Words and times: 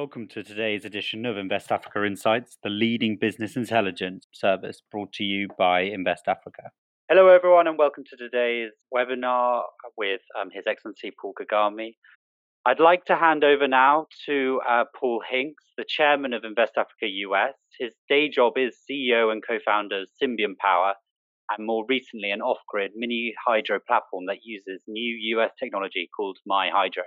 Welcome 0.00 0.28
to 0.28 0.42
today's 0.42 0.86
edition 0.86 1.26
of 1.26 1.36
Invest 1.36 1.70
Africa 1.70 2.06
Insights, 2.06 2.56
the 2.62 2.70
leading 2.70 3.18
business 3.20 3.54
intelligence 3.54 4.26
service 4.32 4.80
brought 4.90 5.12
to 5.12 5.24
you 5.24 5.46
by 5.58 5.82
Invest 5.82 6.26
Africa. 6.26 6.70
Hello, 7.10 7.28
everyone, 7.28 7.66
and 7.66 7.76
welcome 7.76 8.04
to 8.08 8.16
today's 8.16 8.70
webinar 8.94 9.60
with 9.98 10.22
um, 10.40 10.48
His 10.50 10.66
Excellency 10.66 11.12
Paul 11.20 11.34
Kagame. 11.38 11.96
I'd 12.64 12.80
like 12.80 13.04
to 13.04 13.14
hand 13.14 13.44
over 13.44 13.68
now 13.68 14.06
to 14.24 14.62
uh, 14.66 14.84
Paul 14.98 15.20
Hinks, 15.30 15.64
the 15.76 15.84
chairman 15.86 16.32
of 16.32 16.44
Invest 16.44 16.78
Africa 16.78 17.06
US. 17.28 17.52
His 17.78 17.92
day 18.08 18.30
job 18.30 18.54
is 18.56 18.78
CEO 18.90 19.30
and 19.30 19.42
co 19.46 19.58
founder 19.62 20.00
of 20.00 20.08
Symbion 20.18 20.56
Power, 20.58 20.94
and 21.54 21.66
more 21.66 21.84
recently, 21.86 22.30
an 22.30 22.40
off 22.40 22.60
grid 22.66 22.92
mini 22.96 23.34
hydro 23.46 23.78
platform 23.86 24.24
that 24.28 24.44
uses 24.44 24.82
new 24.88 25.36
US 25.36 25.50
technology 25.62 26.08
called 26.16 26.38
MyHydro. 26.50 27.04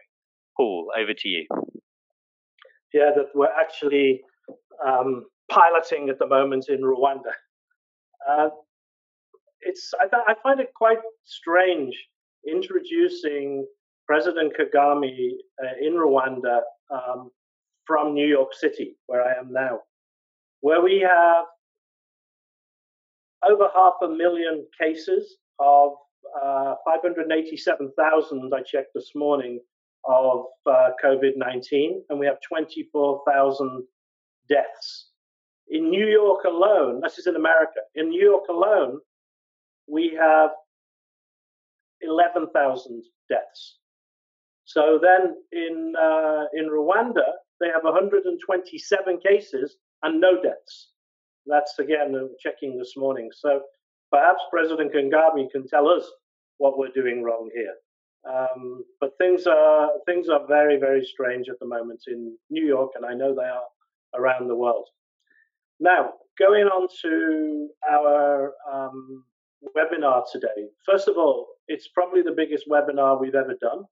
Paul, 0.56 0.92
over 0.96 1.16
to 1.16 1.28
you 1.28 1.48
yeah, 2.94 3.12
that 3.16 3.28
we're 3.34 3.48
actually 3.48 4.22
um, 4.86 5.26
piloting 5.50 6.10
at 6.10 6.20
the 6.20 6.28
moment 6.28 6.70
in 6.70 6.82
Rwanda. 6.82 7.34
Uh, 8.30 8.50
it's 9.62 9.92
I, 10.00 10.08
th- 10.08 10.24
I, 10.28 10.36
find 10.44 10.60
it 10.60 10.74
quite 10.76 11.00
strange 11.26 11.96
introducing 12.48 13.66
President 14.08 14.54
Kagame 14.58 15.30
uh, 15.64 15.68
in 15.82 15.94
Rwanda 15.94 16.62
um, 16.92 17.32
from 17.86 18.14
New 18.14 18.28
York 18.28 18.54
City, 18.54 18.96
where 19.08 19.24
I 19.24 19.34
am 19.40 19.52
now, 19.52 19.80
where 20.62 20.82
we 20.82 21.00
have 21.00 21.46
over 23.50 23.70
half 23.74 23.94
a 24.04 24.08
million 24.08 24.66
cases 24.80 25.38
of 25.60 25.94
uh, 26.42 26.76
587,000 26.86 28.54
I 28.54 28.62
checked 28.62 28.92
this 28.96 29.12
morning 29.16 29.60
of 30.06 30.46
uh, 30.66 30.90
COVID 31.04 31.38
19, 31.38 32.04
and 32.10 32.20
we 32.20 32.26
have 32.26 32.38
24,000 32.48 33.84
deaths. 34.50 35.10
In 35.70 35.90
New 35.90 36.08
York 36.08 36.44
alone, 36.44 37.02
this 37.02 37.18
is 37.18 37.28
in 37.28 37.36
America, 37.36 37.80
in 37.96 38.10
New 38.10 38.22
York 38.22 38.48
alone, 38.50 39.00
we 39.88 40.18
have 40.20 40.52
11,000 42.02 43.04
deaths. 43.30 43.78
So 44.66 45.00
then 45.02 45.36
in, 45.52 45.94
uh, 46.00 46.46
in 46.54 46.70
Rwanda, 46.70 47.24
they 47.60 47.68
have 47.68 47.84
127 47.84 49.20
cases 49.26 49.78
and 50.04 50.20
no 50.20 50.42
deaths. 50.42 50.90
That's 51.46 51.78
again 51.80 52.16
uh, 52.16 52.28
checking 52.40 52.78
this 52.78 52.94
morning. 52.96 53.30
So 53.34 53.62
perhaps 54.12 54.42
President 54.50 54.94
Kagame 54.94 55.50
can 55.52 55.68
tell 55.68 55.88
us 55.88 56.06
what 56.58 56.78
we're 56.78 56.90
doing 56.90 57.24
wrong 57.24 57.50
here. 57.54 57.74
Um, 58.30 58.86
but 59.02 59.18
things 59.18 59.48
are 59.48 59.90
things 60.06 60.30
are 60.30 60.48
very 60.48 60.80
very 60.80 61.06
strange 61.06 61.50
at 61.50 61.60
the 61.60 61.66
moment 61.66 62.04
in 62.08 62.38
New 62.50 62.66
York, 62.66 62.92
and 62.96 63.06
I 63.06 63.14
know 63.14 63.36
they 63.36 63.44
are 63.44 63.68
around 64.16 64.48
the 64.48 64.56
world. 64.56 64.88
Now, 65.80 66.14
going 66.40 66.66
on 66.66 66.88
to 67.02 67.70
our 67.92 68.54
um, 68.72 69.24
webinar 69.76 70.24
today. 70.32 70.70
First 70.86 71.08
of 71.08 71.18
all, 71.18 71.48
it's 71.68 71.90
probably 71.90 72.22
the 72.22 72.32
biggest 72.36 72.66
webinar 72.70 73.20
we've 73.20 73.36
ever 73.36 73.56
done. 73.62 73.84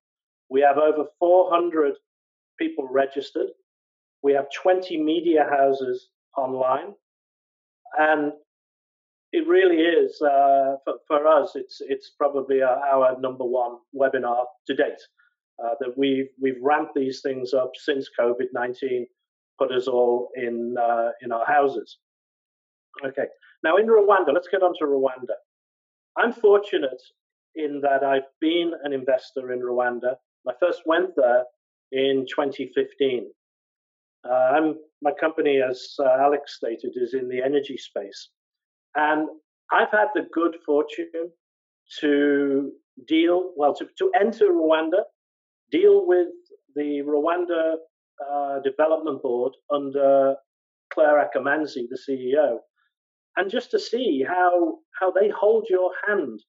We 0.50 0.62
have 0.62 0.78
over 0.78 1.06
400 1.20 1.94
people 2.60 2.88
registered. 2.90 3.48
We 4.24 4.34
have 4.34 4.46
20 4.62 5.02
media 5.02 5.46
houses 5.50 6.10
online, 6.38 6.94
and 7.98 8.34
it 9.32 9.48
really 9.48 9.78
is 9.78 10.22
uh, 10.22 10.76
for, 10.84 10.96
for, 11.08 11.28
us. 11.28 11.52
It's 11.56 11.82
it's 11.82 12.12
probably 12.18 12.62
our, 12.62 13.20
number 13.20 13.46
one 13.46 13.78
webinar 13.96 14.46
to 14.68 14.76
date. 14.76 15.02
Uh, 15.64 15.76
that 15.80 15.98
we've 15.98 16.30
we've 16.42 16.62
ramped 16.62 16.96
these 16.96 17.22
things 17.22 17.54
up 17.54 17.72
since 17.76 18.10
COVID 18.20 18.48
nineteen 18.54 19.06
put 19.60 19.72
us 19.72 19.88
all 19.88 20.30
in 20.36 20.76
uh, 20.78 21.10
in 21.22 21.32
our 21.32 21.46
houses. 21.46 21.98
Okay, 23.06 23.26
now 23.64 23.78
in 23.78 23.88
Rwanda, 23.88 24.34
let's 24.34 24.50
get 24.50 24.64
on 24.64 24.74
to 24.80 24.86
Rwanda. 24.86 25.36
I'm 26.18 26.34
fortunate 26.34 27.02
in 27.56 27.82
that 27.82 28.04
I've 28.04 28.30
been 28.40 28.74
an 28.84 28.94
investor 28.94 29.52
in 29.54 29.62
Rwanda. 29.62 30.16
I 30.48 30.54
first 30.60 30.82
went 30.86 31.12
there 31.16 31.44
in 31.92 32.26
2015. 32.28 33.30
Uh, 34.24 34.34
I'm, 34.34 34.76
my 35.02 35.12
company, 35.20 35.62
as 35.62 35.96
uh, 36.00 36.18
Alex 36.20 36.56
stated, 36.56 36.94
is 36.96 37.14
in 37.14 37.28
the 37.28 37.42
energy 37.42 37.78
space. 37.78 38.30
And 38.96 39.28
I've 39.72 39.92
had 39.92 40.08
the 40.14 40.28
good 40.34 40.56
fortune 40.66 41.32
to 42.00 42.72
deal, 43.08 43.52
well, 43.56 43.74
to, 43.76 43.88
to 43.98 44.12
enter 44.20 44.48
Rwanda, 44.48 45.04
deal 45.72 46.06
with 46.06 46.28
the 46.76 47.02
Rwanda 47.06 47.76
uh, 48.32 48.60
Development 48.60 49.22
Board 49.22 49.54
under 49.74 50.36
Claire 50.94 51.26
Akamanzi, 51.26 51.88
the 51.90 51.98
CEO, 52.08 52.58
and 53.38 53.50
just 53.50 53.72
to 53.72 53.80
see 53.80 54.24
how, 54.28 54.80
how 55.00 55.12
they 55.12 55.30
hold 55.30 55.68
your 55.70 55.92
hand 56.08 56.40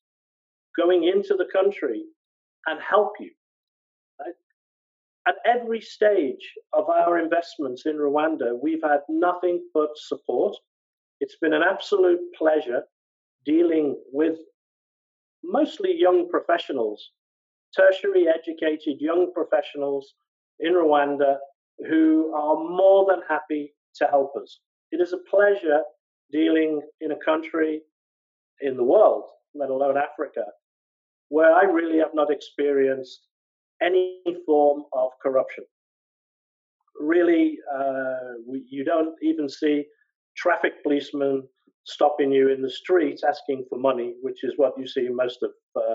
going 0.77 1.05
into 1.05 1.35
the 1.35 1.47
country 1.53 2.05
and 2.67 2.81
help 2.81 3.13
you. 3.21 3.31
At 5.25 5.37
every 5.47 5.81
stage 5.81 6.53
of 6.73 6.89
our 6.89 7.17
investments 7.19 7.87
in 7.87 7.97
Rwanda, 7.97 8.59
we've 8.61 8.83
had 8.83 9.03
nothing 9.09 9.63
but 9.73 9.91
support 9.95 10.57
it's 11.23 11.37
been 11.41 11.53
an 11.53 11.63
absolute 11.63 12.19
pleasure 12.37 12.83
dealing 13.47 13.97
with 14.13 14.39
mostly 15.45 15.95
young 15.97 16.29
professionals, 16.29 17.11
tertiary 17.77 18.27
educated 18.29 18.97
young 18.99 19.33
professionals 19.33 20.15
in 20.59 20.73
Rwanda 20.73 21.37
who 21.89 22.35
are 22.35 22.57
more 22.57 23.07
than 23.09 23.21
happy 23.29 23.73
to 23.99 24.07
help 24.09 24.33
us. 24.43 24.59
It 24.91 25.01
is 25.01 25.13
a 25.13 25.31
pleasure 25.31 25.83
dealing 26.33 26.81
in 27.01 27.13
a 27.13 27.25
country 27.25 27.83
in 28.61 28.77
the 28.77 28.83
world, 28.83 29.27
let 29.55 29.71
alone 29.71 29.97
Africa, 29.97 30.45
where 31.29 31.55
I 31.55 31.63
really 31.63 31.99
have 31.99 32.15
not 32.15 32.33
experienced 32.33 33.29
any 33.81 34.19
form 34.45 34.83
of 34.93 35.11
corruption. 35.23 35.65
Really, 37.01 37.59
uh, 37.73 38.43
we, 38.45 38.65
you 38.69 38.85
don't 38.85 39.15
even 39.23 39.49
see 39.49 39.85
traffic 40.37 40.83
policemen 40.83 41.43
stopping 41.85 42.33
you 42.33 42.51
in 42.51 42.63
the 42.63 42.71
street 42.71 43.21
asking 43.29 43.65
for 43.69 43.79
money, 43.79 44.15
which 44.23 44.45
is 44.45 44.55
what 44.57 44.73
you 44.79 44.87
see 44.87 45.07
in 45.07 45.17
most 45.17 45.43
of 45.43 45.51
uh, 45.77 45.95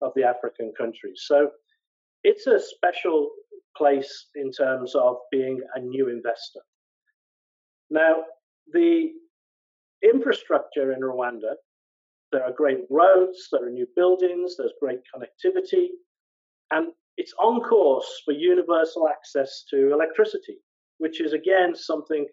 of 0.00 0.12
the 0.14 0.22
African 0.22 0.72
countries. 0.78 1.24
So 1.26 1.50
it's 2.24 2.46
a 2.46 2.58
special 2.60 3.30
place 3.76 4.26
in 4.34 4.50
terms 4.50 4.94
of 4.94 5.16
being 5.30 5.60
a 5.74 5.80
new 5.80 6.08
investor. 6.08 6.60
Now, 7.90 8.16
the 8.72 9.10
infrastructure 10.02 10.92
in 10.92 11.00
Rwanda, 11.00 11.54
there 12.32 12.44
are 12.44 12.52
great 12.52 12.80
roads, 12.90 13.48
there 13.50 13.66
are 13.66 13.70
new 13.70 13.86
buildings, 13.96 14.56
there's 14.56 14.72
great 14.80 15.00
connectivity, 15.14 15.88
and 16.70 16.88
it's 17.16 17.32
on 17.40 17.60
course 17.60 18.22
for 18.24 18.32
universal 18.32 19.08
access 19.08 19.64
to 19.70 19.92
electricity, 19.92 20.58
which 20.98 21.20
is 21.20 21.32
again 21.32 21.74
something 21.74 22.26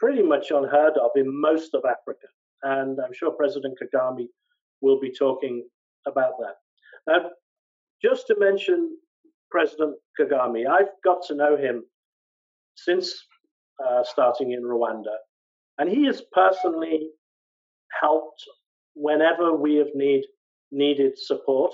pretty 0.00 0.22
much 0.22 0.50
unheard 0.50 0.96
of 0.96 1.10
in 1.14 1.26
most 1.40 1.74
of 1.74 1.84
Africa. 1.84 2.26
And 2.62 2.98
I'm 3.00 3.12
sure 3.12 3.30
President 3.30 3.78
Kagame 3.80 4.26
will 4.80 4.98
be 4.98 5.12
talking 5.12 5.64
about 6.06 6.32
that. 6.40 6.56
Now, 7.06 7.30
just 8.02 8.26
to 8.28 8.36
mention 8.38 8.96
President 9.50 9.94
Kagame, 10.18 10.66
I've 10.66 10.88
got 11.04 11.22
to 11.28 11.34
know 11.34 11.56
him 11.56 11.84
since 12.74 13.14
uh, 13.86 14.02
starting 14.04 14.52
in 14.52 14.62
Rwanda, 14.62 15.16
and 15.78 15.88
he 15.88 16.06
has 16.06 16.22
personally 16.32 17.08
helped 18.00 18.42
whenever 18.94 19.54
we 19.54 19.76
have 19.76 19.88
need, 19.94 20.24
needed 20.70 21.18
support 21.18 21.72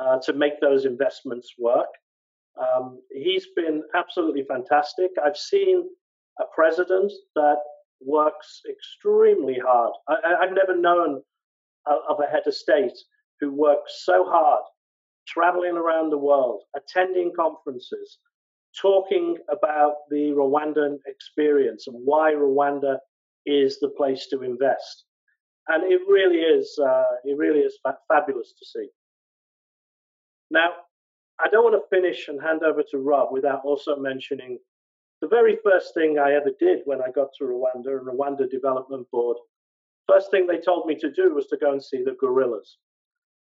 uh, 0.00 0.18
to 0.24 0.32
make 0.32 0.60
those 0.60 0.84
investments 0.84 1.54
work. 1.58 1.88
Um, 2.60 3.00
he's 3.10 3.46
been 3.56 3.82
absolutely 3.94 4.44
fantastic. 4.48 5.10
I've 5.24 5.36
seen 5.36 5.88
a 6.40 6.44
president 6.54 7.12
that 7.34 7.58
works 8.00 8.62
extremely 8.68 9.58
hard. 9.58 9.92
I, 10.08 10.36
have 10.40 10.52
never 10.52 10.78
known 10.78 11.22
of 11.86 12.20
a 12.20 12.30
head 12.30 12.42
of 12.46 12.54
state 12.54 12.96
who 13.40 13.52
works 13.52 14.02
so 14.04 14.24
hard, 14.24 14.62
traveling 15.26 15.76
around 15.76 16.10
the 16.10 16.18
world, 16.18 16.62
attending 16.76 17.32
conferences, 17.34 18.18
talking 18.80 19.36
about 19.50 19.94
the 20.10 20.32
Rwandan 20.36 20.98
experience 21.06 21.86
and 21.86 21.96
why 22.04 22.32
Rwanda 22.32 22.98
is 23.46 23.78
the 23.80 23.88
place 23.88 24.26
to 24.28 24.42
invest. 24.42 25.04
And 25.68 25.84
it 25.84 26.00
really 26.08 26.38
is, 26.38 26.78
uh, 26.82 27.16
it 27.24 27.36
really 27.36 27.60
is 27.60 27.78
fa- 27.82 27.98
fabulous 28.08 28.54
to 28.58 28.66
see. 28.66 28.88
Now, 30.50 30.70
I 31.42 31.48
don't 31.48 31.64
want 31.64 31.82
to 31.82 31.96
finish 31.96 32.28
and 32.28 32.40
hand 32.40 32.62
over 32.62 32.82
to 32.90 32.98
Rob 32.98 33.32
without 33.32 33.62
also 33.64 33.96
mentioning 33.96 34.58
the 35.20 35.28
very 35.28 35.58
first 35.62 35.94
thing 35.94 36.18
I 36.18 36.32
ever 36.32 36.50
did 36.58 36.80
when 36.84 37.00
I 37.02 37.10
got 37.10 37.28
to 37.38 37.44
Rwanda, 37.44 37.98
and 37.98 38.06
Rwanda 38.06 38.50
Development 38.50 39.06
Board, 39.10 39.36
first 40.08 40.30
thing 40.30 40.46
they 40.46 40.58
told 40.58 40.86
me 40.86 40.96
to 40.96 41.10
do 41.10 41.34
was 41.34 41.46
to 41.48 41.56
go 41.56 41.72
and 41.72 41.82
see 41.82 42.02
the 42.02 42.16
gorillas. 42.18 42.78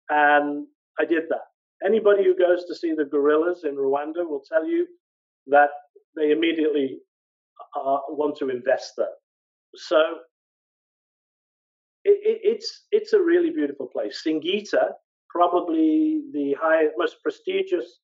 And 0.10 0.68
I 1.00 1.06
did 1.06 1.24
that. 1.30 1.46
Anybody 1.86 2.24
who 2.24 2.36
goes 2.36 2.66
to 2.66 2.76
see 2.76 2.94
the 2.94 3.06
gorillas 3.06 3.64
in 3.64 3.76
Rwanda 3.76 4.28
will 4.28 4.44
tell 4.48 4.66
you 4.66 4.86
that 5.48 5.70
they 6.16 6.32
immediately 6.32 7.00
uh, 7.76 8.00
want 8.10 8.36
to 8.38 8.50
invest 8.50 8.94
there. 8.98 9.08
So 9.76 10.00
it, 12.04 12.20
it, 12.24 12.40
it's 12.44 12.86
it's 12.92 13.14
a 13.14 13.22
really 13.22 13.50
beautiful 13.50 13.88
place. 13.88 14.22
Singita, 14.26 14.92
probably 15.30 16.24
the 16.34 16.56
highest, 16.60 16.94
most 16.98 17.16
prestigious 17.24 18.00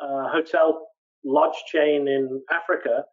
uh, 0.00 0.28
hotel 0.28 0.88
lodge 1.24 1.56
chain 1.66 2.08
in 2.08 2.42
Africa, 2.50 3.04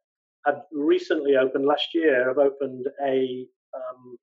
had 0.45 0.56
recently 0.71 1.35
opened 1.35 1.65
last 1.65 1.88
year. 1.94 2.27
Have 2.27 2.38
opened 2.38 2.88
a 3.06 3.45
um, 3.75 4.17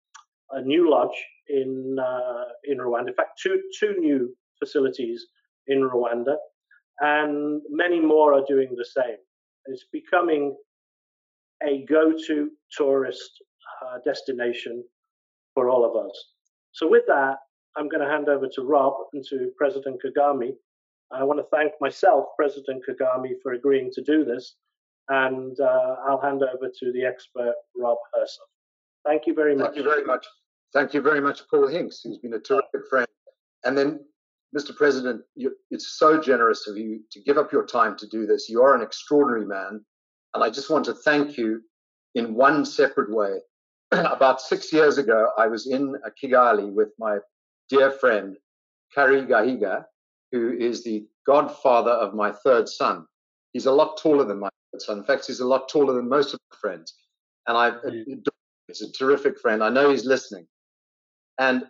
a 0.53 0.63
new 0.63 0.91
lodge 0.91 1.17
in 1.49 1.97
uh, 2.01 2.45
in 2.65 2.79
Rwanda. 2.79 3.09
In 3.09 3.15
fact, 3.15 3.41
two 3.43 3.61
two 3.79 3.95
new 3.99 4.35
facilities 4.59 5.27
in 5.67 5.81
Rwanda, 5.81 6.37
and 7.01 7.61
many 7.71 8.01
more 8.01 8.35
are 8.35 8.45
doing 8.49 8.75
the 8.77 8.85
same. 8.85 9.19
It's 9.67 9.87
becoming 9.93 10.57
a 11.67 11.85
go-to 11.89 12.51
tourist 12.77 13.31
uh, 13.83 13.99
destination 14.05 14.85
for 15.55 15.69
all 15.69 15.85
of 15.85 15.97
us. 16.07 16.33
So, 16.73 16.89
with 16.89 17.05
that, 17.09 17.37
I'm 17.77 17.89
going 17.89 18.03
to 18.03 18.11
hand 18.11 18.29
over 18.29 18.47
to 18.55 18.63
Rob 18.63 18.95
and 19.13 19.25
to 19.31 19.51
President 19.57 20.01
Kagame. 20.05 20.53
I 21.13 21.23
want 21.25 21.39
to 21.39 21.47
thank 21.57 21.73
myself, 21.81 22.27
President 22.37 22.83
Kagame, 22.89 23.35
for 23.43 23.53
agreeing 23.53 23.91
to 23.93 24.03
do 24.03 24.25
this, 24.25 24.57
and 25.09 25.59
uh, 25.61 25.97
I'll 26.07 26.21
hand 26.21 26.43
over 26.43 26.69
to 26.69 26.93
the 26.93 27.05
expert, 27.05 27.55
Rob 27.77 27.99
Hersov. 28.15 28.49
Thank 29.05 29.27
you 29.27 29.35
very 29.35 29.55
much. 29.55 29.67
Thank 29.67 29.77
you 29.77 29.85
very 29.85 30.05
much. 30.05 30.27
Thank 30.73 30.95
you 30.95 31.01
very 31.01 31.21
much, 31.21 31.43
Paul 31.49 31.69
Hinks, 31.69 32.01
who's 32.03 32.19
been 32.19 32.35
a 32.35 32.41
terrific 32.41 32.89
friend. 32.91 33.07
And 33.65 33.79
then, 33.79 34.01
Mr. 34.57 34.75
President, 34.75 35.23
you, 35.35 35.55
it's 35.71 35.97
so 35.99 36.21
generous 36.21 36.67
of 36.67 36.77
you 36.77 37.01
to 37.13 37.21
give 37.23 37.39
up 37.39 37.53
your 37.53 37.65
time 37.65 37.97
to 37.99 38.07
do 38.09 38.27
this. 38.27 38.49
You 38.49 38.63
are 38.63 38.75
an 38.75 38.83
extraordinary 38.83 39.47
man. 39.47 39.85
And 40.35 40.45
I 40.45 40.51
just 40.51 40.69
want 40.69 40.85
to 40.87 40.95
thank 40.95 41.37
you 41.37 41.63
in 42.15 42.35
one 42.35 42.65
separate 42.65 43.11
way. 43.11 43.39
About 43.93 44.41
six 44.41 44.73
years 44.73 44.99
ago, 44.99 45.31
I 45.39 45.47
was 45.47 45.67
in 45.67 45.95
Kigali 46.23 46.73
with 46.73 46.89
my 46.99 47.19
dear 47.71 47.91
friend, 47.93 48.37
Kari 48.95 49.23
Gahiga, 49.23 49.85
who 50.37 50.57
is 50.59 50.85
the 50.85 51.07
godfather 51.27 51.91
of 51.91 52.15
my 52.15 52.33
third 52.33 52.69
son. 52.69 53.07
He's 53.53 53.67
a 53.67 53.73
lot 53.73 53.99
taller 53.99 54.25
than 54.25 54.39
my 54.39 54.49
third 54.73 54.83
son. 54.83 54.99
In 54.99 55.05
fact, 55.05 55.27
he's 55.27 55.41
a 55.41 55.47
lot 55.47 55.69
taller 55.69 55.95
than 55.95 56.09
most 56.09 56.35
of 56.35 56.41
my 56.51 56.59
friends. 56.61 56.95
And 57.47 57.57
I 57.57 57.71
mm. 57.71 58.27
He's 58.69 58.83
a 58.83 58.93
terrific 58.93 59.39
friend. 59.39 59.63
I 59.63 59.69
know 59.69 59.91
he's 59.91 60.05
listening. 60.05 60.47
And 61.39 61.65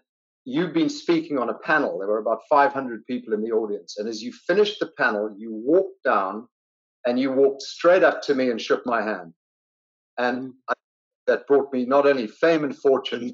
you've 0.44 0.72
been 0.72 0.88
speaking 0.88 1.38
on 1.38 1.50
a 1.50 1.58
panel. 1.58 1.98
There 1.98 2.08
were 2.08 2.18
about 2.18 2.40
500 2.48 3.04
people 3.06 3.34
in 3.34 3.42
the 3.42 3.50
audience. 3.50 3.96
And 3.98 4.08
as 4.08 4.22
you 4.22 4.32
finished 4.32 4.80
the 4.80 4.90
panel, 4.98 5.34
you 5.36 5.52
walked 5.52 6.02
down 6.04 6.48
and 7.04 7.18
you 7.18 7.32
walked 7.32 7.62
straight 7.62 8.02
up 8.02 8.22
to 8.22 8.34
me 8.34 8.50
and 8.50 8.60
shook 8.60 8.86
my 8.86 9.02
hand. 9.02 9.34
And 10.18 10.54
I, 10.68 10.74
that 11.26 11.46
brought 11.46 11.72
me 11.72 11.84
not 11.84 12.06
only 12.06 12.26
fame 12.26 12.64
and 12.64 12.76
fortune, 12.76 13.32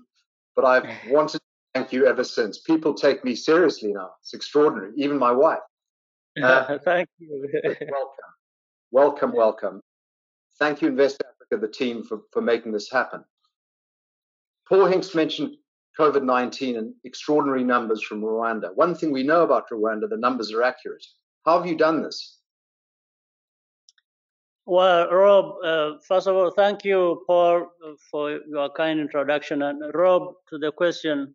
but 0.56 0.64
I've 0.64 0.88
wanted 1.08 1.40
thank 1.74 1.92
you 1.92 2.06
ever 2.06 2.24
since. 2.24 2.58
People 2.58 2.94
take 2.94 3.24
me 3.24 3.34
seriously 3.34 3.92
now. 3.92 4.10
It's 4.20 4.34
extraordinary. 4.34 4.92
Even 4.96 5.19
my 5.19 5.32
wife. 5.32 5.58
Uh, 6.42 6.78
thank 6.82 7.06
you. 7.19 7.46
welcome. 7.62 8.32
Welcome, 8.90 9.32
welcome. 9.36 9.80
Thank 10.58 10.80
you, 10.80 10.88
Invest 10.88 11.22
Africa, 11.22 11.60
the 11.60 11.70
team, 11.70 12.02
for, 12.02 12.22
for 12.32 12.40
making 12.40 12.72
this 12.72 12.90
happen. 12.90 13.22
Paul 14.66 14.86
Hinks 14.86 15.14
mentioned 15.14 15.56
COVID 16.00 16.24
19 16.24 16.78
and 16.78 16.94
extraordinary 17.04 17.64
numbers 17.64 18.02
from 18.02 18.22
Rwanda. 18.22 18.74
One 18.74 18.94
thing 18.94 19.12
we 19.12 19.22
know 19.24 19.42
about 19.42 19.69
Rwanda, 19.70 20.08
the 20.08 20.16
numbers 20.16 20.52
are 20.52 20.62
accurate. 20.62 21.04
How 21.44 21.58
have 21.58 21.66
you 21.66 21.76
done 21.76 22.02
this? 22.02 22.38
Well, 24.64 25.10
Rob, 25.10 25.56
uh, 25.62 25.98
first 26.06 26.28
of 26.28 26.36
all, 26.36 26.50
thank 26.50 26.82
you, 26.82 27.22
Paul, 27.26 27.66
for 28.10 28.38
your 28.48 28.70
kind 28.70 29.00
introduction. 29.00 29.60
And 29.62 29.82
Rob, 29.94 30.32
to 30.48 30.56
the 30.56 30.72
question, 30.72 31.34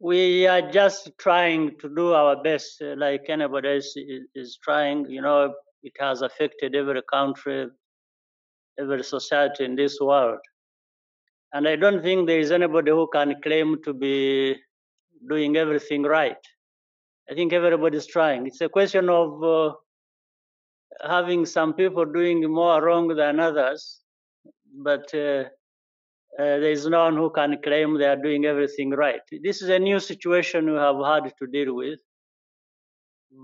we 0.00 0.46
are 0.46 0.70
just 0.70 1.10
trying 1.18 1.76
to 1.80 1.88
do 1.94 2.12
our 2.12 2.40
best, 2.42 2.80
like 2.96 3.24
anybody 3.28 3.68
else 3.68 3.96
is, 3.96 4.26
is 4.34 4.58
trying. 4.62 5.06
You 5.10 5.22
know, 5.22 5.54
it 5.82 5.92
has 5.98 6.22
affected 6.22 6.74
every 6.74 7.02
country, 7.12 7.66
every 8.78 9.02
society 9.02 9.64
in 9.64 9.74
this 9.74 9.98
world. 10.00 10.38
And 11.52 11.66
I 11.66 11.76
don't 11.76 12.02
think 12.02 12.26
there 12.26 12.38
is 12.38 12.52
anybody 12.52 12.90
who 12.90 13.08
can 13.12 13.34
claim 13.42 13.82
to 13.84 13.92
be 13.92 14.56
doing 15.28 15.56
everything 15.56 16.02
right. 16.02 16.36
I 17.30 17.34
think 17.34 17.52
everybody's 17.52 18.06
trying. 18.06 18.46
It's 18.46 18.60
a 18.60 18.68
question 18.68 19.08
of 19.08 19.42
uh, 19.42 19.72
having 21.06 21.44
some 21.44 21.74
people 21.74 22.04
doing 22.04 22.50
more 22.50 22.82
wrong 22.82 23.08
than 23.08 23.40
others, 23.40 24.00
but 24.82 25.12
uh, 25.14 25.44
uh, 26.38 26.58
there 26.62 26.70
is 26.70 26.86
no 26.86 27.04
one 27.04 27.16
who 27.16 27.30
can 27.30 27.60
claim 27.62 27.98
they 27.98 28.06
are 28.06 28.16
doing 28.16 28.44
everything 28.44 28.90
right. 28.90 29.20
This 29.42 29.62
is 29.62 29.68
a 29.70 29.78
new 29.78 29.98
situation 30.00 30.70
we 30.72 30.78
have 30.78 30.96
had 31.04 31.32
to 31.38 31.46
deal 31.46 31.74
with. 31.74 31.98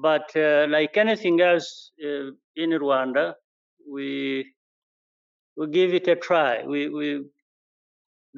But 0.02 0.34
uh, 0.36 0.66
like 0.68 0.96
anything 0.96 1.40
else 1.40 1.92
uh, 2.04 2.30
in 2.56 2.70
Rwanda, 2.70 3.34
we 3.90 4.54
we 5.56 5.68
give 5.68 5.94
it 5.94 6.08
a 6.08 6.16
try. 6.16 6.64
We 6.64 6.88
we 6.88 7.24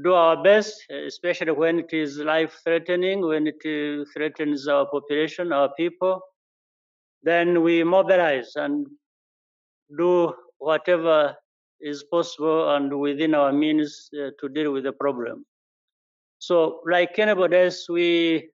do 0.02 0.14
our 0.14 0.42
best, 0.42 0.84
especially 0.90 1.52
when 1.52 1.78
it 1.80 1.92
is 1.92 2.18
life 2.18 2.60
threatening, 2.64 3.20
when 3.26 3.46
it 3.46 3.60
threatens 4.12 4.68
our 4.68 4.86
population, 4.86 5.52
our 5.52 5.70
people. 5.76 6.20
Then 7.22 7.62
we 7.62 7.84
mobilize 7.84 8.52
and 8.56 8.86
do 9.98 10.32
whatever 10.58 11.36
is 11.80 12.04
possible 12.04 12.74
and 12.74 12.98
within 12.98 13.34
our 13.34 13.52
means 13.52 14.08
uh, 14.14 14.30
to 14.40 14.48
deal 14.48 14.72
with 14.72 14.84
the 14.84 14.92
problem. 14.92 15.44
So, 16.38 16.80
like 16.88 17.18
anybody 17.18 17.56
else, 17.56 17.86
we, 17.88 18.50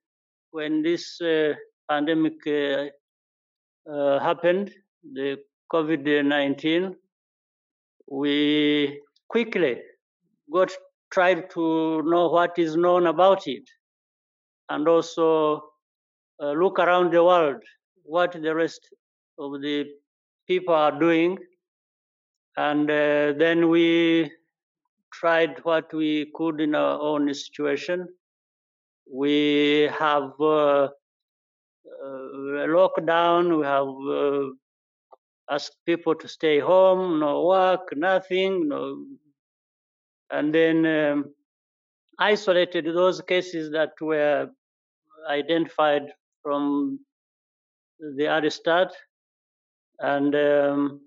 when 0.51 0.81
this 0.81 1.19
uh, 1.21 1.53
pandemic 1.89 2.35
uh, 2.47 2.85
uh 3.89 4.19
happened, 4.19 4.71
the 5.13 5.37
COVID 5.71 6.25
19, 6.25 6.95
we 8.09 9.01
quickly 9.27 9.81
got 10.51 10.71
tried 11.11 11.49
to 11.51 12.01
know 12.03 12.27
what 12.29 12.57
is 12.57 12.75
known 12.75 13.07
about 13.07 13.47
it 13.47 13.63
and 14.69 14.87
also 14.87 15.63
uh, 16.41 16.51
look 16.51 16.79
around 16.79 17.11
the 17.13 17.23
world 17.23 17.61
what 18.03 18.31
the 18.33 18.53
rest 18.53 18.89
of 19.39 19.61
the 19.61 19.85
people 20.47 20.73
are 20.73 20.97
doing 20.99 21.37
and 22.57 22.89
uh, 22.89 23.33
then 23.37 23.69
we 23.69 24.31
tried 25.13 25.63
what 25.63 25.93
we 25.93 26.31
could 26.35 26.61
in 26.61 26.75
our 26.75 26.99
own 26.99 27.33
situation. 27.33 28.07
We 29.11 29.89
have 29.99 30.33
uh, 30.39 30.89
uh, 32.03 32.67
lockdown. 32.77 33.59
We 33.59 33.65
have 33.65 33.87
uh, 34.19 34.49
asked 35.49 35.77
people 35.85 36.15
to 36.15 36.27
stay 36.27 36.59
home 36.59 37.19
no 37.19 37.45
work 37.45 37.93
nothing 37.95 38.67
no. 38.69 39.05
And 40.31 40.53
then 40.53 40.85
um, 40.85 41.33
isolated 42.19 42.85
those 42.85 43.21
cases 43.21 43.71
that 43.71 43.91
were 44.01 44.49
identified 45.29 46.03
from 46.41 46.99
the 48.17 48.27
early 48.27 48.49
start. 48.49 48.93
And 49.99 50.35
um, 50.35 51.01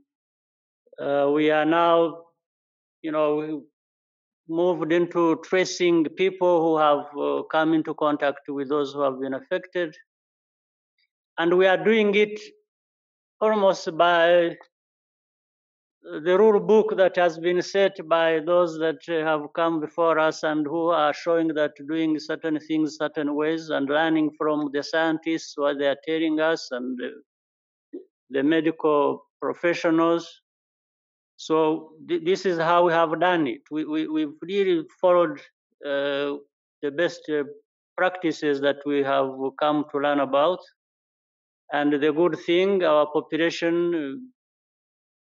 uh, 1.01 1.31
we 1.33 1.51
are 1.51 1.65
now, 1.65 2.23
you 3.03 3.13
know, 3.13 3.63
moved 4.49 4.93
into 4.93 5.37
tracing 5.45 6.05
people 6.17 6.63
who 6.63 6.79
have 6.79 7.07
uh, 7.19 7.43
come 7.51 7.75
into 7.75 7.95
contact 7.95 8.49
with 8.49 8.69
those 8.69 8.93
who 8.93 9.01
have 9.03 9.21
been 9.21 9.35
affected. 9.35 9.95
And 11.39 11.57
we 11.59 11.67
are 11.67 11.83
doing 11.83 12.15
it 12.15 12.41
almost 13.41 13.97
by 13.97 14.57
the 16.25 16.39
rule 16.39 16.61
book 16.61 16.97
that 16.97 17.17
has 17.17 17.37
been 17.39 17.61
set 17.61 17.97
by 18.09 18.39
those 18.47 18.79
that 18.79 18.99
have 19.09 19.43
come 19.55 19.81
before 19.81 20.19
us 20.21 20.45
and 20.45 20.65
who 20.65 20.87
are 20.89 21.13
showing 21.13 21.49
that 21.49 21.73
doing 21.89 22.17
certain 22.19 22.61
things 22.61 22.97
certain 22.97 23.35
ways 23.35 23.71
and 23.71 23.89
learning 23.89 24.31
from 24.39 24.71
the 24.73 24.83
scientists 24.83 25.55
what 25.57 25.79
they 25.79 25.89
are 25.89 25.97
telling 26.07 26.39
us 26.39 26.69
and 26.71 26.97
the, 26.97 27.11
the 28.31 28.43
medical 28.43 29.27
professionals 29.43 30.43
so 31.37 31.93
th- 32.09 32.25
this 32.25 32.47
is 32.47 32.59
how 32.59 32.87
we 32.87 32.93
have 32.93 33.19
done 33.21 33.47
it. 33.47 33.63
We, 33.71 33.85
we, 33.85 34.09
we've 34.09 34.35
really 34.43 34.85
followed 35.01 35.41
uh, 35.85 36.37
the 36.83 36.91
best 36.97 37.23
uh, 37.31 37.45
practices 37.97 38.61
that 38.61 38.77
we 38.87 39.03
have 39.03 39.31
come 39.61 39.85
to 39.93 39.99
learn 39.99 40.21
about. 40.21 40.61
And 41.73 41.93
the 41.93 42.13
good 42.13 42.39
thing 42.47 42.85
our 42.85 43.07
population 43.13 44.23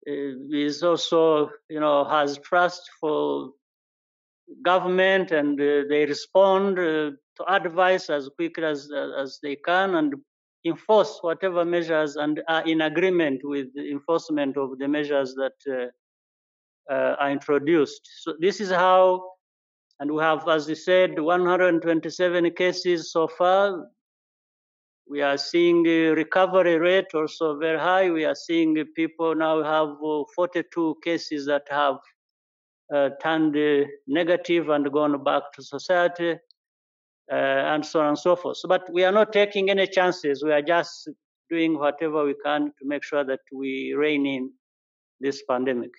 uh, 0.09 0.12
is 0.50 0.83
also, 0.83 1.50
you 1.68 1.80
know, 1.80 2.04
has 2.04 2.38
trust 2.38 2.83
for 3.00 3.50
government 4.62 5.30
and 5.33 5.61
uh, 5.61 5.83
they 5.88 6.06
respond 6.06 6.78
uh, 6.78 7.11
to 7.37 7.44
advice 7.49 8.11
as 8.11 8.28
quickly 8.37 8.64
as, 8.64 8.88
as 9.18 9.38
they 9.42 9.56
can 9.56 9.94
and 9.97 10.14
enforce 10.66 11.18
whatever 11.23 11.64
measures 11.64 12.16
and 12.16 12.42
are 12.49 12.66
in 12.66 12.80
agreement 12.83 13.40
with 13.44 13.66
the 13.75 13.90
enforcement 13.90 14.56
of 14.56 14.78
the 14.78 14.88
measures 14.88 15.35
that 15.35 15.59
uh, 15.71 15.87
are 16.91 17.31
introduced. 17.31 18.09
So 18.21 18.35
this 18.38 18.61
is 18.61 18.71
how, 18.71 19.23
and 20.00 20.11
we 20.11 20.23
have, 20.23 20.49
as 20.49 20.69
you 20.69 20.75
said, 20.75 21.19
127 21.19 22.50
cases 22.53 23.12
so 23.12 23.29
far. 23.29 23.87
We 25.09 25.21
are 25.21 25.37
seeing 25.37 25.83
the 25.83 26.09
recovery 26.11 26.79
rate 26.79 27.14
also 27.14 27.59
very 27.59 27.79
high. 27.79 28.11
We 28.11 28.25
are 28.25 28.35
seeing 28.35 28.75
people 28.97 29.35
now 29.35 29.62
have 29.62 29.97
uh, 30.03 30.25
42 30.35 30.97
cases 31.05 31.47
that 31.47 31.67
have 31.71 31.97
uh, 32.93 33.11
turned 33.23 33.57
uh, 33.57 33.87
negative 34.07 34.71
and 34.71 34.91
gone 34.91 35.23
back 35.23 35.43
to 35.55 35.62
society, 35.62 36.38
uh, 37.31 37.35
and 37.35 37.85
so 37.85 38.00
on 38.00 38.09
and 38.09 38.19
so 38.19 38.35
forth. 38.35 38.59
But 38.67 38.91
we 38.93 39.05
are 39.05 39.12
not 39.12 39.33
taking 39.33 39.71
any 39.71 39.87
chances. 39.87 40.43
We 40.43 40.53
are 40.53 40.62
just 40.62 41.09
doing 41.50 41.79
whatever 41.79 42.25
we 42.25 42.35
can 42.45 42.67
to 42.79 42.85
make 42.85 43.05
sure 43.05 43.25
that 43.25 43.41
we 43.53 43.95
rein 43.95 44.26
in 44.26 44.53
this 45.21 45.43
pandemic. 45.49 45.93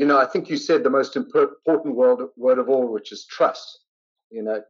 You 0.00 0.06
know, 0.06 0.18
I 0.18 0.24
think 0.24 0.48
you 0.48 0.56
said 0.56 0.82
the 0.82 0.88
most 0.88 1.14
important 1.14 1.94
word, 1.94 2.26
word 2.34 2.58
of 2.58 2.70
all, 2.70 2.90
which 2.90 3.12
is 3.12 3.26
trust. 3.26 3.80
You 4.30 4.42
know, 4.42 4.62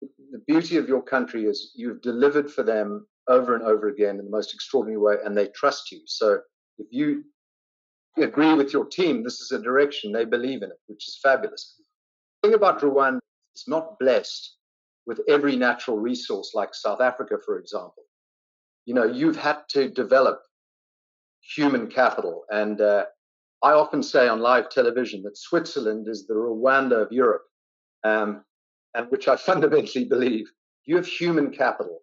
the 0.00 0.38
beauty 0.46 0.76
of 0.76 0.88
your 0.88 1.02
country 1.02 1.46
is 1.46 1.72
you've 1.74 2.02
delivered 2.02 2.48
for 2.48 2.62
them 2.62 3.04
over 3.26 3.56
and 3.56 3.64
over 3.64 3.88
again 3.88 4.20
in 4.20 4.26
the 4.26 4.30
most 4.30 4.54
extraordinary 4.54 4.96
way, 4.96 5.16
and 5.24 5.36
they 5.36 5.48
trust 5.48 5.90
you. 5.90 6.02
So 6.06 6.38
if 6.78 6.86
you 6.92 7.24
agree 8.16 8.54
with 8.54 8.72
your 8.72 8.84
team, 8.84 9.24
this 9.24 9.40
is 9.40 9.50
a 9.50 9.58
direction 9.60 10.12
they 10.12 10.24
believe 10.24 10.62
in 10.62 10.70
it, 10.70 10.78
which 10.86 11.08
is 11.08 11.18
fabulous. 11.20 11.74
The 12.44 12.50
thing 12.50 12.54
about 12.54 12.78
Rwanda, 12.78 13.18
it's 13.56 13.66
not 13.66 13.98
blessed 13.98 14.54
with 15.04 15.20
every 15.26 15.56
natural 15.56 15.98
resource 15.98 16.52
like 16.54 16.76
South 16.76 17.00
Africa, 17.00 17.38
for 17.44 17.58
example. 17.58 18.04
You 18.86 18.94
know, 18.94 19.04
you've 19.04 19.34
had 19.34 19.62
to 19.70 19.88
develop 19.88 20.42
human 21.56 21.88
capital, 21.88 22.44
and 22.52 22.80
uh, 22.80 23.06
I 23.64 23.72
often 23.72 24.02
say 24.02 24.28
on 24.28 24.40
live 24.40 24.68
television 24.68 25.22
that 25.22 25.38
Switzerland 25.38 26.06
is 26.06 26.26
the 26.26 26.34
Rwanda 26.34 27.00
of 27.00 27.10
Europe. 27.10 27.44
Um, 28.04 28.44
and 28.94 29.10
which 29.10 29.26
I 29.26 29.36
fundamentally 29.50 30.04
believe, 30.04 30.46
you 30.84 30.96
have 30.96 31.06
human 31.06 31.50
capital. 31.50 32.02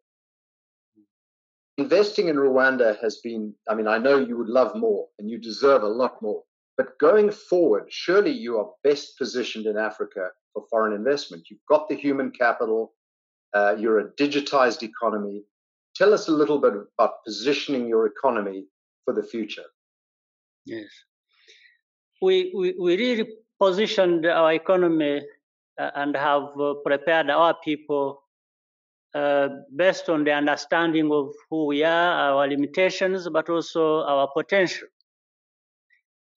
Investing 1.77 2.29
in 2.29 2.35
Rwanda 2.35 2.99
has 3.01 3.19
been, 3.23 3.53
I 3.69 3.75
mean, 3.75 3.87
I 3.87 3.99
know 3.99 4.17
you 4.17 4.37
would 4.37 4.49
love 4.49 4.75
more 4.75 5.07
and 5.19 5.29
you 5.29 5.37
deserve 5.37 5.83
a 5.83 5.87
lot 5.87 6.19
more. 6.21 6.41
But 6.77 6.97
going 6.97 7.29
forward, 7.29 7.85
surely 7.89 8.31
you 8.31 8.57
are 8.57 8.71
best 8.83 9.17
positioned 9.19 9.67
in 9.67 9.77
Africa 9.77 10.29
for 10.53 10.65
foreign 10.71 10.93
investment. 10.93 11.47
You've 11.49 11.65
got 11.69 11.87
the 11.87 11.95
human 11.95 12.31
capital, 12.31 12.93
uh, 13.53 13.75
you're 13.77 13.99
a 13.99 14.11
digitized 14.13 14.81
economy. 14.81 15.43
Tell 15.95 16.11
us 16.11 16.27
a 16.27 16.31
little 16.31 16.59
bit 16.59 16.73
about 16.97 17.23
positioning 17.23 17.87
your 17.87 18.07
economy 18.07 18.65
for 19.05 19.13
the 19.13 19.23
future. 19.23 19.65
Yes. 20.65 20.89
We, 22.21 22.53
we, 22.55 22.97
really 22.97 23.27
positioned 23.59 24.25
our 24.25 24.53
economy 24.53 25.21
uh, 25.79 25.89
and 25.95 26.15
have 26.15 26.49
uh, 26.59 26.75
prepared 26.85 27.29
our 27.29 27.55
people 27.63 28.23
uh, 29.15 29.49
based 29.75 30.09
on 30.09 30.23
the 30.23 30.31
understanding 30.31 31.11
of 31.11 31.33
who 31.49 31.65
we 31.65 31.83
are, 31.83 32.33
our 32.33 32.47
limitations, 32.47 33.27
but 33.29 33.49
also 33.49 34.03
our 34.03 34.29
potential. 34.35 34.87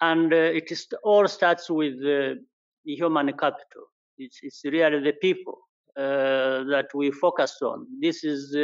And 0.01 0.33
it 0.33 0.71
is, 0.71 0.87
all 1.03 1.29
starts 1.29 1.71
with 1.71 2.01
the 2.01 2.41
human 2.85 3.33
capital. 3.33 3.85
It's, 4.19 4.41
it's 4.43 4.63
really 4.65 5.01
the 5.01 5.15
people 5.21 5.59
that 5.97 6.89
we 6.95 7.11
focus 7.11 7.59
on. 7.63 7.87
This 8.01 8.25
is 8.25 8.55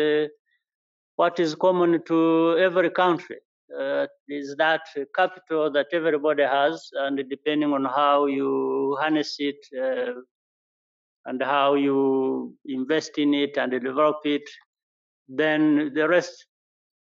what 1.17 1.39
is 1.39 1.55
common 1.55 2.03
to 2.07 2.57
every 2.59 2.91
country. 2.91 3.37
Uh, 3.79 4.07
is 4.29 4.57
that 4.59 4.83
capital 5.15 5.71
that 5.71 5.87
everybody 5.93 6.43
has, 6.43 6.91
and 6.95 7.23
depending 7.31 7.73
on 7.73 7.85
how 7.85 8.27
you 8.27 8.97
harness 9.01 9.37
it, 9.39 9.57
uh, 9.81 10.13
and 11.27 11.43
how 11.43 11.75
you 11.75 12.55
invest 12.67 13.19
in 13.19 13.35
it 13.35 13.57
and 13.57 13.71
develop 13.73 14.17
it, 14.25 14.43
then 15.29 15.93
the 15.95 16.09
rest 16.09 16.47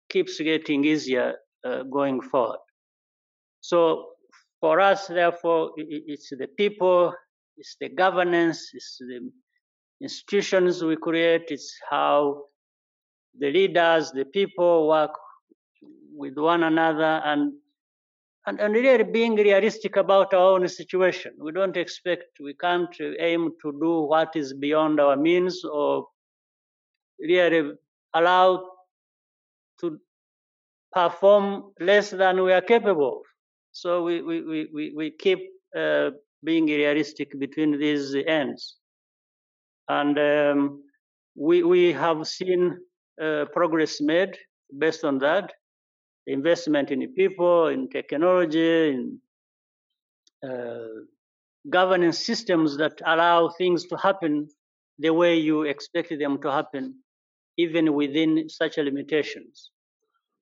keeps 0.09 0.39
getting 0.39 0.83
easier 0.83 1.35
uh, 1.63 1.83
going 1.83 2.19
forward. 2.21 2.59
So 3.61 4.07
for 4.59 4.79
us, 4.79 5.07
therefore, 5.07 5.71
it's 5.77 6.29
the 6.29 6.47
people, 6.57 7.13
it's 7.57 7.77
the 7.79 7.89
governance, 7.89 8.71
it's 8.73 8.97
the 8.99 9.29
institutions 10.01 10.83
we 10.83 10.95
create, 10.95 11.45
it's 11.49 11.73
how 11.89 12.43
the 13.37 13.51
leaders, 13.51 14.11
the 14.11 14.25
people 14.25 14.87
work 14.87 15.11
with 16.19 16.38
one 16.38 16.63
another 16.63 17.13
and 17.31 17.53
and, 18.45 18.59
and 18.59 18.73
really 18.73 19.03
being 19.03 19.35
realistic 19.35 19.95
about 19.95 20.33
our 20.33 20.53
own 20.53 20.67
situation. 20.67 21.33
We 21.39 21.51
don't 21.51 21.77
expect, 21.77 22.39
we 22.39 22.53
can't 22.55 22.89
aim 23.19 23.51
to 23.61 23.71
do 23.71 24.01
what 24.01 24.35
is 24.35 24.53
beyond 24.53 24.99
our 24.99 25.15
means 25.15 25.63
or 25.63 26.07
really 27.19 27.73
allow 28.13 28.63
to 29.81 29.99
perform 30.91 31.73
less 31.79 32.09
than 32.09 32.41
we 32.41 32.51
are 32.53 32.61
capable 32.61 33.19
of. 33.19 33.25
So 33.71 34.03
we, 34.03 34.21
we, 34.21 34.67
we, 34.73 34.93
we 34.95 35.11
keep 35.11 35.39
uh, 35.77 36.09
being 36.43 36.65
realistic 36.65 37.38
between 37.39 37.77
these 37.77 38.15
ends. 38.25 38.77
And 39.89 40.17
um, 40.17 40.83
we, 41.35 41.61
we 41.63 41.91
have 41.93 42.25
seen 42.25 42.77
uh, 43.21 43.45
progress 43.53 44.01
made 44.01 44.38
based 44.77 45.03
on 45.03 45.19
that 45.19 45.51
investment 46.31 46.91
in 46.91 47.13
people, 47.13 47.67
in 47.67 47.89
technology, 47.89 48.89
in 48.89 49.19
uh, 50.48 50.88
governance 51.69 52.19
systems 52.19 52.77
that 52.77 53.01
allow 53.05 53.50
things 53.50 53.86
to 53.86 53.98
happen 53.98 54.48
the 55.00 55.13
way 55.13 55.36
you 55.38 55.63
expect 55.63 56.13
them 56.19 56.41
to 56.41 56.51
happen, 56.51 56.95
even 57.57 57.93
within 57.93 58.50
such 58.50 58.77
limitations. 58.77 59.71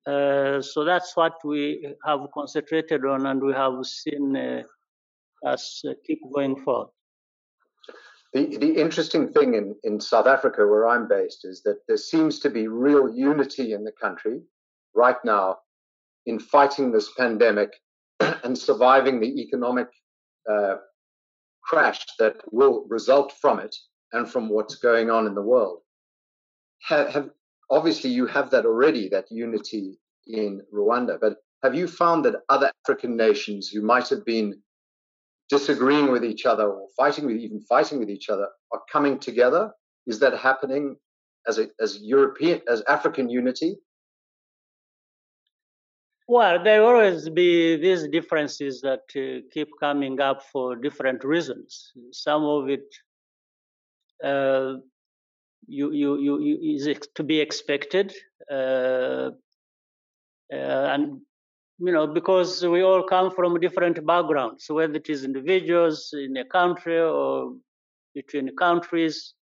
Uh, 0.06 0.62
so 0.62 0.84
that's 0.84 1.15
what 1.15 1.34
we 1.44 1.96
have 2.06 2.22
concentrated 2.34 3.06
on, 3.06 3.25
and 3.25 3.41
we 3.41 3.53
have 3.53 3.86
seen 3.86 4.36
uh, 4.36 4.63
us 5.46 5.84
keep 6.06 6.20
going 6.34 6.56
forward. 6.63 6.89
The, 8.34 8.58
the 8.58 8.74
interesting 8.74 9.32
thing 9.32 9.56
in, 9.56 9.75
in 9.84 10.00
South 10.00 10.27
Africa, 10.27 10.65
where 10.67 10.88
I'm 10.88 11.08
based, 11.08 11.46
is 11.46 11.62
that 11.63 11.79
there 11.88 11.98
seems 11.98 12.39
to 12.39 12.50
be 12.50 12.67
real 12.67 13.13
unity 13.13 13.74
in 13.74 13.84
the 13.84 13.91
country 13.91 14.41
right 14.94 15.17
now 15.24 15.58
in 16.27 16.39
fighting 16.39 16.91
this 16.91 17.12
pandemic 17.17 17.72
and 18.19 18.55
surviving 18.55 19.19
the 19.19 19.41
economic 19.41 19.88
uh, 20.50 20.75
crash 21.63 22.05
that 22.19 22.36
will 22.51 22.86
result 22.89 23.34
from 23.41 23.60
it 23.60 23.75
and 24.13 24.29
from 24.29 24.50
what's 24.50 24.75
going 24.75 25.10
on 25.10 25.25
in 25.25 25.34
the 25.34 25.41
world. 25.41 25.79
Have, 26.88 27.10
have, 27.10 27.29
obviously, 27.72 28.10
you 28.12 28.27
have 28.27 28.51
that 28.51 28.65
already, 28.65 29.10
that 29.10 29.25
unity 29.31 29.98
in 30.27 30.62
Rwanda, 30.74 31.17
but 31.19 31.38
have 31.63 31.74
you 31.74 31.88
found 31.88 32.24
that 32.25 32.36
other 32.50 32.72
African 32.86 33.17
nations 33.17 33.69
who 33.69 33.81
might 33.81 34.07
have 34.10 34.24
been 34.25 34.62
disagreeing 35.50 36.12
with 36.12 36.24
each 36.24 36.46
other 36.46 36.69
or 36.69 36.88
fighting 36.96 37.25
with 37.25 37.38
even 37.38 37.62
fighting 37.62 38.00
with 38.00 38.10
each 38.10 38.29
other 38.29 38.48
are 38.72 38.81
coming 38.91 39.17
together? 39.17 39.72
Is 40.05 40.19
that 40.19 40.38
happening 40.38 40.98
as 41.48 41.57
a, 41.57 41.67
as 41.79 42.00
European 42.01 42.62
as 42.69 42.84
African 42.88 43.29
unity? 43.29 43.77
Well, 46.27 46.62
there 46.62 46.84
always 46.84 47.29
be 47.29 47.77
these 47.77 48.07
differences 48.10 48.81
that 48.81 49.03
uh, 49.15 49.48
keep 49.53 49.69
coming 49.79 50.19
up 50.19 50.43
for 50.43 50.75
different 50.75 51.24
reasons. 51.24 51.93
Some 52.12 52.43
of 52.43 52.69
it 52.69 52.84
uh, 54.22 54.74
you, 55.67 55.91
you, 55.93 56.19
you, 56.19 56.39
you, 56.41 56.75
is 56.75 57.00
to 57.15 57.24
be 57.24 57.39
expected. 57.39 58.13
Uh, 58.51 59.31
uh, 60.51 60.89
and, 60.93 61.22
you 61.79 61.91
know, 61.91 62.07
because 62.07 62.65
we 62.65 62.81
all 62.81 63.03
come 63.03 63.31
from 63.31 63.60
different 63.60 64.05
backgrounds, 64.05 64.65
whether 64.69 64.96
it 64.96 65.10
is 65.10 65.24
individuals 65.24 66.13
in 66.13 66.36
a 66.38 66.46
country 66.46 67.00
or 67.00 67.53
between 68.13 68.55
countries, 68.55 69.34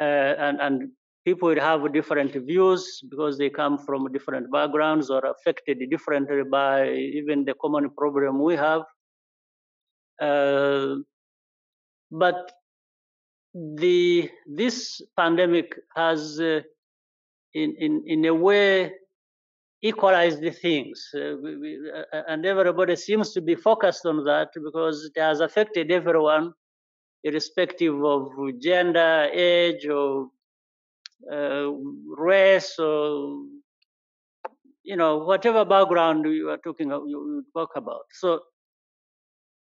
uh, 0.00 0.04
and, 0.04 0.60
and 0.60 0.90
people 1.28 1.48
will 1.50 1.66
have 1.70 1.92
different 1.92 2.32
views 2.50 2.82
because 3.10 3.34
they 3.40 3.50
come 3.50 3.76
from 3.86 4.00
different 4.16 4.46
backgrounds 4.56 5.10
or 5.14 5.22
affected 5.34 5.78
differently 5.94 6.42
by 6.58 6.88
even 7.20 7.44
the 7.48 7.54
common 7.62 7.90
problem 8.00 8.42
we 8.48 8.54
have. 8.66 8.82
Uh, 10.28 10.96
but 12.10 12.40
the 13.82 14.30
this 14.60 14.76
pandemic 15.20 15.68
has, 16.00 16.40
uh, 16.40 16.60
in, 17.54 17.68
in 17.86 17.92
in 18.14 18.24
a 18.32 18.34
way, 18.46 18.70
equalized 19.90 20.40
the 20.40 20.54
things, 20.66 20.98
uh, 21.14 21.34
we, 21.42 21.50
we, 21.62 21.70
uh, 21.98 22.22
and 22.32 22.46
everybody 22.46 22.96
seems 22.96 23.32
to 23.36 23.40
be 23.50 23.56
focused 23.68 24.04
on 24.06 24.24
that 24.30 24.48
because 24.66 24.96
it 25.08 25.20
has 25.20 25.40
affected 25.48 25.90
everyone, 26.00 26.52
irrespective 27.22 27.96
of 28.14 28.22
gender, 28.68 29.28
age, 29.32 29.86
or 29.86 30.28
uh, 31.32 31.70
race 32.16 32.78
or 32.78 33.44
you 34.82 34.96
know 34.96 35.18
whatever 35.18 35.64
background 35.64 36.24
you 36.26 36.48
are 36.50 36.58
talking 36.58 36.90
you, 36.90 37.06
you 37.06 37.44
talk 37.54 37.70
about. 37.76 38.04
So 38.12 38.40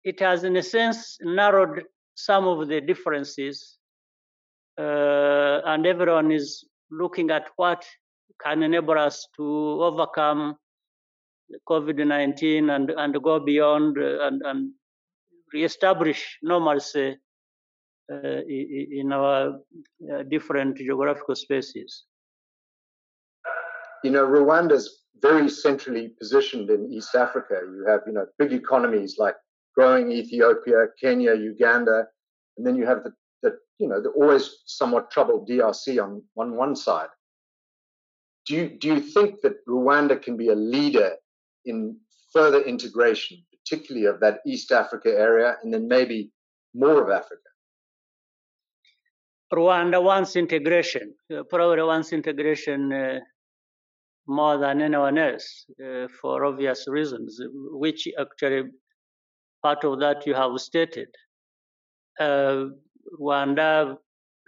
it 0.05 0.19
has, 0.21 0.45
in 0.45 0.57
a 0.57 0.63
sense, 0.63 1.19
narrowed 1.23 1.85
some 2.15 2.47
of 2.47 2.69
the 2.69 2.81
differences, 2.81 3.79
uh, 4.79 5.61
and 5.65 5.87
everyone 5.87 6.33
is 6.33 6.65
looking 6.91 7.31
at 7.31 7.49
what 7.57 7.85
can 8.43 8.63
enable 8.63 8.99
us 8.99 9.29
to 9.37 9.45
overcome 9.83 10.57
COVID 11.69 12.07
19 12.07 12.71
and, 12.71 12.91
and 12.91 13.23
go 13.23 13.39
beyond 13.39 13.99
uh, 13.99 14.27
and, 14.27 14.43
and 14.45 14.71
reestablish 15.53 16.39
normalcy 16.43 17.17
in 18.49 19.13
our 19.13 19.59
uh, 20.13 20.23
different 20.29 20.77
geographical 20.77 21.35
spaces. 21.35 22.05
You 24.05 24.11
know, 24.11 24.27
Rwanda's 24.27 25.03
very 25.21 25.49
centrally 25.49 26.09
positioned 26.19 26.69
in 26.71 26.93
East 26.93 27.15
Africa. 27.15 27.61
You 27.63 27.85
have, 27.87 28.01
you 28.07 28.13
know, 28.13 28.27
big 28.39 28.53
economies 28.53 29.17
like 29.19 29.37
growing 29.77 30.11
Ethiopia, 30.11 30.87
Kenya, 31.01 31.35
Uganda, 31.35 32.07
and 32.57 32.67
then 32.67 32.75
you 32.75 32.87
have 32.87 33.05
the, 33.05 33.13
the 33.43 33.57
you 33.79 33.89
know, 33.89 34.03
the 34.03 34.11
always 34.11 34.59
somewhat 34.67 35.11
troubled 35.11 35.49
DRC 35.49 36.03
on, 36.03 36.23
on 36.37 36.57
one 36.57 36.75
side. 36.75 37.09
Do 38.47 38.55
you, 38.55 38.69
do 38.69 38.89
you 38.89 39.01
think 39.01 39.41
that 39.43 39.65
Rwanda 39.69 40.21
can 40.21 40.37
be 40.37 40.49
a 40.49 40.55
leader 40.55 41.13
in 41.65 41.97
further 42.33 42.61
integration, 42.63 43.39
particularly 43.53 44.07
of 44.07 44.19
that 44.21 44.41
East 44.45 44.73
Africa 44.73 45.11
area, 45.17 45.57
and 45.63 45.73
then 45.73 45.87
maybe 45.87 46.33
more 46.75 47.01
of 47.03 47.11
Africa? 47.11 47.52
Rwanda 49.53 50.03
wants 50.03 50.37
integration, 50.37 51.15
uh, 51.35 51.43
probably 51.51 51.83
wants 51.83 52.13
integration 52.13 52.93
uh, 52.93 53.21
more 54.27 54.57
than 54.57 54.81
anyone 54.81 55.19
else 55.19 55.67
uh, 55.85 56.09
for 56.21 56.45
obvious 56.45 56.87
reasons, 56.89 57.39
which 57.53 58.09
actually 58.19 58.71
part 59.63 59.85
of 59.85 60.01
that 60.01 60.27
you 60.27 60.35
have 60.35 60.59
stated. 60.59 61.09
Uh, 62.19 62.67
Rwanda 63.21 63.97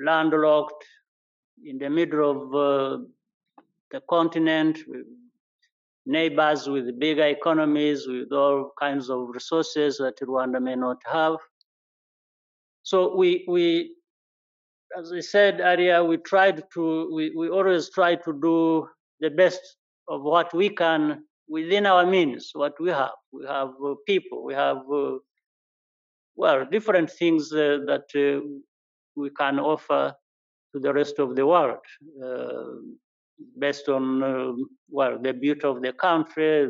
landlocked 0.01 0.85
in 1.65 1.79
the 1.79 1.91
middle 1.91 2.31
of 2.31 2.55
uh, 2.55 3.05
the 3.91 4.01
continent, 4.09 4.79
neighbors 6.07 6.69
with 6.69 6.99
bigger 6.99 7.27
economies, 7.27 8.07
with 8.07 8.33
all 8.33 8.71
kinds 8.79 9.11
of 9.11 9.29
resources 9.33 9.99
that 9.99 10.19
Rwanda 10.21 10.63
may 10.63 10.77
not 10.77 10.99
have. 11.11 11.37
So 12.83 13.17
we, 13.17 13.45
we 13.49 13.95
as 14.99 15.13
I 15.13 15.21
said 15.21 15.61
earlier, 15.61 16.05
we 16.05 16.19
tried 16.19 16.63
to, 16.75 17.11
we, 17.15 17.33
we 17.37 17.49
always 17.49 17.91
try 17.91 18.15
to 18.15 18.33
do 18.41 18.89
the 19.21 19.31
best 19.31 19.61
of 20.09 20.23
what 20.23 20.55
we 20.55 20.69
can 20.69 21.25
within 21.49 21.87
our 21.87 22.07
means, 22.07 22.51
what 22.55 22.75
we 22.81 22.91
have. 22.91 23.17
We 23.33 23.47
have 23.47 23.71
uh, 23.85 23.95
people, 24.07 24.45
we 24.45 24.55
have, 24.55 24.79
uh, 24.93 25.17
well, 26.37 26.65
different 26.71 27.11
things 27.11 27.53
uh, 27.53 27.79
that 27.87 28.07
uh, 28.15 28.45
we 29.17 29.31
can 29.31 29.59
offer 29.59 30.15
to 30.73 30.81
the 30.81 30.93
rest 30.93 31.19
of 31.19 31.37
the 31.37 31.47
world 31.47 31.79
uh, 32.25 32.65
based 33.59 33.89
on, 33.89 34.23
um, 34.23 34.69
well, 34.91 35.19
the 35.21 35.33
beauty 35.33 35.65
of 35.65 35.83
the 35.83 35.93
country, 35.93 36.69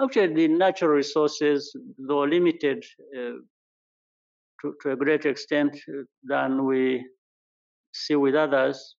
actually 0.00 0.34
the 0.34 0.48
natural 0.48 0.90
resources, 0.90 1.74
though 1.98 2.24
limited 2.24 2.84
uh, 3.16 3.38
to, 4.60 4.74
to 4.82 4.92
a 4.92 4.96
great 4.96 5.26
extent 5.26 5.76
than 6.24 6.64
we 6.64 7.04
see 7.94 8.16
with 8.16 8.34
others. 8.34 8.96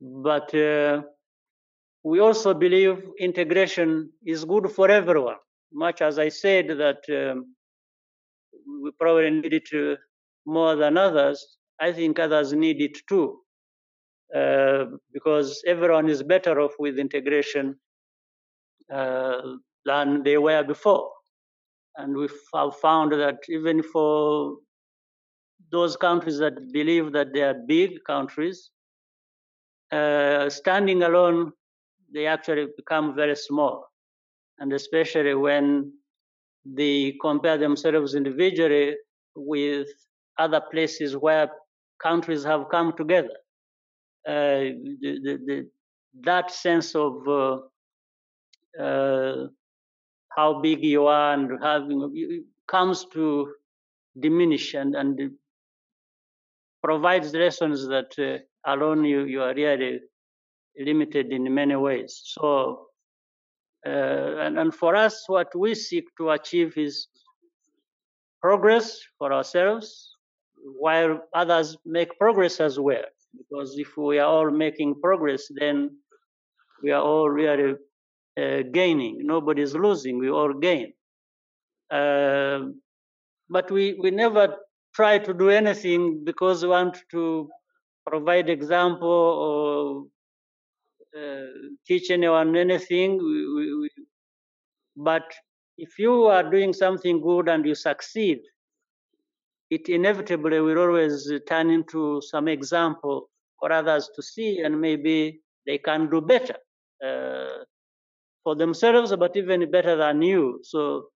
But 0.00 0.54
uh, 0.54 1.02
we 2.04 2.20
also 2.20 2.54
believe 2.54 3.02
integration 3.18 4.10
is 4.24 4.44
good 4.44 4.70
for 4.70 4.90
everyone. 4.90 5.36
Much 5.72 6.02
as 6.02 6.18
I 6.18 6.28
said 6.28 6.68
that 6.68 7.02
um, 7.10 7.54
we 8.82 8.90
probably 9.00 9.30
need 9.30 9.52
it 9.54 9.68
uh, 9.74 9.96
more 10.46 10.76
than 10.76 10.96
others, 10.96 11.58
I 11.80 11.92
think 11.92 12.18
others 12.18 12.52
need 12.52 12.80
it 12.80 12.98
too. 13.08 13.40
Uh, 14.34 14.86
because 15.12 15.62
everyone 15.66 16.08
is 16.08 16.22
better 16.22 16.60
off 16.60 16.72
with 16.78 16.98
integration 16.98 17.76
uh, 18.92 19.40
than 19.84 20.22
they 20.24 20.36
were 20.36 20.64
before. 20.64 21.10
And 21.96 22.16
we 22.16 22.28
have 22.54 22.76
found 22.76 23.12
that 23.12 23.38
even 23.48 23.82
for 23.82 24.56
those 25.70 25.96
countries 25.96 26.38
that 26.38 26.72
believe 26.72 27.12
that 27.12 27.32
they 27.32 27.42
are 27.42 27.54
big 27.54 28.04
countries, 28.04 28.70
uh, 29.92 30.48
standing 30.48 31.02
alone, 31.02 31.52
they 32.12 32.26
actually 32.26 32.66
become 32.76 33.14
very 33.14 33.36
small. 33.36 33.86
And 34.58 34.72
especially 34.72 35.34
when 35.34 35.92
they 36.64 37.16
compare 37.20 37.58
themselves 37.58 38.14
individually 38.14 38.96
with 39.34 39.88
other 40.38 40.60
places 40.70 41.16
where 41.16 41.50
countries 42.02 42.44
have 42.44 42.68
come 42.70 42.96
together. 42.96 43.36
Uh, 44.26 44.72
the, 45.00 45.20
the, 45.22 45.38
the, 45.46 45.70
that 46.22 46.50
sense 46.50 46.94
of 46.94 47.26
uh, 47.28 47.58
uh, 48.82 49.46
how 50.36 50.60
big 50.60 50.82
you 50.84 51.06
are 51.06 51.34
and 51.34 51.62
having 51.62 52.44
comes 52.68 53.06
to 53.12 53.54
diminish 54.20 54.74
and, 54.74 54.94
and 54.96 55.30
provides 56.86 57.34
lessons 57.34 57.78
that 57.88 58.10
uh, 58.18 58.38
alone 58.72 59.04
you, 59.04 59.24
you 59.24 59.42
are 59.42 59.54
really 59.54 59.98
limited 60.78 61.32
in 61.32 61.52
many 61.52 61.74
ways. 61.74 62.12
So, 62.24 62.86
uh, 63.84 64.44
and, 64.44 64.58
and 64.60 64.72
for 64.72 64.94
us, 64.94 65.24
what 65.26 65.48
we 65.62 65.74
seek 65.74 66.04
to 66.18 66.30
achieve 66.30 66.72
is 66.76 67.08
progress 68.40 69.00
for 69.18 69.32
ourselves, 69.32 69.88
while 70.84 71.18
others 71.34 71.76
make 71.84 72.16
progress 72.20 72.60
as 72.60 72.78
well. 72.78 73.06
Because 73.36 73.74
if 73.76 73.96
we 73.96 74.20
are 74.20 74.30
all 74.34 74.50
making 74.50 75.00
progress, 75.02 75.42
then 75.60 75.90
we 76.84 76.92
are 76.92 77.02
all 77.02 77.28
really 77.28 77.74
uh, 78.40 78.60
gaining. 78.72 79.14
Nobody's 79.22 79.74
losing. 79.74 80.18
We 80.18 80.30
all 80.30 80.52
gain. 80.52 80.92
Uh, 81.90 82.60
but 83.50 83.70
we, 83.70 83.98
we 84.02 84.10
never 84.10 84.56
try 84.96 85.18
to 85.18 85.34
do 85.34 85.50
anything 85.50 86.24
because 86.24 86.62
we 86.62 86.70
want 86.70 86.98
to 87.12 87.48
provide 88.06 88.48
example 88.50 89.08
or 89.46 91.20
uh, 91.20 91.46
teach 91.86 92.10
anyone 92.10 92.56
anything. 92.56 93.18
We, 93.18 93.54
we, 93.56 93.64
we, 93.80 93.90
but 94.96 95.24
if 95.78 95.98
you 95.98 96.24
are 96.26 96.48
doing 96.50 96.72
something 96.72 97.20
good 97.20 97.48
and 97.48 97.66
you 97.66 97.74
succeed, 97.74 98.40
it 99.70 99.88
inevitably 99.88 100.60
will 100.60 100.78
always 100.78 101.30
turn 101.48 101.70
into 101.70 102.20
some 102.22 102.48
example 102.48 103.28
for 103.60 103.72
others 103.72 104.10
to 104.14 104.22
see, 104.22 104.60
and 104.60 104.80
maybe 104.80 105.40
they 105.66 105.78
can 105.78 106.08
do 106.10 106.20
better 106.20 106.56
uh, 107.04 107.64
for 108.44 108.54
themselves, 108.56 109.14
but 109.16 109.36
even 109.36 109.70
better 109.70 109.96
than 109.96 110.22
you. 110.22 110.60
So 110.62 111.08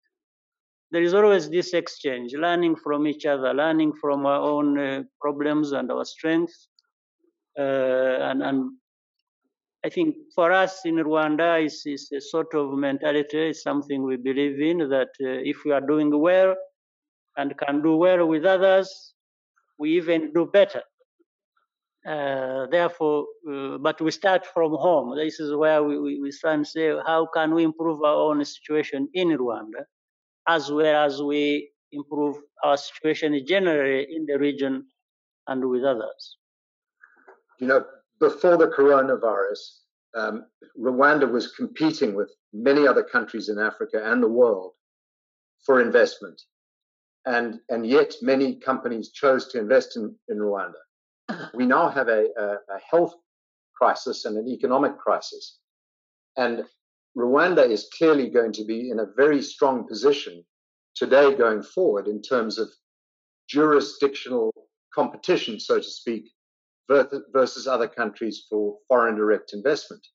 there 0.92 1.02
is 1.02 1.14
always 1.14 1.48
this 1.48 1.72
exchange, 1.72 2.34
learning 2.34 2.76
from 2.76 3.06
each 3.06 3.24
other, 3.24 3.54
learning 3.54 3.92
from 4.00 4.26
our 4.26 4.40
own 4.40 4.78
uh, 4.78 5.02
problems 5.20 5.72
and 5.72 5.90
our 5.90 6.04
strengths. 6.04 6.68
Uh, 7.58 8.18
and, 8.30 8.42
and 8.42 8.70
I 9.84 9.88
think 9.88 10.16
for 10.34 10.52
us 10.52 10.80
in 10.84 10.96
Rwanda, 10.96 11.64
it's, 11.64 11.82
it's 11.86 12.10
a 12.12 12.20
sort 12.20 12.54
of 12.54 12.72
mentality, 12.72 13.38
it's 13.50 13.62
something 13.62 14.02
we 14.02 14.16
believe 14.16 14.60
in 14.60 14.88
that 14.90 15.08
uh, 15.22 15.42
if 15.44 15.64
we 15.64 15.72
are 15.72 15.80
doing 15.80 16.18
well 16.18 16.54
and 17.36 17.56
can 17.56 17.82
do 17.82 17.96
well 17.96 18.26
with 18.26 18.44
others, 18.44 19.14
we 19.78 19.96
even 19.96 20.32
do 20.32 20.46
better. 20.46 20.82
Uh, 22.06 22.66
therefore, 22.70 23.26
uh, 23.50 23.78
but 23.78 24.00
we 24.00 24.10
start 24.10 24.46
from 24.46 24.72
home. 24.72 25.16
This 25.16 25.38
is 25.38 25.54
where 25.54 25.82
we, 25.82 25.98
we, 25.98 26.20
we 26.20 26.30
try 26.32 26.54
and 26.54 26.66
say, 26.66 26.92
how 27.06 27.28
can 27.32 27.54
we 27.54 27.62
improve 27.62 28.02
our 28.02 28.30
own 28.30 28.44
situation 28.44 29.08
in 29.14 29.28
Rwanda? 29.28 29.84
As 30.48 30.70
well 30.70 31.04
as 31.04 31.22
we 31.22 31.70
improve 31.92 32.36
our 32.64 32.76
situation 32.76 33.38
generally 33.46 34.06
in 34.14 34.26
the 34.26 34.38
region 34.38 34.86
and 35.46 35.68
with 35.68 35.84
others. 35.84 36.36
You 37.58 37.66
know, 37.66 37.84
before 38.20 38.56
the 38.56 38.68
coronavirus, 38.68 39.58
um, 40.16 40.46
Rwanda 40.78 41.30
was 41.30 41.52
competing 41.52 42.14
with 42.14 42.30
many 42.52 42.86
other 42.86 43.02
countries 43.02 43.48
in 43.48 43.58
Africa 43.58 44.00
and 44.04 44.22
the 44.22 44.28
world 44.28 44.72
for 45.64 45.80
investment. 45.80 46.40
And, 47.26 47.60
and 47.68 47.86
yet, 47.86 48.14
many 48.22 48.56
companies 48.56 49.10
chose 49.10 49.48
to 49.48 49.58
invest 49.58 49.96
in, 49.96 50.14
in 50.28 50.38
Rwanda. 50.38 50.80
We 51.54 51.66
now 51.66 51.88
have 51.88 52.08
a, 52.08 52.26
a, 52.38 52.46
a 52.46 52.78
health 52.90 53.14
crisis 53.76 54.24
and 54.24 54.36
an 54.36 54.48
economic 54.48 54.98
crisis. 54.98 55.58
And 56.36 56.64
Rwanda 57.16 57.68
is 57.68 57.88
clearly 57.96 58.28
going 58.28 58.52
to 58.52 58.64
be 58.64 58.90
in 58.90 59.00
a 59.00 59.12
very 59.16 59.42
strong 59.42 59.86
position 59.86 60.44
today 60.94 61.34
going 61.34 61.62
forward 61.62 62.06
in 62.06 62.22
terms 62.22 62.58
of 62.58 62.68
jurisdictional 63.48 64.52
competition, 64.94 65.58
so 65.58 65.78
to 65.78 65.82
speak, 65.82 66.30
versus 66.88 67.66
other 67.66 67.88
countries 67.88 68.46
for 68.48 68.78
foreign 68.88 69.16
direct 69.16 69.52
investment. 69.52 70.06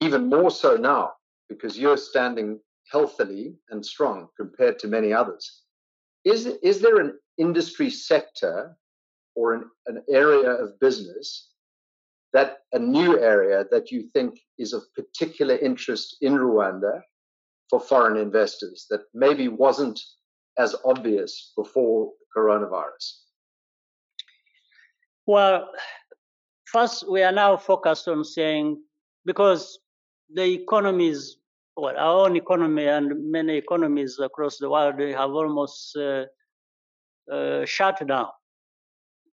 Even 0.00 0.22
mm-hmm. 0.22 0.40
more 0.40 0.50
so 0.50 0.76
now, 0.76 1.12
because 1.48 1.78
you're 1.78 1.96
standing 1.96 2.58
healthily 2.90 3.54
and 3.70 3.84
strong 3.84 4.28
compared 4.36 4.78
to 4.78 4.88
many 4.88 5.12
others. 5.12 5.62
Is, 6.24 6.46
is 6.62 6.80
there 6.80 7.00
an 7.00 7.18
industry 7.38 7.90
sector 7.90 8.76
or 9.34 9.54
an, 9.54 9.64
an 9.86 10.02
area 10.10 10.50
of 10.50 10.78
business 10.80 11.50
that 12.34 12.58
a 12.72 12.78
new 12.78 13.18
area 13.18 13.64
that 13.70 13.90
you 13.90 14.10
think 14.12 14.38
is 14.58 14.72
of 14.72 14.82
particular 14.94 15.56
interest 15.56 16.16
in 16.20 16.34
Rwanda 16.34 17.00
for 17.70 17.80
foreign 17.80 18.16
investors 18.16 18.86
that 18.90 19.02
maybe 19.14 19.48
wasn't 19.48 20.00
as 20.58 20.74
obvious 20.84 21.52
before 21.56 22.12
coronavirus? 22.36 23.20
Well, 25.26 25.70
first, 26.66 27.08
we 27.08 27.22
are 27.22 27.32
now 27.32 27.56
focused 27.56 28.08
on 28.08 28.24
saying 28.24 28.82
because 29.24 29.78
the 30.32 30.44
economies, 30.44 31.36
well, 31.76 31.96
our 31.96 32.26
own 32.26 32.36
economy 32.36 32.86
and 32.86 33.30
many 33.30 33.56
economies 33.56 34.18
across 34.18 34.58
the 34.58 34.68
world 34.68 34.98
have 34.98 35.30
almost 35.30 35.96
uh, 35.96 36.24
uh, 37.32 37.64
shut 37.64 38.06
down. 38.06 38.28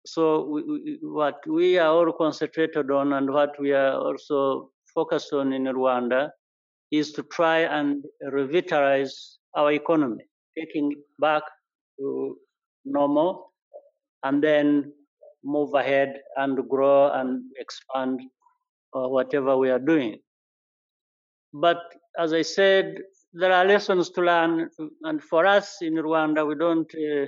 So, 0.07 0.47
we, 0.47 0.63
we, 0.63 0.99
what 1.03 1.41
we 1.47 1.79
are 1.79 1.89
all 1.89 2.13
concentrated 2.13 2.91
on 2.91 3.13
and 3.13 3.31
what 3.31 3.59
we 3.61 3.73
are 3.73 3.95
also 3.95 4.71
focused 4.95 5.33
on 5.33 5.53
in 5.53 5.65
Rwanda 5.65 6.31
is 6.91 7.13
to 7.13 7.23
try 7.25 7.61
and 7.61 8.05
revitalize 8.33 9.39
our 9.55 9.73
economy, 9.73 10.25
taking 10.59 10.93
it 10.93 10.99
back 11.19 11.43
to 11.99 12.37
normal, 12.85 13.53
and 14.25 14.43
then 14.43 14.93
move 15.45 15.75
ahead 15.75 16.21
and 16.37 16.69
grow 16.69 17.13
and 17.13 17.43
expand 17.59 18.21
uh, 18.95 19.09
whatever 19.09 19.57
we 19.57 19.71
are 19.71 19.79
doing. 19.79 20.19
But 21.53 21.79
as 22.19 22.33
I 22.33 22.43
said, 22.43 22.99
there 23.33 23.53
are 23.53 23.65
lessons 23.65 24.11
to 24.11 24.23
learn, 24.23 24.71
and 25.03 25.23
for 25.23 25.47
us 25.47 25.79
in 25.83 25.95
Rwanda, 25.95 26.47
we 26.47 26.55
don't 26.57 26.91
uh, 26.95 27.27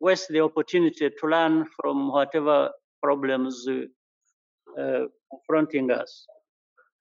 waste 0.00 0.28
the 0.30 0.40
opportunity 0.40 1.10
to 1.10 1.26
learn 1.26 1.66
from 1.76 2.10
whatever 2.10 2.70
problems 3.02 3.66
uh, 4.78 5.04
confronting 5.30 5.90
us. 5.90 6.26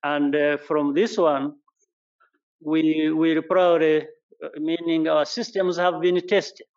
And 0.04 0.36
uh, 0.36 0.58
from 0.58 0.94
this 0.94 1.18
one, 1.18 1.54
we 2.62 3.10
will 3.12 3.42
probably, 3.42 4.08
uh, 4.44 4.50
meaning 4.58 5.08
our 5.08 5.26
systems 5.26 5.78
have 5.78 6.02
been 6.02 6.20
tested. 6.28 6.68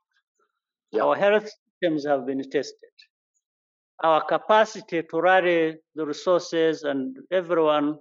Yeah. 0.92 1.02
Our 1.02 1.16
health 1.16 1.50
systems 1.50 2.06
have 2.06 2.26
been 2.26 2.42
tested. 2.50 2.90
Our 4.04 4.24
capacity 4.24 5.02
to 5.02 5.20
rally 5.20 5.76
the 5.94 6.06
resources 6.06 6.82
and 6.82 7.16
everyone 7.30 7.98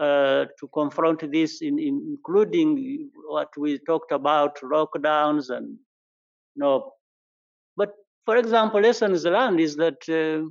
uh, 0.00 0.46
to 0.60 0.68
confront 0.72 1.30
this, 1.32 1.62
in, 1.62 1.78
in, 1.78 2.04
including 2.08 3.10
what 3.28 3.48
we 3.56 3.78
talked 3.86 4.12
about, 4.12 4.58
lockdowns 4.60 5.50
and 5.50 5.68
you 6.54 6.62
know. 6.62 6.92
For 8.26 8.36
example, 8.36 8.80
lessons 8.80 9.24
learned 9.24 9.60
is 9.60 9.76
that 9.76 10.02
uh, 10.08 10.48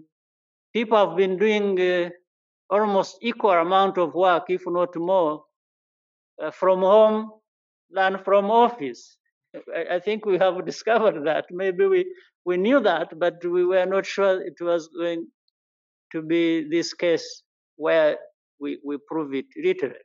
people 0.73 0.97
have 0.97 1.17
been 1.17 1.37
doing 1.37 1.79
uh, 1.79 2.09
almost 2.69 3.17
equal 3.21 3.51
amount 3.51 3.97
of 3.97 4.13
work, 4.15 4.45
if 4.49 4.63
not 4.65 4.95
more, 4.95 5.43
uh, 6.41 6.51
from 6.51 6.79
home 6.79 7.31
than 7.91 8.17
from 8.23 8.49
office. 8.49 9.17
I, 9.75 9.95
I, 9.95 9.99
think 9.99 10.25
we 10.25 10.37
have 10.37 10.65
discovered 10.71 11.25
that. 11.25 11.45
Maybe 11.51 11.85
we, 11.85 12.05
we 12.45 12.55
knew 12.55 12.79
that, 12.79 13.19
but 13.19 13.43
we 13.45 13.65
were 13.65 13.85
not 13.85 14.05
sure 14.05 14.41
it 14.41 14.59
was 14.61 14.87
going 14.87 15.27
to 16.13 16.21
be 16.21 16.67
this 16.69 16.93
case 16.93 17.43
where 17.75 18.17
we, 18.59 18.79
we 18.85 18.97
prove 19.05 19.33
it 19.33 19.47
literally. 19.61 19.95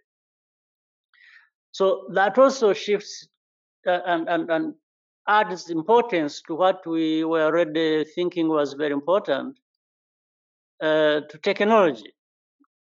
So 1.70 2.08
that 2.14 2.36
also 2.36 2.72
shifts 2.72 3.28
uh, 3.86 4.00
and, 4.06 4.28
and, 4.28 4.50
and 4.50 4.74
adds 5.28 5.70
importance 5.70 6.42
to 6.42 6.54
what 6.54 6.86
we 6.86 7.24
were 7.24 7.42
already 7.44 8.04
thinking 8.04 8.48
was 8.48 8.74
very 8.74 8.92
important 8.92 9.58
uh, 10.80 11.20
to 11.28 11.38
technology. 11.42 12.12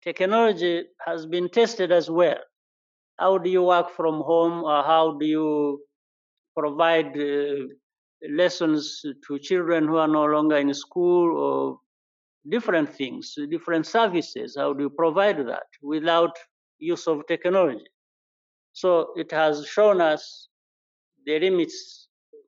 Technology 0.03 0.85
has 1.05 1.27
been 1.27 1.49
tested 1.49 1.93
as 1.93 2.11
well. 2.11 2.39
How 3.19 3.39
do 3.39 3.49
you 3.49 3.63
work 3.63 3.91
from 3.91 4.21
home 4.21 4.65
or 4.65 4.83
how 4.83 5.17
do 5.19 5.27
you 5.27 5.81
provide 6.57 7.17
uh, 7.19 7.67
lessons 8.31 9.03
to 9.27 9.39
children 9.39 9.87
who 9.87 9.97
are 9.97 10.09
no 10.09 10.25
longer 10.25 10.57
in 10.57 10.73
school 10.75 11.37
or 11.37 11.81
different 12.49 12.93
things 12.93 13.35
different 13.51 13.87
services? 13.87 14.57
How 14.59 14.73
do 14.73 14.85
you 14.85 14.91
provide 14.91 15.39
that 15.47 15.67
without 15.83 16.37
use 16.79 17.07
of 17.07 17.27
technology? 17.27 17.87
So 18.73 19.13
it 19.17 19.31
has 19.33 19.67
shown 19.67 20.01
us 20.01 20.49
the 21.25 21.41
limits 21.41 22.06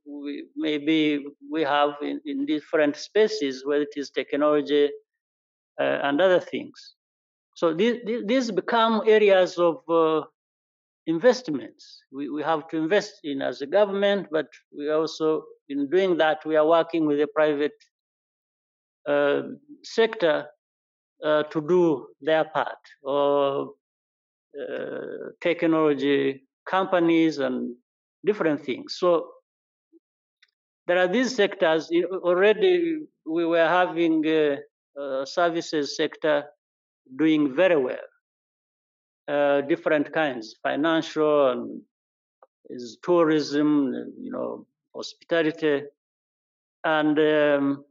we, 0.08 0.46
maybe 0.56 1.24
we 1.50 1.62
have 1.62 1.90
in, 2.02 2.20
in 2.24 2.46
different 2.46 2.96
spaces 2.96 3.64
whether 3.66 3.82
it 3.82 3.94
is 3.96 4.10
technology 4.10 4.90
uh, 5.80 5.98
and 6.02 6.20
other 6.20 6.40
things. 6.40 6.94
So 7.54 7.74
these, 7.74 7.96
these 8.26 8.50
become 8.50 9.02
areas 9.06 9.58
of 9.58 9.76
uh, 9.88 10.22
investments. 11.06 12.02
We, 12.12 12.28
we 12.30 12.42
have 12.42 12.68
to 12.68 12.76
invest 12.76 13.14
in 13.24 13.42
as 13.42 13.62
a 13.62 13.66
government, 13.66 14.28
but 14.30 14.46
we 14.76 14.90
also, 14.90 15.44
in 15.68 15.90
doing 15.90 16.16
that, 16.18 16.44
we 16.46 16.56
are 16.56 16.66
working 16.66 17.06
with 17.06 17.18
the 17.18 17.26
private 17.34 17.72
uh, 19.08 19.42
sector 19.82 20.46
uh, 21.24 21.42
to 21.44 21.60
do 21.66 22.06
their 22.20 22.44
part, 22.44 22.78
or 23.02 23.72
uh, 24.60 25.30
technology 25.40 26.46
companies 26.66 27.38
and 27.38 27.74
different 28.24 28.64
things. 28.64 28.96
So 28.98 29.28
there 30.88 30.98
are 30.98 31.06
these 31.06 31.36
sectors. 31.36 31.90
Already 32.12 33.00
we 33.26 33.44
were 33.44 33.68
having 33.68 34.24
a, 34.26 34.58
a 34.98 35.26
services 35.26 35.96
sector 35.96 36.44
doing 37.16 37.54
very 37.54 37.76
well 37.76 38.08
uh, 39.28 39.60
different 39.60 40.12
kinds, 40.12 40.56
financial 40.62 41.50
and 41.50 41.82
is 42.70 42.98
tourism, 43.02 43.92
you 44.18 44.32
know, 44.32 44.66
hospitality, 44.96 45.82
and 46.84 47.18
um, 47.18 47.84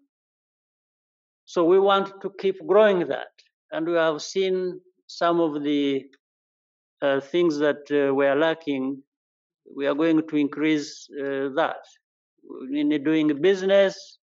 so 1.46 1.64
we 1.64 1.80
want 1.80 2.22
to 2.22 2.32
keep 2.40 2.56
growing 2.66 3.08
that. 3.08 3.32
And 3.72 3.88
we 3.88 3.94
have 3.94 4.22
seen 4.22 4.82
some 5.08 5.40
of 5.40 5.64
the 5.64 6.06
uh, 7.02 7.20
things 7.20 7.60
that 7.60 7.84
uh, 7.92 8.14
we 8.14 8.26
are 8.26 8.36
lacking. 8.36 9.04
We 9.76 9.86
are 9.86 9.94
going 9.94 10.28
to 10.28 10.36
increase 10.36 11.08
uh, 11.12 11.50
that 11.56 11.84
in 12.72 12.90
doing 13.04 13.42
business, 13.42 14.20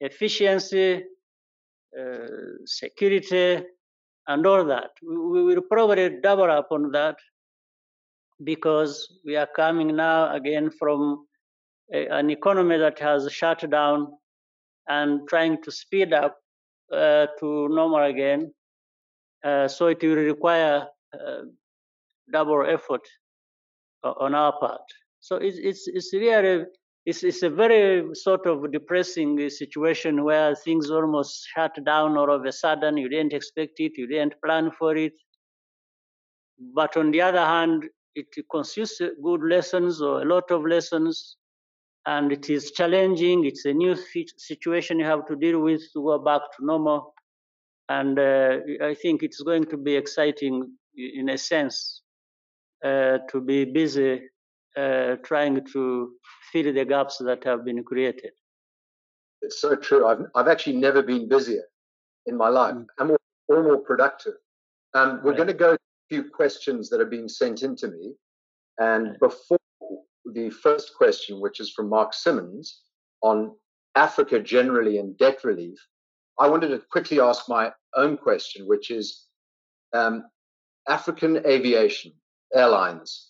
efficiency, 0.00 1.02
uh, 1.98 2.26
security, 2.64 3.62
and 4.26 4.46
all 4.46 4.64
that. 4.64 4.90
We 5.02 5.42
will 5.42 5.62
probably 5.62 6.20
double 6.22 6.50
up 6.50 6.68
on 6.70 6.92
that 6.92 7.16
because 8.44 9.20
we 9.24 9.36
are 9.36 9.48
coming 9.56 9.96
now 9.96 10.32
again 10.34 10.70
from 10.70 11.26
a, 11.92 12.06
an 12.08 12.30
economy 12.30 12.78
that 12.78 12.98
has 12.98 13.30
shut 13.32 13.68
down 13.70 14.08
and 14.88 15.26
trying 15.28 15.62
to 15.62 15.70
speed 15.70 16.12
up 16.12 16.36
uh, 16.92 17.26
to 17.40 17.68
normal 17.68 18.04
again. 18.04 18.52
Uh, 19.44 19.68
so 19.68 19.86
it 19.86 20.02
will 20.02 20.16
require 20.16 20.86
uh, 21.14 21.42
double 22.32 22.64
effort 22.66 23.02
on 24.02 24.34
our 24.34 24.58
part. 24.58 24.82
So 25.20 25.36
it's, 25.36 25.58
it's, 25.58 25.88
it's 25.88 26.12
really 26.12 26.64
it's, 27.08 27.24
it's 27.24 27.42
a 27.42 27.48
very 27.48 28.14
sort 28.14 28.44
of 28.46 28.70
depressing 28.70 29.48
situation 29.48 30.24
where 30.24 30.54
things 30.54 30.90
almost 30.90 31.48
shut 31.54 31.74
down 31.86 32.18
all 32.18 32.30
of 32.30 32.44
a 32.44 32.52
sudden. 32.52 32.98
You 32.98 33.08
didn't 33.08 33.32
expect 33.32 33.80
it, 33.80 33.92
you 33.96 34.06
didn't 34.06 34.34
plan 34.44 34.70
for 34.78 34.94
it. 34.94 35.14
But 36.74 36.98
on 36.98 37.10
the 37.10 37.22
other 37.22 37.46
hand, 37.46 37.84
it 38.14 38.26
consists 38.50 39.00
good 39.24 39.42
lessons 39.42 40.02
or 40.02 40.20
a 40.20 40.26
lot 40.26 40.50
of 40.50 40.66
lessons, 40.66 41.38
and 42.04 42.30
it 42.30 42.50
is 42.50 42.72
challenging. 42.72 43.46
It's 43.46 43.64
a 43.64 43.72
new 43.72 43.96
situation 44.36 44.98
you 44.98 45.06
have 45.06 45.24
to 45.28 45.36
deal 45.36 45.60
with 45.60 45.80
to 45.94 46.04
go 46.04 46.18
back 46.18 46.42
to 46.58 46.66
normal. 46.66 47.14
And 47.88 48.18
uh, 48.18 48.58
I 48.82 48.92
think 48.92 49.22
it's 49.22 49.40
going 49.40 49.64
to 49.66 49.78
be 49.78 49.96
exciting 49.96 50.72
in 50.94 51.30
a 51.30 51.38
sense 51.38 52.02
uh, 52.84 53.18
to 53.30 53.40
be 53.40 53.64
busy 53.64 54.20
uh, 54.76 55.16
trying 55.24 55.64
to 55.72 56.12
fill 56.52 56.72
the 56.72 56.84
gaps 56.84 57.18
that 57.18 57.44
have 57.44 57.64
been 57.64 57.82
created. 57.84 58.32
It's 59.42 59.60
so 59.60 59.76
true. 59.76 60.06
I've, 60.06 60.22
I've 60.34 60.48
actually 60.48 60.76
never 60.76 61.02
been 61.02 61.28
busier 61.28 61.64
in 62.26 62.36
my 62.36 62.48
life 62.48 62.74
mm. 62.74 62.86
and 62.98 63.08
more, 63.08 63.18
or 63.48 63.62
more 63.62 63.78
productive. 63.78 64.34
Um, 64.94 65.20
we're 65.22 65.30
right. 65.30 65.36
going 65.36 65.48
to 65.48 65.54
go 65.54 65.72
to 65.72 65.76
a 65.76 66.08
few 66.08 66.30
questions 66.30 66.88
that 66.90 67.00
are 67.00 67.06
being 67.06 67.28
sent 67.28 67.62
in 67.62 67.76
to 67.76 67.88
me. 67.88 68.14
And 68.78 69.08
right. 69.08 69.20
before 69.20 69.58
the 70.34 70.50
first 70.50 70.92
question, 70.96 71.40
which 71.40 71.60
is 71.60 71.72
from 71.74 71.88
Mark 71.88 72.14
Simmonds 72.14 72.82
on 73.22 73.54
Africa 73.94 74.40
generally 74.40 74.98
and 74.98 75.16
debt 75.18 75.44
relief, 75.44 75.78
I 76.38 76.48
wanted 76.48 76.68
to 76.68 76.82
quickly 76.90 77.20
ask 77.20 77.48
my 77.48 77.72
own 77.96 78.16
question, 78.16 78.66
which 78.66 78.90
is 78.90 79.26
um, 79.92 80.24
African 80.88 81.44
aviation, 81.46 82.12
airlines, 82.54 83.27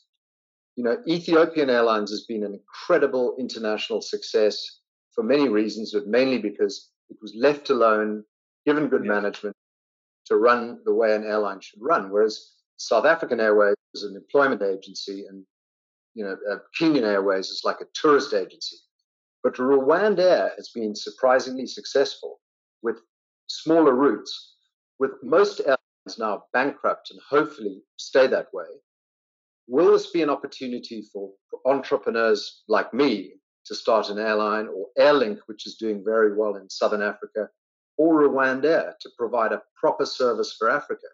you 0.78 0.84
know, 0.84 0.96
Ethiopian 1.08 1.70
Airlines 1.70 2.10
has 2.10 2.22
been 2.22 2.44
an 2.44 2.54
incredible 2.54 3.34
international 3.36 4.00
success 4.00 4.78
for 5.12 5.24
many 5.24 5.48
reasons, 5.48 5.92
but 5.92 6.06
mainly 6.06 6.38
because 6.38 6.90
it 7.10 7.16
was 7.20 7.34
left 7.34 7.68
alone, 7.70 8.22
given 8.64 8.86
good 8.86 9.04
yes. 9.04 9.10
management, 9.10 9.56
to 10.26 10.36
run 10.36 10.78
the 10.84 10.94
way 10.94 11.16
an 11.16 11.24
airline 11.24 11.60
should 11.60 11.80
run. 11.82 12.12
Whereas 12.12 12.52
South 12.76 13.06
African 13.06 13.40
Airways 13.40 13.74
is 13.92 14.04
an 14.04 14.14
employment 14.14 14.62
agency, 14.62 15.26
and 15.28 15.44
you 16.14 16.24
know, 16.24 16.36
uh, 16.48 16.58
Kenyan 16.80 17.02
Airways 17.02 17.48
is 17.48 17.62
like 17.64 17.80
a 17.80 17.90
tourist 18.00 18.32
agency. 18.32 18.76
But 19.42 19.54
Rwandair 19.54 20.50
has 20.54 20.70
been 20.72 20.94
surprisingly 20.94 21.66
successful 21.66 22.38
with 22.82 23.00
smaller 23.48 23.94
routes, 23.96 24.54
with 25.00 25.10
most 25.24 25.58
airlines 25.58 26.18
now 26.20 26.44
bankrupt 26.52 27.10
and 27.10 27.18
hopefully 27.28 27.82
stay 27.96 28.28
that 28.28 28.54
way 28.54 28.66
will 29.68 29.92
this 29.92 30.10
be 30.10 30.22
an 30.22 30.30
opportunity 30.30 31.06
for, 31.12 31.30
entrepreneurs 31.66 32.62
like 32.68 32.94
me 32.94 33.32
to 33.66 33.74
start 33.74 34.08
an 34.08 34.18
airline 34.18 34.68
or 34.68 34.86
Airlink, 34.98 35.38
which 35.46 35.66
is 35.66 35.74
doing 35.74 36.02
very 36.04 36.34
well 36.36 36.56
in 36.56 36.70
Southern 36.70 37.02
Africa, 37.02 37.48
or 37.98 38.22
Rwandair 38.22 38.92
to 39.00 39.10
provide 39.18 39.52
a 39.52 39.62
proper 39.76 40.06
service 40.06 40.56
for 40.58 40.70
Africa? 40.70 41.08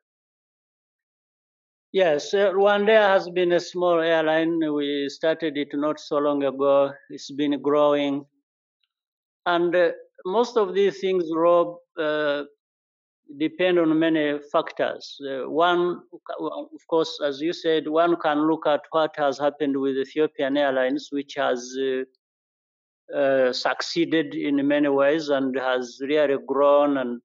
Yes, 1.93 2.35
uh, 2.35 2.53
Rwandair 2.53 3.09
has 3.09 3.29
been 3.31 3.53
a 3.53 3.61
small 3.61 4.01
airline. 4.01 4.59
We 4.73 5.09
started 5.09 5.57
it 5.57 5.69
not 5.73 5.99
so 5.99 6.19
long 6.19 6.45
ago. 6.45 6.93
It's 7.11 7.31
been 7.31 7.61
growing. 7.63 8.25
And 9.47 9.75
uh, 9.75 9.91
most 10.27 10.57
of 10.57 10.75
these 10.75 11.01
things, 11.01 11.25
Rob, 11.35 11.77
uh, 11.99 12.43
depend 13.39 13.79
on 13.79 13.99
many 13.99 14.39
factors. 14.53 15.21
Uh, 15.21 15.49
one, 15.49 16.03
of 16.41 16.87
course, 16.89 17.21
as 17.25 17.41
you 17.41 17.53
said, 17.53 17.89
one 17.89 18.17
can 18.17 18.47
look 18.47 18.67
at 18.67 18.83
what 18.91 19.15
has 19.17 19.39
happened 19.39 19.77
with 19.77 19.97
Ethiopian 19.97 20.57
Airlines, 20.57 21.09
which 21.11 21.35
has 21.35 21.77
uh, 21.81 23.17
uh, 23.17 23.53
succeeded 23.53 24.35
in 24.35 24.67
many 24.67 24.89
ways 24.89 25.29
and 25.29 25.57
has 25.57 25.99
really 26.03 26.37
grown 26.47 26.99
and 26.99 27.21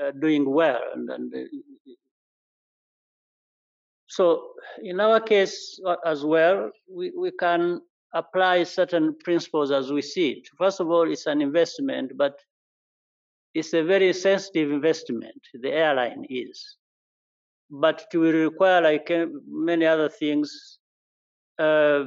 uh, 0.00 0.10
doing 0.20 0.48
well. 0.48 0.80
And, 0.94 1.10
and 1.10 1.34
uh, 1.34 1.92
so, 4.06 4.50
in 4.82 5.00
our 5.00 5.20
case 5.20 5.80
uh, 5.86 5.96
as 6.04 6.24
well, 6.24 6.70
we, 6.90 7.12
we 7.16 7.30
can 7.30 7.80
apply 8.12 8.64
certain 8.64 9.16
principles 9.22 9.70
as 9.70 9.92
we 9.92 10.02
see 10.02 10.30
it. 10.30 10.48
First 10.58 10.80
of 10.80 10.90
all, 10.90 11.10
it's 11.10 11.26
an 11.26 11.40
investment, 11.40 12.16
but 12.16 12.40
it's 13.54 13.72
a 13.74 13.82
very 13.82 14.12
sensitive 14.12 14.70
investment, 14.70 15.40
the 15.54 15.70
airline 15.70 16.24
is. 16.28 16.76
But 17.70 18.04
it 18.12 18.16
will 18.16 18.32
require, 18.32 18.80
like 18.80 19.10
uh, 19.10 19.26
many 19.46 19.86
other 19.86 20.08
things, 20.08 20.78
uh, 21.58 22.04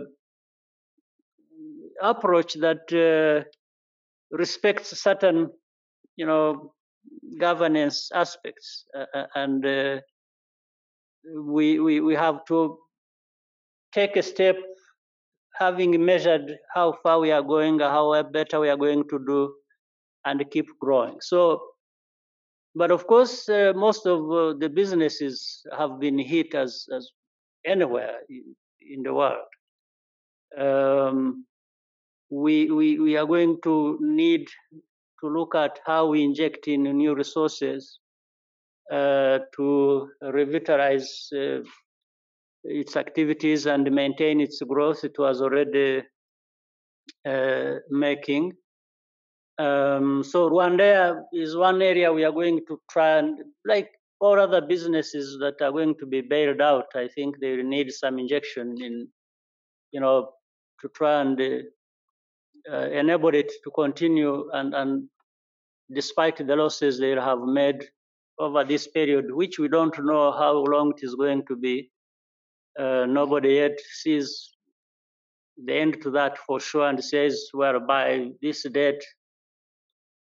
approach 2.01 2.53
that 2.55 2.91
uh, 2.91 3.47
respects 4.31 4.97
certain, 4.99 5.49
you 6.15 6.25
know, 6.25 6.73
governance 7.39 8.09
aspects, 8.13 8.85
uh, 8.97 9.05
uh 9.13 9.25
and 9.35 9.65
uh, 9.65 9.99
we, 11.45 11.79
we 11.79 11.99
we 11.99 12.15
have 12.15 12.45
to 12.45 12.77
take 13.93 14.15
a 14.15 14.23
step, 14.23 14.55
having 15.55 16.03
measured 16.03 16.57
how 16.73 16.93
far 17.03 17.19
we 17.19 17.31
are 17.31 17.41
going, 17.41 17.79
how 17.79 18.21
better 18.23 18.59
we 18.59 18.69
are 18.69 18.77
going 18.77 19.03
to 19.09 19.19
do, 19.25 19.53
and 20.25 20.43
keep 20.51 20.67
growing. 20.79 21.17
So, 21.21 21.61
but 22.75 22.91
of 22.91 23.05
course, 23.07 23.47
uh, 23.49 23.73
most 23.75 24.05
of 24.05 24.19
uh, 24.31 24.53
the 24.57 24.69
businesses 24.69 25.61
have 25.77 25.99
been 25.99 26.17
hit 26.17 26.55
as, 26.55 26.87
as 26.95 27.11
anywhere 27.65 28.19
in 28.81 29.03
the 29.03 29.13
world. 29.13 29.47
Um, 30.57 31.45
we, 32.29 32.69
we, 32.71 32.99
we 32.99 33.17
are 33.17 33.25
going 33.25 33.57
to 33.63 33.97
need 34.01 34.47
to 35.21 35.29
look 35.29 35.55
at 35.55 35.79
how 35.85 36.07
we 36.07 36.23
inject 36.23 36.67
in 36.67 36.83
new 36.83 37.15
resources 37.15 37.99
uh, 38.91 39.39
to 39.55 40.09
revitalize 40.21 41.29
uh, 41.35 41.59
its 42.63 42.95
activities 42.95 43.65
and 43.65 43.89
maintain 43.91 44.41
its 44.41 44.61
growth 44.61 45.03
it 45.03 45.17
was 45.17 45.41
already 45.41 46.03
uh, 47.25 47.75
making. 47.89 48.53
Um, 49.59 50.23
so 50.23 50.49
Rwanda 50.49 51.23
is 51.31 51.55
one 51.55 51.81
area 51.81 52.11
we 52.11 52.23
are 52.23 52.31
going 52.31 52.65
to 52.67 52.81
try 52.89 53.17
and, 53.19 53.39
like 53.65 53.91
all 54.19 54.39
other 54.39 54.61
businesses 54.61 55.37
that 55.39 55.61
are 55.61 55.71
going 55.71 55.95
to 55.99 56.05
be 56.05 56.21
bailed 56.21 56.61
out, 56.61 56.87
I 56.95 57.07
think 57.07 57.35
they 57.39 57.57
need 57.57 57.91
some 57.91 58.17
injection 58.17 58.81
in, 58.81 59.07
you 59.91 59.99
know, 59.99 60.29
to 60.81 60.89
try 60.89 61.21
and 61.21 61.39
uh, 62.71 62.89
enable 62.89 63.35
it 63.35 63.51
to 63.63 63.71
continue 63.71 64.49
and, 64.53 64.73
and 64.73 65.09
despite 65.93 66.37
the 66.37 66.55
losses 66.55 66.99
they 66.99 67.11
have 67.11 67.41
made 67.41 67.85
over 68.39 68.63
this 68.63 68.87
period, 68.87 69.25
which 69.33 69.59
we 69.59 69.67
don't 69.67 69.97
know 70.03 70.31
how 70.31 70.53
long 70.53 70.91
it 70.91 71.03
is 71.03 71.15
going 71.15 71.45
to 71.47 71.55
be. 71.55 71.91
Uh, 72.79 73.05
nobody 73.05 73.55
yet 73.55 73.77
sees 74.01 74.51
the 75.65 75.73
end 75.73 76.01
to 76.01 76.09
that 76.09 76.37
for 76.39 76.59
sure 76.59 76.87
and 76.87 77.03
says, 77.03 77.49
well, 77.53 77.79
by 77.79 78.29
this 78.41 78.63
date, 78.63 79.03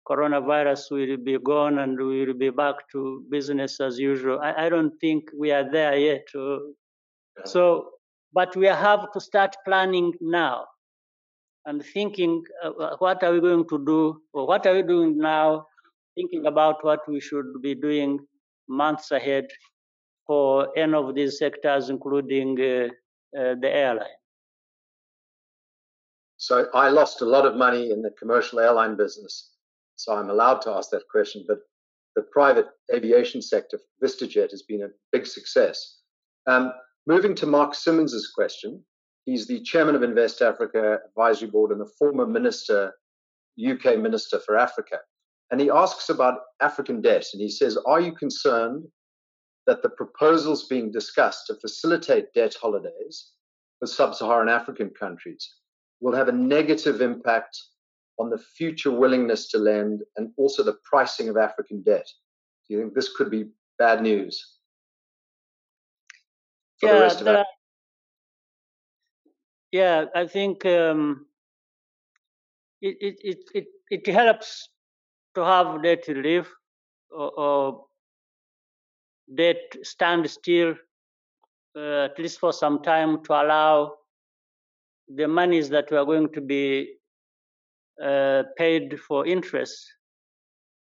coronavirus 0.07 0.91
will 0.91 1.17
be 1.17 1.37
gone 1.37 1.79
and 1.79 1.97
we 1.97 2.25
will 2.25 2.33
be 2.33 2.49
back 2.49 2.75
to 2.91 3.25
business 3.29 3.79
as 3.79 3.99
usual. 3.99 4.39
I, 4.41 4.65
I 4.65 4.69
don't 4.69 4.97
think 4.99 5.29
we 5.37 5.51
are 5.51 5.69
there 5.69 5.97
yet. 5.97 6.27
Uh, 6.35 6.57
so, 7.45 7.89
but 8.33 8.55
we 8.55 8.65
have 8.65 9.11
to 9.11 9.19
start 9.19 9.55
planning 9.65 10.13
now 10.21 10.65
and 11.65 11.83
thinking 11.85 12.43
uh, 12.63 12.69
uh, 12.69 12.95
what 12.97 13.23
are 13.23 13.31
we 13.33 13.39
going 13.39 13.67
to 13.69 13.85
do 13.85 14.21
or 14.33 14.47
what 14.47 14.65
are 14.65 14.73
we 14.73 14.81
doing 14.81 15.17
now, 15.17 15.65
thinking 16.15 16.47
about 16.47 16.83
what 16.83 17.01
we 17.07 17.19
should 17.19 17.61
be 17.61 17.75
doing 17.75 18.19
months 18.67 19.11
ahead 19.11 19.45
for 20.25 20.67
any 20.77 20.93
of 20.93 21.13
these 21.13 21.37
sectors, 21.37 21.89
including 21.89 22.59
uh, 22.59 22.87
uh, 23.39 23.55
the 23.61 23.69
airline. 23.69 24.17
So 26.37 26.67
I 26.73 26.89
lost 26.89 27.21
a 27.21 27.25
lot 27.25 27.45
of 27.45 27.55
money 27.55 27.91
in 27.91 28.01
the 28.01 28.09
commercial 28.17 28.59
airline 28.59 28.97
business 28.97 29.50
so 30.01 30.15
I'm 30.15 30.31
allowed 30.31 30.61
to 30.61 30.71
ask 30.71 30.89
that 30.89 31.07
question. 31.09 31.45
But 31.47 31.59
the 32.15 32.23
private 32.23 32.67
aviation 32.93 33.41
sector, 33.41 33.79
VistaJet, 34.03 34.49
has 34.49 34.63
been 34.63 34.81
a 34.81 34.89
big 35.11 35.27
success. 35.27 35.99
Um, 36.47 36.73
moving 37.05 37.35
to 37.35 37.45
Mark 37.45 37.75
Simmonds's 37.75 38.31
question, 38.33 38.83
he's 39.25 39.45
the 39.45 39.61
chairman 39.61 39.95
of 39.95 40.01
Invest 40.01 40.41
Africa 40.41 40.99
Advisory 41.07 41.49
Board 41.49 41.71
and 41.71 41.81
a 41.81 41.91
former 41.99 42.25
minister, 42.25 42.93
UK 43.63 43.99
minister 43.99 44.39
for 44.39 44.57
Africa. 44.57 44.97
And 45.51 45.61
he 45.61 45.69
asks 45.69 46.09
about 46.09 46.39
African 46.61 47.01
debt. 47.01 47.27
And 47.33 47.41
he 47.41 47.49
says, 47.49 47.77
Are 47.85 48.01
you 48.01 48.13
concerned 48.13 48.85
that 49.67 49.83
the 49.83 49.89
proposals 49.89 50.67
being 50.67 50.91
discussed 50.91 51.45
to 51.47 51.55
facilitate 51.55 52.33
debt 52.33 52.55
holidays 52.59 53.33
for 53.79 53.85
sub 53.85 54.15
Saharan 54.15 54.49
African 54.49 54.89
countries 54.89 55.47
will 55.99 56.15
have 56.15 56.27
a 56.27 56.31
negative 56.31 57.01
impact 57.01 57.55
on 58.19 58.29
the 58.29 58.37
future 58.37 58.91
willingness 58.91 59.49
to 59.49 59.57
lend 59.57 60.01
and 60.17 60.31
also 60.37 60.63
the 60.63 60.77
pricing 60.83 61.29
of 61.29 61.37
African 61.37 61.81
debt? 61.81 62.07
Do 62.67 62.75
you 62.75 62.81
think 62.81 62.93
this 62.93 63.13
could 63.15 63.31
be 63.31 63.45
bad 63.77 64.01
news 64.01 64.57
for 66.79 66.87
yeah, 66.87 66.95
the 66.95 67.01
rest 67.01 67.21
of 67.21 67.27
Africa? 67.27 67.45
Yeah, 69.71 70.05
I 70.13 70.27
think 70.27 70.65
um, 70.65 71.25
it, 72.81 72.97
it, 72.99 73.15
it, 73.23 73.37
it, 73.53 73.67
it 73.89 74.13
helps 74.13 74.69
to 75.35 75.45
have 75.45 75.81
debt 75.81 76.07
relief 76.07 76.51
or, 77.09 77.31
or 77.39 77.85
debt 79.33 79.77
stand 79.83 80.29
still 80.29 80.75
uh, 81.75 82.05
at 82.05 82.19
least 82.19 82.39
for 82.39 82.51
some 82.51 82.81
time 82.83 83.23
to 83.23 83.33
allow 83.33 83.93
the 85.15 85.27
monies 85.27 85.69
that 85.69 85.89
we 85.91 85.97
are 85.97 86.05
going 86.05 86.31
to 86.33 86.41
be 86.41 86.95
paid 88.57 88.99
for 88.99 89.25
interest 89.25 89.85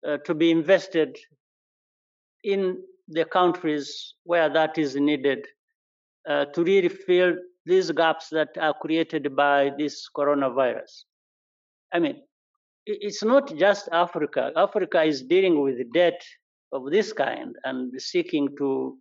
uh, 0.07 0.17
to 0.19 0.35
be 0.35 0.51
invested 0.51 1.17
in 2.45 2.79
the 3.09 3.25
countries 3.25 4.15
where 4.25 4.49
that 4.49 4.79
is 4.79 4.95
needed 4.95 5.47
uh, 6.29 6.45
to 6.47 6.63
really 6.63 6.89
fill 6.89 7.35
these 7.65 7.91
gaps 7.91 8.29
that 8.31 8.49
are 8.61 8.75
created 8.75 9.35
by 9.35 9.71
this 9.77 10.09
coronavirus. 10.17 11.05
I 11.93 11.99
mean, 11.99 12.23
it's 12.87 13.25
not 13.25 13.55
just 13.57 13.89
Africa. 13.93 14.53
Africa 14.57 15.03
is 15.03 15.23
dealing 15.23 15.61
with 15.61 15.93
debt 15.93 16.23
of 16.73 16.91
this 16.91 17.13
kind 17.13 17.57
and 17.65 18.01
seeking 18.01 18.49
to, 18.57 18.99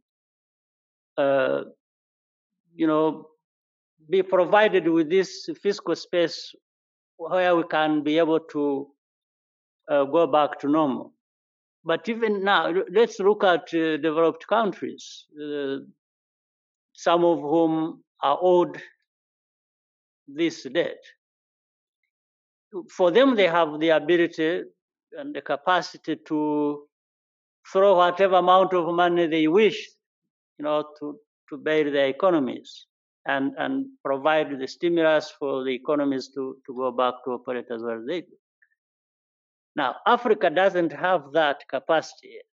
uh, 1.17 1.61
you 2.75 2.87
know, 2.87 3.27
be 4.09 4.23
provided 4.23 4.87
with 4.87 5.09
this 5.09 5.49
fiscal 5.61 5.95
space 5.95 6.53
where 7.17 7.55
we 7.55 7.63
can 7.63 8.03
be 8.03 8.17
able 8.17 8.39
to 8.39 8.87
uh, 9.89 10.03
go 10.05 10.27
back 10.27 10.59
to 10.59 10.67
normal. 10.67 11.13
But 11.83 12.07
even 12.09 12.43
now, 12.43 12.73
let's 12.91 13.19
look 13.19 13.43
at 13.43 13.73
uh, 13.73 13.97
developed 13.97 14.47
countries, 14.47 15.25
uh, 15.41 15.77
some 16.93 17.23
of 17.23 17.39
whom 17.39 18.03
are 18.21 18.37
owed 18.41 18.81
this 20.27 20.63
debt. 20.63 20.97
For 22.91 23.11
them, 23.11 23.35
they 23.35 23.47
have 23.47 23.79
the 23.79 23.89
ability 23.89 24.63
and 25.13 25.33
the 25.33 25.41
capacity 25.41 26.17
to 26.27 26.83
throw 27.71 27.95
whatever 27.95 28.35
amount 28.35 28.73
of 28.73 28.93
money 28.93 29.27
they 29.27 29.47
wish, 29.47 29.87
you 30.59 30.65
know, 30.65 30.83
to, 30.99 31.17
to 31.49 31.57
bail 31.57 31.89
their 31.91 32.07
economies 32.07 32.85
and, 33.27 33.53
and 33.57 33.85
provide 34.03 34.57
the 34.57 34.67
stimulus 34.67 35.31
for 35.37 35.63
the 35.63 35.73
economies 35.75 36.29
to, 36.29 36.57
to 36.65 36.73
go 36.73 36.91
back 36.91 37.15
to 37.25 37.31
operate 37.31 37.65
as 37.69 37.81
well 37.81 37.99
as 37.99 38.05
they 38.07 38.21
do. 38.21 38.37
Now, 39.75 39.97
Africa 40.07 40.49
doesn't 40.49 40.91
have 40.93 41.33
that 41.33 41.67
capacity 41.69 42.29
yet. 42.35 42.43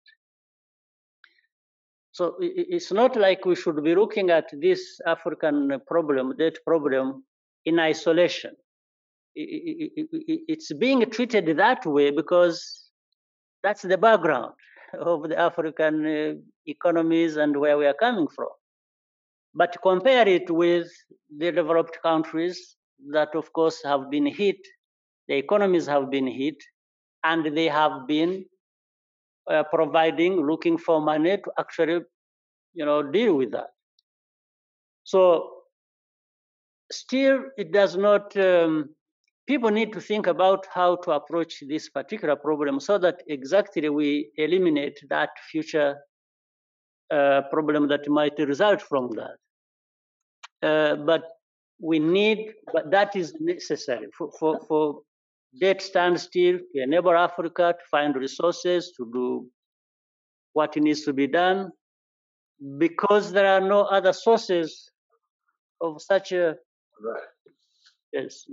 So 2.12 2.36
it's 2.38 2.92
not 2.92 3.16
like 3.16 3.44
we 3.44 3.56
should 3.56 3.82
be 3.82 3.94
looking 3.94 4.30
at 4.30 4.48
this 4.60 5.00
African 5.06 5.80
problem, 5.86 6.36
debt 6.36 6.58
problem, 6.64 7.24
in 7.64 7.80
isolation. 7.80 8.52
It's 9.34 10.72
being 10.72 11.08
treated 11.10 11.56
that 11.56 11.84
way 11.86 12.10
because 12.10 12.90
that's 13.62 13.82
the 13.82 13.98
background 13.98 14.52
of 15.00 15.28
the 15.28 15.38
African 15.38 16.06
uh, 16.06 16.34
economies 16.66 17.36
and 17.36 17.56
where 17.56 17.76
we 17.76 17.86
are 17.86 17.94
coming 17.94 18.28
from. 18.28 18.48
But 19.54 19.76
compare 19.82 20.26
it 20.28 20.50
with 20.50 20.88
the 21.36 21.52
developed 21.52 21.98
countries 22.02 22.76
that, 23.12 23.34
of 23.34 23.52
course, 23.52 23.82
have 23.84 24.10
been 24.10 24.26
hit, 24.26 24.56
the 25.28 25.36
economies 25.36 25.86
have 25.86 26.10
been 26.10 26.26
hit, 26.26 26.56
and 27.22 27.56
they 27.56 27.68
have 27.68 28.06
been 28.06 28.44
uh, 29.50 29.62
providing, 29.72 30.44
looking 30.46 30.76
for 30.76 31.00
money 31.00 31.36
to 31.36 31.52
actually, 31.58 32.00
you 32.74 32.84
know, 32.84 33.02
deal 33.02 33.34
with 33.34 33.52
that. 33.52 33.68
So, 35.04 35.50
still, 36.90 37.44
it 37.56 37.72
does 37.72 37.96
not. 37.96 38.36
Um, 38.36 38.90
people 39.46 39.70
need 39.70 39.92
to 39.92 40.00
think 40.00 40.26
about 40.26 40.66
how 40.72 40.96
to 40.96 41.12
approach 41.12 41.62
this 41.68 41.88
particular 41.90 42.34
problem 42.36 42.80
so 42.80 42.98
that 42.98 43.22
exactly 43.28 43.88
we 43.88 44.30
eliminate 44.36 44.98
that 45.10 45.30
future 45.50 45.96
uh, 47.10 47.42
problem 47.50 47.88
that 47.88 48.08
might 48.08 48.38
result 48.38 48.80
from 48.80 49.10
that. 49.12 49.36
Uh, 50.62 50.96
but 50.96 51.22
we 51.80 51.98
need, 51.98 52.54
but 52.72 52.90
that 52.90 53.16
is 53.16 53.34
necessary 53.40 54.06
for, 54.16 54.30
for, 54.38 54.60
for 54.66 55.00
debt 55.60 55.82
standstill 55.82 56.58
to 56.58 56.82
enable 56.82 57.12
Africa 57.12 57.74
to 57.78 57.84
find 57.90 58.16
resources 58.16 58.92
to 58.96 59.10
do 59.12 59.46
what 60.52 60.76
needs 60.76 61.02
to 61.04 61.12
be 61.12 61.26
done 61.26 61.70
because 62.78 63.32
there 63.32 63.46
are 63.46 63.60
no 63.60 63.82
other 63.82 64.12
sources 64.12 64.90
of 65.80 66.00
such 66.00 66.32
a 66.32 66.56
right. 67.00 67.22
yes, 68.12 68.44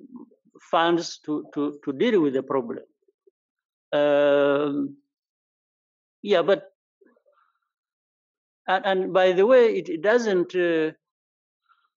funds 0.70 1.20
to, 1.26 1.46
to, 1.54 1.80
to 1.86 1.94
deal 1.94 2.22
with 2.22 2.34
the 2.34 2.44
problem. 2.44 2.84
Um, 3.94 4.98
yeah, 6.22 6.42
but 6.42 6.72
and, 8.68 8.86
and, 8.86 9.14
by 9.14 9.32
the 9.32 9.46
way, 9.46 9.76
it, 9.78 9.90
it 9.90 10.02
doesn't 10.02 10.56
uh, 10.56 10.92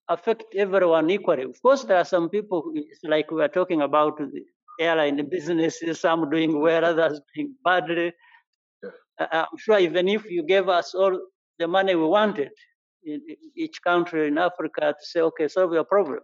affect 0.08 0.54
everyone 0.54 1.10
equally. 1.10 1.44
Of 1.44 1.60
course, 1.62 1.84
there 1.84 1.96
are 1.98 2.04
some 2.04 2.28
people, 2.28 2.72
like 3.04 3.30
we 3.30 3.42
are 3.42 3.48
talking 3.48 3.82
about 3.82 4.18
the 4.18 4.44
airline 4.80 5.28
businesses, 5.30 6.00
some 6.00 6.30
doing 6.30 6.60
well, 6.60 6.84
others 6.84 7.20
doing 7.34 7.54
badly. 7.64 8.12
Yeah. 8.82 9.26
I'm 9.32 9.58
sure 9.58 9.78
even 9.78 10.08
if 10.08 10.24
you 10.26 10.42
gave 10.42 10.68
us 10.68 10.94
all 10.94 11.18
the 11.58 11.68
money 11.68 11.94
we 11.94 12.04
wanted 12.04 12.50
in 13.04 13.20
each 13.56 13.82
country 13.82 14.28
in 14.28 14.38
Africa 14.38 14.94
to 14.98 15.06
say, 15.06 15.20
okay, 15.20 15.48
solve 15.48 15.72
your 15.72 15.84
problem, 15.84 16.20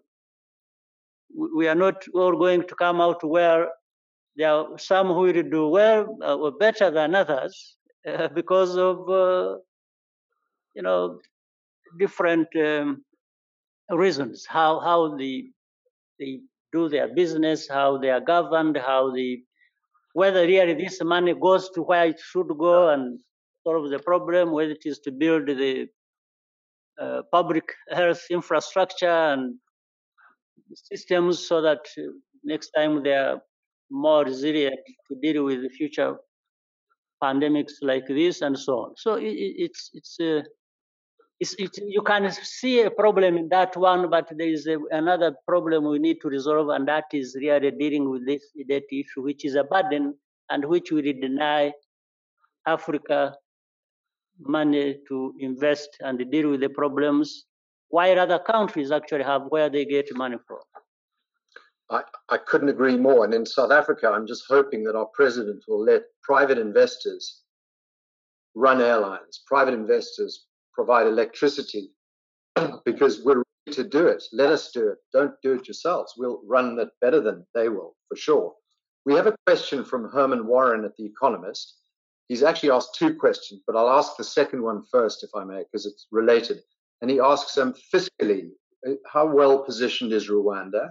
we 1.56 1.68
are 1.68 1.74
not 1.74 2.02
all 2.14 2.36
going 2.36 2.66
to 2.66 2.74
come 2.74 3.00
out 3.00 3.22
where 3.22 3.68
there 4.36 4.50
are 4.50 4.78
some 4.78 5.08
who 5.08 5.20
will 5.20 5.42
do 5.42 5.68
well 5.68 6.18
uh, 6.22 6.36
or 6.36 6.52
better 6.52 6.90
than 6.90 7.14
others 7.14 7.76
uh, 8.08 8.28
because 8.28 8.76
of, 8.76 9.08
uh, 9.08 9.56
you 10.74 10.82
know, 10.82 11.18
different 11.98 12.48
um, 12.56 13.04
reasons 13.90 14.46
how 14.46 14.80
how 14.80 15.16
the 15.16 15.50
they 16.18 16.40
do 16.72 16.88
their 16.88 17.08
business, 17.08 17.68
how 17.68 17.98
they 17.98 18.10
are 18.10 18.20
governed, 18.20 18.76
how 18.76 19.10
the 19.12 19.42
whether 20.12 20.42
really 20.46 20.74
this 20.74 21.02
money 21.02 21.34
goes 21.34 21.70
to 21.70 21.82
where 21.82 22.06
it 22.06 22.20
should 22.20 22.48
go 22.58 22.88
and 22.90 23.18
solve 23.64 23.90
the 23.90 23.98
problem, 23.98 24.52
whether 24.52 24.72
it 24.72 24.82
is 24.84 24.98
to 25.00 25.12
build 25.12 25.46
the 25.46 25.88
uh, 27.00 27.22
public 27.32 27.64
health 27.90 28.22
infrastructure 28.30 29.08
and 29.32 29.54
systems 30.74 31.46
so 31.46 31.60
that 31.62 31.80
next 32.44 32.70
time 32.70 33.02
they 33.02 33.14
are 33.14 33.40
more 33.90 34.24
resilient 34.24 34.78
to 35.08 35.16
deal 35.20 35.44
with 35.44 35.62
the 35.62 35.68
future 35.68 36.16
pandemics 37.22 37.74
like 37.82 38.06
this 38.06 38.40
and 38.42 38.58
so 38.58 38.78
on. 38.78 38.94
So 38.96 39.14
it, 39.14 39.32
it's 39.32 39.90
it's 39.94 40.16
uh, 40.20 40.42
it's, 40.42 40.59
it, 41.40 41.78
you 41.78 42.02
can 42.02 42.30
see 42.30 42.82
a 42.82 42.90
problem 42.90 43.36
in 43.36 43.48
that 43.48 43.76
one, 43.76 44.10
but 44.10 44.30
there 44.36 44.48
is 44.48 44.66
a, 44.66 44.76
another 44.90 45.34
problem 45.48 45.88
we 45.88 45.98
need 45.98 46.18
to 46.20 46.28
resolve, 46.28 46.68
and 46.68 46.86
that 46.88 47.06
is 47.12 47.36
really 47.40 47.70
dealing 47.70 48.10
with 48.10 48.26
this 48.26 48.42
debt 48.68 48.82
issue, 48.92 49.22
which 49.22 49.44
is 49.44 49.54
a 49.54 49.64
burden 49.64 50.14
and 50.50 50.64
which 50.66 50.90
will 50.92 51.02
deny 51.02 51.72
Africa 52.66 53.34
money 54.38 54.98
to 55.08 55.34
invest 55.38 55.96
and 56.00 56.30
deal 56.30 56.50
with 56.50 56.60
the 56.60 56.68
problems, 56.68 57.46
while 57.88 58.18
other 58.18 58.38
countries 58.38 58.90
actually 58.90 59.24
have 59.24 59.42
where 59.48 59.70
they 59.70 59.84
get 59.84 60.08
money 60.14 60.36
from. 60.46 60.58
I, 61.90 62.02
I 62.28 62.38
couldn't 62.38 62.68
agree 62.68 62.96
more. 62.96 63.24
And 63.24 63.34
in 63.34 63.44
South 63.44 63.72
Africa, 63.72 64.08
I'm 64.08 64.26
just 64.26 64.44
hoping 64.48 64.84
that 64.84 64.94
our 64.94 65.08
president 65.14 65.64
will 65.66 65.82
let 65.84 66.02
private 66.22 66.58
investors 66.58 67.42
run 68.54 68.80
airlines, 68.80 69.42
private 69.46 69.74
investors 69.74 70.46
provide 70.74 71.06
electricity 71.06 71.90
because 72.84 73.22
we're 73.24 73.42
ready 73.66 73.76
to 73.76 73.84
do 73.84 74.06
it. 74.06 74.22
Let 74.32 74.50
us 74.52 74.70
do 74.72 74.88
it. 74.88 74.98
Don't 75.12 75.34
do 75.42 75.54
it 75.54 75.68
yourselves. 75.68 76.14
We'll 76.16 76.40
run 76.46 76.78
it 76.78 76.88
better 77.00 77.20
than 77.20 77.46
they 77.54 77.68
will, 77.68 77.96
for 78.08 78.16
sure. 78.16 78.54
We 79.06 79.14
have 79.14 79.26
a 79.26 79.36
question 79.46 79.84
from 79.84 80.10
Herman 80.10 80.46
Warren 80.46 80.84
at 80.84 80.96
The 80.96 81.06
Economist. 81.06 81.76
He's 82.28 82.42
actually 82.42 82.70
asked 82.70 82.94
two 82.94 83.14
questions, 83.16 83.62
but 83.66 83.76
I'll 83.76 83.90
ask 83.90 84.16
the 84.16 84.24
second 84.24 84.62
one 84.62 84.82
first, 84.90 85.24
if 85.24 85.30
I 85.34 85.44
may, 85.44 85.64
because 85.64 85.86
it's 85.86 86.06
related. 86.12 86.58
And 87.00 87.10
he 87.10 87.18
asks 87.18 87.54
them 87.54 87.74
fiscally, 87.92 88.50
uh, 88.86 88.92
how 89.10 89.26
well 89.26 89.64
positioned 89.64 90.12
is 90.12 90.28
Rwanda 90.28 90.90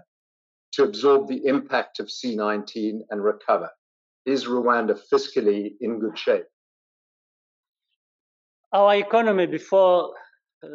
to 0.73 0.83
absorb 0.83 1.27
the 1.27 1.45
impact 1.45 1.99
of 1.99 2.07
C19 2.07 2.99
and 3.09 3.23
recover? 3.23 3.69
Is 4.25 4.45
Rwanda 4.45 4.99
fiscally 5.11 5.73
in 5.81 5.99
good 5.99 6.17
shape? 6.17 6.45
Our 8.71 8.95
economy 8.95 9.47
before 9.47 10.13
uh, 10.63 10.67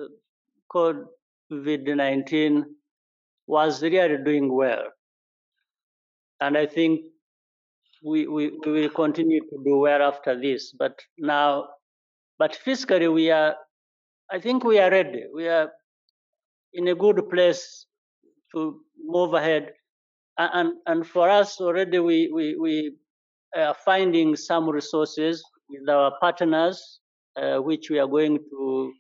COVID 0.74 1.96
19 1.96 2.64
was 3.46 3.82
really 3.82 4.16
doing 4.24 4.52
well. 4.52 4.84
And 6.40 6.58
I 6.58 6.66
think 6.66 7.02
we, 8.04 8.26
we, 8.26 8.50
we 8.66 8.72
will 8.72 8.90
continue 8.90 9.40
to 9.40 9.62
do 9.64 9.76
well 9.78 10.02
after 10.02 10.38
this. 10.38 10.72
But 10.76 10.98
now, 11.18 11.68
but 12.38 12.58
fiscally, 12.66 13.12
we 13.12 13.30
are, 13.30 13.54
I 14.30 14.40
think 14.40 14.64
we 14.64 14.78
are 14.80 14.90
ready. 14.90 15.24
We 15.32 15.46
are 15.48 15.70
in 16.72 16.88
a 16.88 16.94
good 16.96 17.30
place 17.30 17.86
to 18.54 18.80
move 18.98 19.34
ahead. 19.34 19.70
And, 20.36 20.72
and 20.86 21.06
for 21.06 21.30
us 21.30 21.60
already, 21.60 22.00
we, 22.00 22.30
we, 22.34 22.56
we 22.56 22.96
are 23.56 23.76
finding 23.84 24.34
some 24.34 24.68
resources 24.68 25.44
with 25.68 25.88
our 25.88 26.12
partners 26.20 26.98
uh, 27.36 27.58
which 27.58 27.90
we 27.90 27.98
are 27.98 28.06
going 28.06 28.38
to 28.50 28.92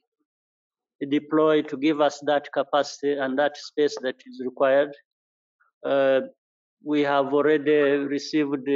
deploy 1.08 1.62
to 1.62 1.76
give 1.76 2.00
us 2.00 2.20
that 2.26 2.52
capacity 2.52 3.12
and 3.12 3.38
that 3.38 3.56
space 3.56 3.96
that 4.02 4.16
is 4.26 4.40
required. 4.44 4.92
Uh, 5.84 6.20
we 6.84 7.02
have 7.02 7.32
already 7.32 7.80
received 8.06 8.68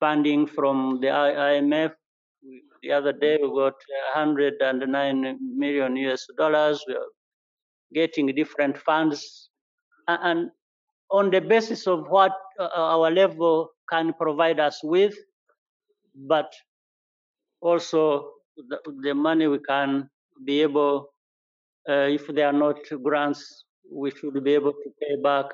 funding 0.00 0.46
from 0.46 0.98
the 1.00 1.08
IMF. 1.08 1.92
The 2.82 2.92
other 2.92 3.12
day 3.12 3.38
we 3.42 3.48
got 3.48 3.74
109 4.14 5.38
million 5.56 5.96
US 5.96 6.26
dollars. 6.36 6.84
We 6.86 6.94
are 6.94 7.10
getting 7.92 8.26
different 8.34 8.78
funds. 8.78 9.50
And 10.06 10.50
on 11.10 11.30
the 11.30 11.40
basis 11.40 11.86
of 11.86 12.08
what 12.08 12.32
uh, 12.58 12.68
our 12.74 13.10
level 13.10 13.70
can 13.90 14.12
provide 14.14 14.60
us 14.60 14.80
with, 14.82 15.14
but 16.14 16.52
also 17.60 18.30
the, 18.68 18.78
the 19.02 19.14
money 19.14 19.46
we 19.46 19.58
can 19.58 20.08
be 20.44 20.62
able, 20.62 21.12
uh, 21.88 22.08
if 22.08 22.26
they 22.26 22.42
are 22.42 22.52
not 22.52 22.76
grants, 23.02 23.64
we 23.90 24.10
should 24.10 24.42
be 24.44 24.54
able 24.54 24.72
to 24.72 24.90
pay 25.00 25.16
back 25.22 25.46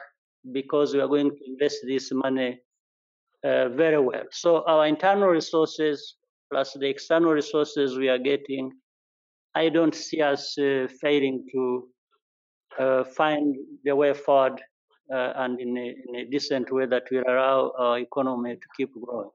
because 0.52 0.94
we 0.94 1.00
are 1.00 1.08
going 1.08 1.30
to 1.30 1.38
invest 1.46 1.78
this 1.86 2.10
money 2.12 2.60
uh, 3.44 3.68
very 3.68 3.98
well. 3.98 4.24
So 4.30 4.64
our 4.66 4.86
internal 4.86 5.28
resources 5.28 6.16
plus 6.50 6.72
the 6.74 6.88
external 6.88 7.32
resources 7.32 7.96
we 7.96 8.08
are 8.08 8.18
getting, 8.18 8.72
I 9.54 9.68
don't 9.68 9.94
see 9.94 10.20
us 10.20 10.56
uh, 10.58 10.88
failing 11.00 11.46
to 11.52 11.88
uh, 12.78 13.04
find 13.04 13.54
the 13.84 13.94
way 13.94 14.12
forward 14.14 14.60
uh, 15.12 15.32
and 15.36 15.60
in 15.60 15.76
a, 15.76 15.94
in 16.08 16.14
a 16.16 16.24
decent 16.24 16.72
way 16.72 16.86
that 16.86 17.04
will 17.10 17.24
allow 17.28 17.72
our 17.78 17.98
economy 17.98 18.56
to 18.56 18.66
keep 18.76 18.90
growing. 19.00 19.30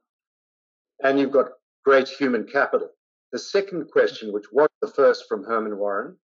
And 1.04 1.20
you've 1.20 1.32
got 1.32 1.48
great 1.86 2.10
human 2.10 2.46
capital. 2.46 2.90
The 3.32 3.40
second 3.40 3.92
question, 3.92 4.34
which 4.34 4.52
was 4.52 4.70
the 4.82 4.88
first 4.88 5.26
from 5.30 5.44
Herman 5.44 5.78
Warren, 5.78 6.18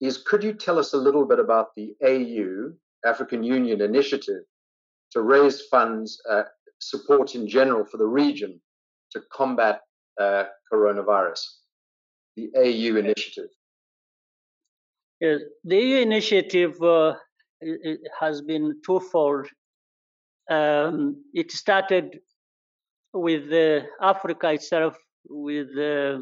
is 0.00 0.18
could 0.18 0.44
you 0.44 0.52
tell 0.52 0.78
us 0.78 0.92
a 0.92 0.96
little 0.96 1.26
bit 1.26 1.40
about 1.40 1.74
the 1.74 1.94
AU, 2.04 2.72
African 3.04 3.42
Union 3.42 3.80
initiative, 3.80 4.44
to 5.12 5.22
raise 5.22 5.62
funds, 5.62 6.20
uh, 6.30 6.44
support 6.78 7.34
in 7.34 7.48
general 7.48 7.84
for 7.84 7.96
the 7.96 8.06
region 8.06 8.60
to 9.12 9.22
combat 9.32 9.80
uh, 10.20 10.44
coronavirus? 10.72 11.42
The 12.36 12.50
AU 12.56 12.96
initiative. 12.96 13.48
Yes, 15.20 15.40
the 15.64 15.76
AU 15.76 16.02
initiative 16.02 16.80
uh, 16.82 17.14
has 18.20 18.42
been 18.42 18.80
twofold. 18.84 19.48
Um, 20.48 21.24
it 21.32 21.50
started 21.50 22.20
with 23.12 23.50
Africa 24.00 24.52
itself, 24.52 24.96
with 25.28 25.76
uh, 25.76 26.20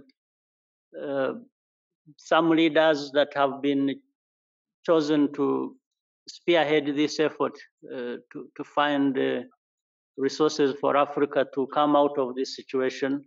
some 2.16 2.50
leaders 2.50 3.10
that 3.12 3.32
have 3.34 3.62
been 3.62 4.00
chosen 4.84 5.32
to 5.32 5.76
spearhead 6.28 6.86
this 6.96 7.20
effort 7.20 7.52
uh, 7.92 8.16
to, 8.32 8.48
to 8.56 8.64
find 8.64 9.18
uh, 9.18 9.40
resources 10.16 10.74
for 10.80 10.96
Africa 10.96 11.46
to 11.54 11.66
come 11.68 11.96
out 11.96 12.18
of 12.18 12.34
this 12.34 12.56
situation. 12.56 13.24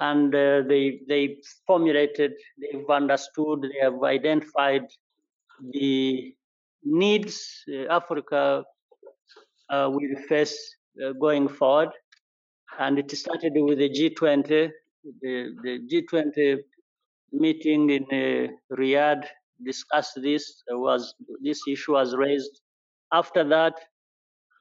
And 0.00 0.34
uh, 0.34 0.62
they, 0.68 1.00
they 1.08 1.38
formulated, 1.66 2.32
they've 2.58 2.88
understood, 2.90 3.62
they 3.62 3.80
have 3.80 4.02
identified 4.02 4.86
the 5.72 6.34
needs 6.82 7.64
uh, 7.72 7.92
Africa 7.92 8.64
uh, 9.70 9.88
will 9.90 10.16
face 10.28 10.76
uh, 11.04 11.12
going 11.12 11.48
forward. 11.48 11.90
And 12.78 12.98
it 12.98 13.10
started 13.12 13.52
with 13.54 13.78
the 13.78 13.88
G20. 13.88 14.70
The, 15.20 15.54
the 15.62 15.80
G20 15.90 16.58
meeting 17.34 17.90
in 17.90 18.04
uh, 18.04 18.74
Riyadh 18.74 19.24
discussed 19.64 20.20
this. 20.22 20.62
was 20.70 21.14
this 21.42 21.60
issue 21.68 21.92
was 21.92 22.14
raised. 22.14 22.60
After 23.12 23.44
that, 23.44 23.74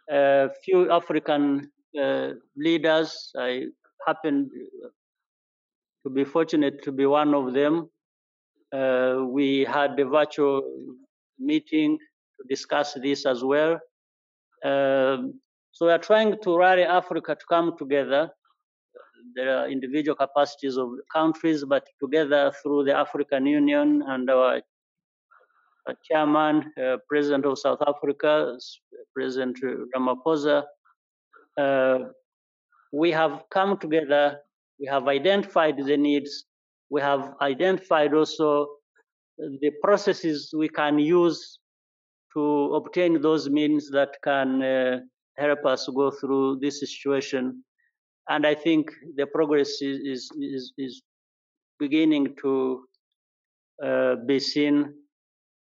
a 0.09 0.49
few 0.63 0.91
African 0.91 1.71
uh, 1.99 2.29
leaders, 2.57 3.31
I 3.37 3.65
happened 4.05 4.49
to 6.03 6.09
be 6.09 6.23
fortunate 6.23 6.83
to 6.83 6.91
be 6.91 7.05
one 7.05 7.33
of 7.33 7.53
them. 7.53 7.89
Uh, 8.71 9.23
we 9.27 9.63
had 9.63 9.99
a 9.99 10.05
virtual 10.05 10.61
meeting 11.39 11.97
to 11.97 12.47
discuss 12.49 12.93
this 12.95 13.25
as 13.25 13.43
well. 13.43 13.79
Um, 14.65 15.39
so 15.71 15.85
we 15.87 15.91
are 15.91 15.99
trying 15.99 16.35
to 16.43 16.57
rally 16.57 16.83
Africa 16.83 17.35
to 17.35 17.45
come 17.49 17.77
together 17.77 18.31
there 19.35 19.57
are 19.57 19.69
individual 19.69 20.15
capacities 20.15 20.77
of 20.77 20.89
countries, 21.11 21.63
but 21.63 21.85
together 22.01 22.51
through 22.61 22.83
the 22.85 22.95
African 22.95 23.45
Union 23.45 24.03
and 24.07 24.29
our, 24.29 24.61
our 25.87 25.95
chairman, 26.09 26.71
uh, 26.81 26.97
President 27.07 27.45
of 27.45 27.57
South 27.59 27.79
Africa, 27.87 28.57
President 29.13 29.57
Ramaphosa, 29.95 30.63
uh, 31.57 31.99
we 32.91 33.11
have 33.11 33.43
come 33.51 33.77
together, 33.77 34.39
we 34.79 34.87
have 34.87 35.07
identified 35.07 35.77
the 35.77 35.97
needs, 35.97 36.45
we 36.89 37.01
have 37.01 37.33
identified 37.41 38.13
also 38.13 38.67
the 39.37 39.71
processes 39.81 40.53
we 40.55 40.69
can 40.69 40.99
use 40.99 41.59
to 42.33 42.73
obtain 42.75 43.21
those 43.21 43.49
means 43.49 43.89
that 43.91 44.15
can 44.23 44.61
uh, 44.61 44.99
help 45.37 45.65
us 45.65 45.87
go 45.95 46.11
through 46.11 46.59
this 46.59 46.79
situation 46.79 47.63
and 48.29 48.45
I 48.45 48.55
think 48.55 48.91
the 49.15 49.25
progress 49.25 49.81
is 49.81 50.31
is 50.31 50.73
is, 50.77 51.01
beginning 51.79 52.35
to 52.41 52.85
uh, 53.83 54.15
be 54.27 54.39
seen. 54.39 54.93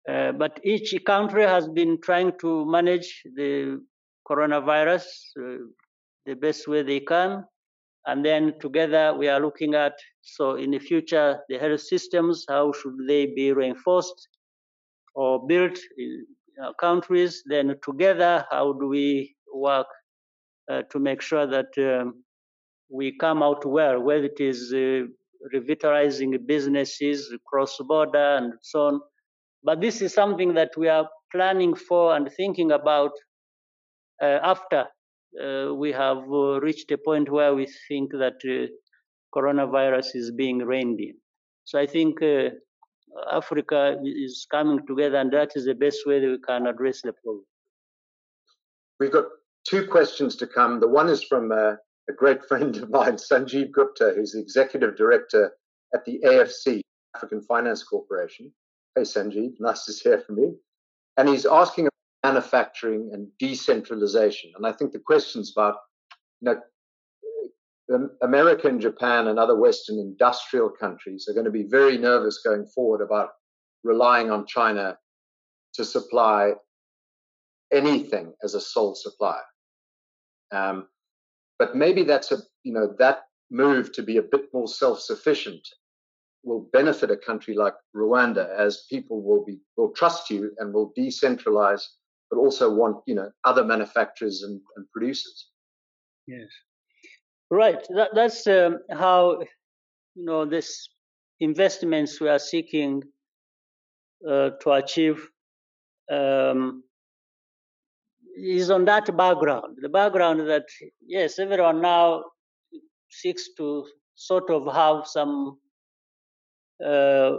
Uh, 0.09 0.31
but 0.31 0.59
each 0.63 0.93
country 1.05 1.43
has 1.43 1.67
been 1.67 2.01
trying 2.01 2.31
to 2.39 2.65
manage 2.65 3.21
the 3.35 3.79
coronavirus 4.27 5.05
uh, 5.39 5.57
the 6.25 6.33
best 6.33 6.67
way 6.67 6.81
they 6.81 6.99
can, 6.99 7.45
and 8.07 8.25
then 8.25 8.53
together 8.59 9.13
we 9.13 9.29
are 9.29 9.39
looking 9.39 9.75
at 9.75 9.93
so 10.21 10.55
in 10.55 10.71
the 10.71 10.79
future 10.79 11.39
the 11.47 11.57
health 11.57 11.81
systems 11.81 12.45
how 12.49 12.73
should 12.73 12.97
they 13.07 13.27
be 13.27 13.53
reinforced 13.53 14.27
or 15.15 15.45
built 15.47 15.77
in 15.97 16.25
countries. 16.79 17.43
Then 17.45 17.75
together 17.83 18.45
how 18.51 18.73
do 18.73 18.87
we 18.87 19.35
work 19.53 19.87
uh, 20.69 20.81
to 20.91 20.99
make 20.99 21.21
sure 21.21 21.47
that 21.47 21.69
um, 21.77 22.23
we 22.89 23.17
come 23.17 23.43
out 23.43 23.65
well, 23.65 23.99
whether 23.99 24.25
it 24.25 24.39
is 24.39 24.73
uh, 24.73 25.07
revitalizing 25.53 26.37
businesses 26.45 27.31
cross 27.47 27.77
border 27.79 28.37
and 28.37 28.53
so 28.61 28.87
on. 28.87 29.01
But 29.63 29.81
this 29.81 30.01
is 30.01 30.13
something 30.13 30.53
that 30.55 30.71
we 30.77 30.87
are 30.87 31.07
planning 31.31 31.75
for 31.75 32.15
and 32.15 32.29
thinking 32.31 32.71
about 32.71 33.11
uh, 34.21 34.39
after 34.43 34.85
uh, 35.41 35.73
we 35.75 35.91
have 35.91 36.17
uh, 36.17 36.59
reached 36.59 36.91
a 36.91 36.97
point 36.97 37.31
where 37.31 37.53
we 37.53 37.67
think 37.87 38.11
that 38.11 38.39
uh, 38.45 38.67
coronavirus 39.35 40.15
is 40.15 40.31
being 40.31 40.59
reined 40.59 40.99
in. 40.99 41.13
So 41.65 41.79
I 41.79 41.85
think 41.85 42.21
uh, 42.21 42.49
Africa 43.31 43.97
is 44.03 44.47
coming 44.49 44.79
together, 44.87 45.17
and 45.17 45.31
that 45.33 45.51
is 45.55 45.65
the 45.65 45.75
best 45.75 45.99
way 46.05 46.19
that 46.19 46.27
we 46.27 46.39
can 46.47 46.65
address 46.65 47.01
the 47.03 47.13
problem. 47.13 47.45
We've 48.99 49.11
got 49.11 49.25
two 49.67 49.85
questions 49.87 50.35
to 50.37 50.47
come. 50.47 50.79
The 50.79 50.87
one 50.87 51.09
is 51.09 51.23
from 51.23 51.51
a 52.09 52.13
great 52.13 52.43
friend 52.45 52.75
of 52.77 52.89
mine, 52.89 53.15
Sanjeev 53.15 53.71
Gupta, 53.71 54.13
who's 54.15 54.33
the 54.33 54.39
executive 54.39 54.97
director 54.97 55.53
at 55.93 56.03
the 56.05 56.19
AFC, 56.25 56.81
African 57.15 57.41
Finance 57.41 57.83
Corporation. 57.83 58.51
Hey, 58.95 59.03
Sanjeev, 59.03 59.53
nice 59.59 59.85
to 59.85 59.93
hear 59.93 60.19
from 60.19 60.37
you. 60.37 60.59
And 61.17 61.29
he's 61.29 61.45
asking 61.45 61.85
about 61.85 62.33
manufacturing 62.33 63.11
and 63.13 63.27
decentralization. 63.39 64.51
And 64.57 64.65
I 64.65 64.71
think 64.71 64.91
the 64.91 64.99
question's 64.99 65.53
about, 65.55 65.75
you 66.41 66.55
know, 67.89 68.09
America 68.21 68.67
and 68.67 68.79
Japan 68.79 69.27
and 69.27 69.39
other 69.39 69.55
Western 69.55 69.97
industrial 69.97 70.69
countries 70.69 71.27
are 71.27 71.33
going 71.33 71.45
to 71.45 71.51
be 71.51 71.63
very 71.63 71.97
nervous 71.97 72.41
going 72.43 72.67
forward 72.67 73.01
about 73.01 73.29
relying 73.83 74.29
on 74.29 74.45
China 74.45 74.97
to 75.73 75.85
supply 75.85 76.53
anything 77.71 78.33
as 78.43 78.53
a 78.53 78.61
sole 78.61 78.95
supplier. 78.95 79.41
Um, 80.51 80.87
but 81.59 81.75
maybe 81.75 82.03
that's 82.03 82.31
a 82.31 82.37
you 82.63 82.73
know 82.73 82.95
that 82.97 83.23
move 83.51 83.91
to 83.91 84.01
be 84.01 84.17
a 84.17 84.21
bit 84.21 84.45
more 84.53 84.67
self-sufficient 84.67 85.67
will 86.43 86.69
benefit 86.71 87.11
a 87.11 87.17
country 87.17 87.53
like 87.53 87.73
Rwanda 87.95 88.49
as 88.57 88.85
people 88.89 89.21
will 89.21 89.43
be 89.43 89.59
will 89.77 89.91
trust 89.91 90.29
you 90.29 90.51
and 90.57 90.73
will 90.73 90.93
decentralize, 90.97 91.83
but 92.31 92.37
also 92.37 92.73
want 92.73 93.03
you 93.05 93.15
know 93.15 93.29
other 93.43 93.63
manufacturers 93.63 94.43
and, 94.43 94.61
and 94.75 94.89
producers. 94.91 95.49
Yes, 96.27 96.47
right. 97.51 97.85
That, 97.89 98.09
that's 98.15 98.47
um, 98.47 98.79
how 98.91 99.41
you 100.15 100.25
know 100.25 100.45
this 100.45 100.89
investments 101.39 102.21
we 102.21 102.29
are 102.29 102.39
seeking 102.39 103.03
uh, 104.27 104.51
to 104.61 104.71
achieve 104.71 105.27
um, 106.11 106.83
is 108.39 108.69
on 108.69 108.85
that 108.85 109.15
background. 109.15 109.77
The 109.81 109.89
background 109.89 110.47
that, 110.47 110.65
yes, 111.05 111.39
everyone 111.39 111.81
now 111.81 112.23
seeks 113.09 113.49
to 113.57 113.85
sort 114.15 114.49
of 114.49 114.73
have 114.73 115.07
some 115.07 115.59
uh, 116.85 117.31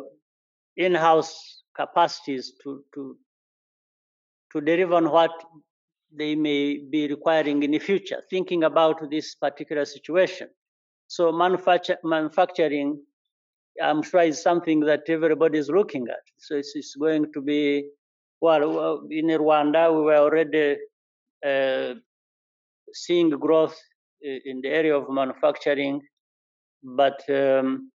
in-house 0.76 1.62
capacities 1.76 2.52
to, 2.62 2.84
to, 2.94 3.16
to 4.52 4.60
deliver 4.60 4.94
on 4.94 5.10
what 5.10 5.30
they 6.16 6.34
may 6.34 6.78
be 6.90 7.08
requiring 7.08 7.62
in 7.62 7.70
the 7.70 7.78
future, 7.78 8.22
thinking 8.28 8.64
about 8.64 9.10
this 9.10 9.34
particular 9.34 9.84
situation. 9.84 10.48
So 11.06 11.32
manufacture, 11.32 11.98
manufacturing, 12.04 13.00
I'm 13.82 14.02
sure 14.02 14.22
is 14.22 14.42
something 14.42 14.80
that 14.80 15.02
everybody 15.08 15.58
is 15.58 15.68
looking 15.68 16.08
at. 16.08 16.22
So 16.38 16.56
it's, 16.56 16.72
it's 16.74 16.96
going 16.96 17.32
to 17.32 17.40
be 17.40 17.90
well, 18.40 19.02
in 19.10 19.26
Rwanda, 19.26 19.94
we 19.94 20.00
were 20.00 20.16
already 20.16 20.78
seeing 22.92 23.30
growth 23.30 23.78
in 24.22 24.60
the 24.62 24.68
area 24.68 24.96
of 24.96 25.08
manufacturing, 25.08 26.00
but 26.82 27.20
um, 27.30 27.90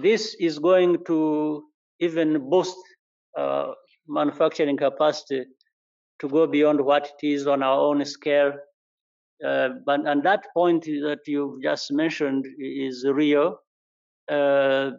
this 0.00 0.34
is 0.40 0.58
going 0.58 1.04
to 1.06 1.64
even 2.00 2.48
boost 2.50 2.76
uh, 3.38 3.72
manufacturing 4.08 4.76
capacity 4.76 5.44
to 6.20 6.28
go 6.28 6.46
beyond 6.46 6.80
what 6.80 7.10
it 7.14 7.26
is 7.26 7.46
on 7.46 7.62
our 7.62 7.78
own 7.78 8.04
scale. 8.04 8.52
Uh, 9.44 9.70
but 9.84 10.06
and 10.06 10.22
that 10.22 10.46
point 10.54 10.84
that 10.84 11.20
you've 11.26 11.60
just 11.62 11.90
mentioned 11.90 12.46
is 12.58 13.04
real. 13.04 13.58
Uh, 14.30 14.92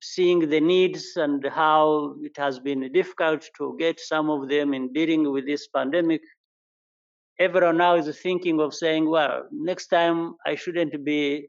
seeing 0.00 0.48
the 0.48 0.60
needs 0.60 1.16
and 1.16 1.44
how 1.48 2.14
it 2.22 2.36
has 2.36 2.60
been 2.60 2.92
difficult 2.92 3.48
to 3.56 3.74
get 3.78 3.98
some 3.98 4.28
of 4.30 4.48
them 4.48 4.74
in 4.74 4.92
dealing 4.92 5.32
with 5.32 5.46
this 5.46 5.66
pandemic, 5.68 6.20
everyone 7.38 7.78
now 7.78 7.96
is 7.96 8.18
thinking 8.18 8.60
of 8.60 8.74
saying, 8.74 9.08
well, 9.08 9.46
next 9.50 9.88
time 9.88 10.34
I 10.46 10.54
shouldn't 10.54 11.04
be 11.04 11.48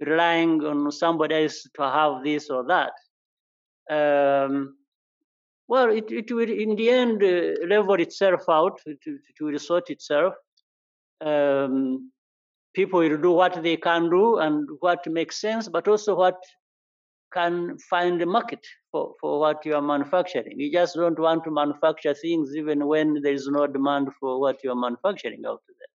relying 0.00 0.64
on 0.64 0.90
somebody 0.90 1.34
else 1.34 1.66
to 1.74 1.82
have 1.82 2.24
this 2.24 2.50
or 2.50 2.64
that. 2.64 2.92
Um, 3.90 4.76
well, 5.68 5.90
it, 5.90 6.10
it 6.10 6.32
will 6.32 6.50
in 6.50 6.74
the 6.74 6.90
end 6.90 7.22
uh, 7.22 7.66
level 7.66 7.94
itself 7.94 8.42
out, 8.48 8.80
it, 8.86 8.98
it 9.06 9.40
will 9.40 9.58
sort 9.58 9.90
itself. 9.90 10.34
Um, 11.20 12.10
people 12.74 13.00
will 13.00 13.18
do 13.18 13.32
what 13.32 13.62
they 13.62 13.76
can 13.76 14.10
do 14.10 14.38
and 14.38 14.68
what 14.80 15.06
makes 15.06 15.40
sense, 15.40 15.68
but 15.68 15.86
also 15.86 16.16
what 16.16 16.36
can 17.32 17.78
find 17.78 18.20
a 18.22 18.26
market 18.26 18.66
for, 18.90 19.14
for 19.20 19.40
what 19.40 19.64
you 19.64 19.74
are 19.74 19.82
manufacturing. 19.82 20.58
You 20.58 20.72
just 20.72 20.94
don't 20.94 21.18
want 21.18 21.44
to 21.44 21.50
manufacture 21.50 22.14
things 22.14 22.54
even 22.56 22.86
when 22.86 23.20
there 23.22 23.32
is 23.32 23.48
no 23.48 23.66
demand 23.66 24.08
for 24.18 24.40
what 24.40 24.62
you 24.64 24.72
are 24.72 24.76
manufacturing 24.76 25.42
out 25.46 25.62
there. 25.68 25.88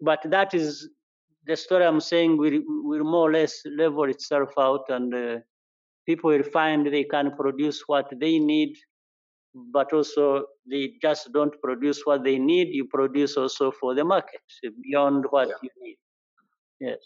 But 0.00 0.30
that 0.30 0.54
is 0.54 0.88
the 1.46 1.56
story 1.56 1.84
I'm 1.84 2.00
saying 2.00 2.36
will, 2.36 2.60
will 2.66 3.04
more 3.04 3.30
or 3.30 3.32
less 3.32 3.62
level 3.76 4.04
itself 4.04 4.50
out 4.58 4.84
and 4.88 5.14
uh, 5.14 5.36
people 6.06 6.30
will 6.30 6.42
find 6.42 6.86
they 6.86 7.04
can 7.04 7.34
produce 7.36 7.82
what 7.86 8.12
they 8.20 8.38
need, 8.38 8.76
but 9.72 9.92
also 9.92 10.44
they 10.70 10.92
just 11.00 11.32
don't 11.32 11.54
produce 11.62 12.02
what 12.04 12.22
they 12.22 12.38
need. 12.38 12.68
You 12.68 12.84
produce 12.84 13.36
also 13.36 13.70
for 13.70 13.94
the 13.94 14.04
market 14.04 14.42
beyond 14.82 15.24
what 15.30 15.48
yeah. 15.48 15.54
you 15.62 15.70
need. 15.82 15.96
Yes. 16.80 16.98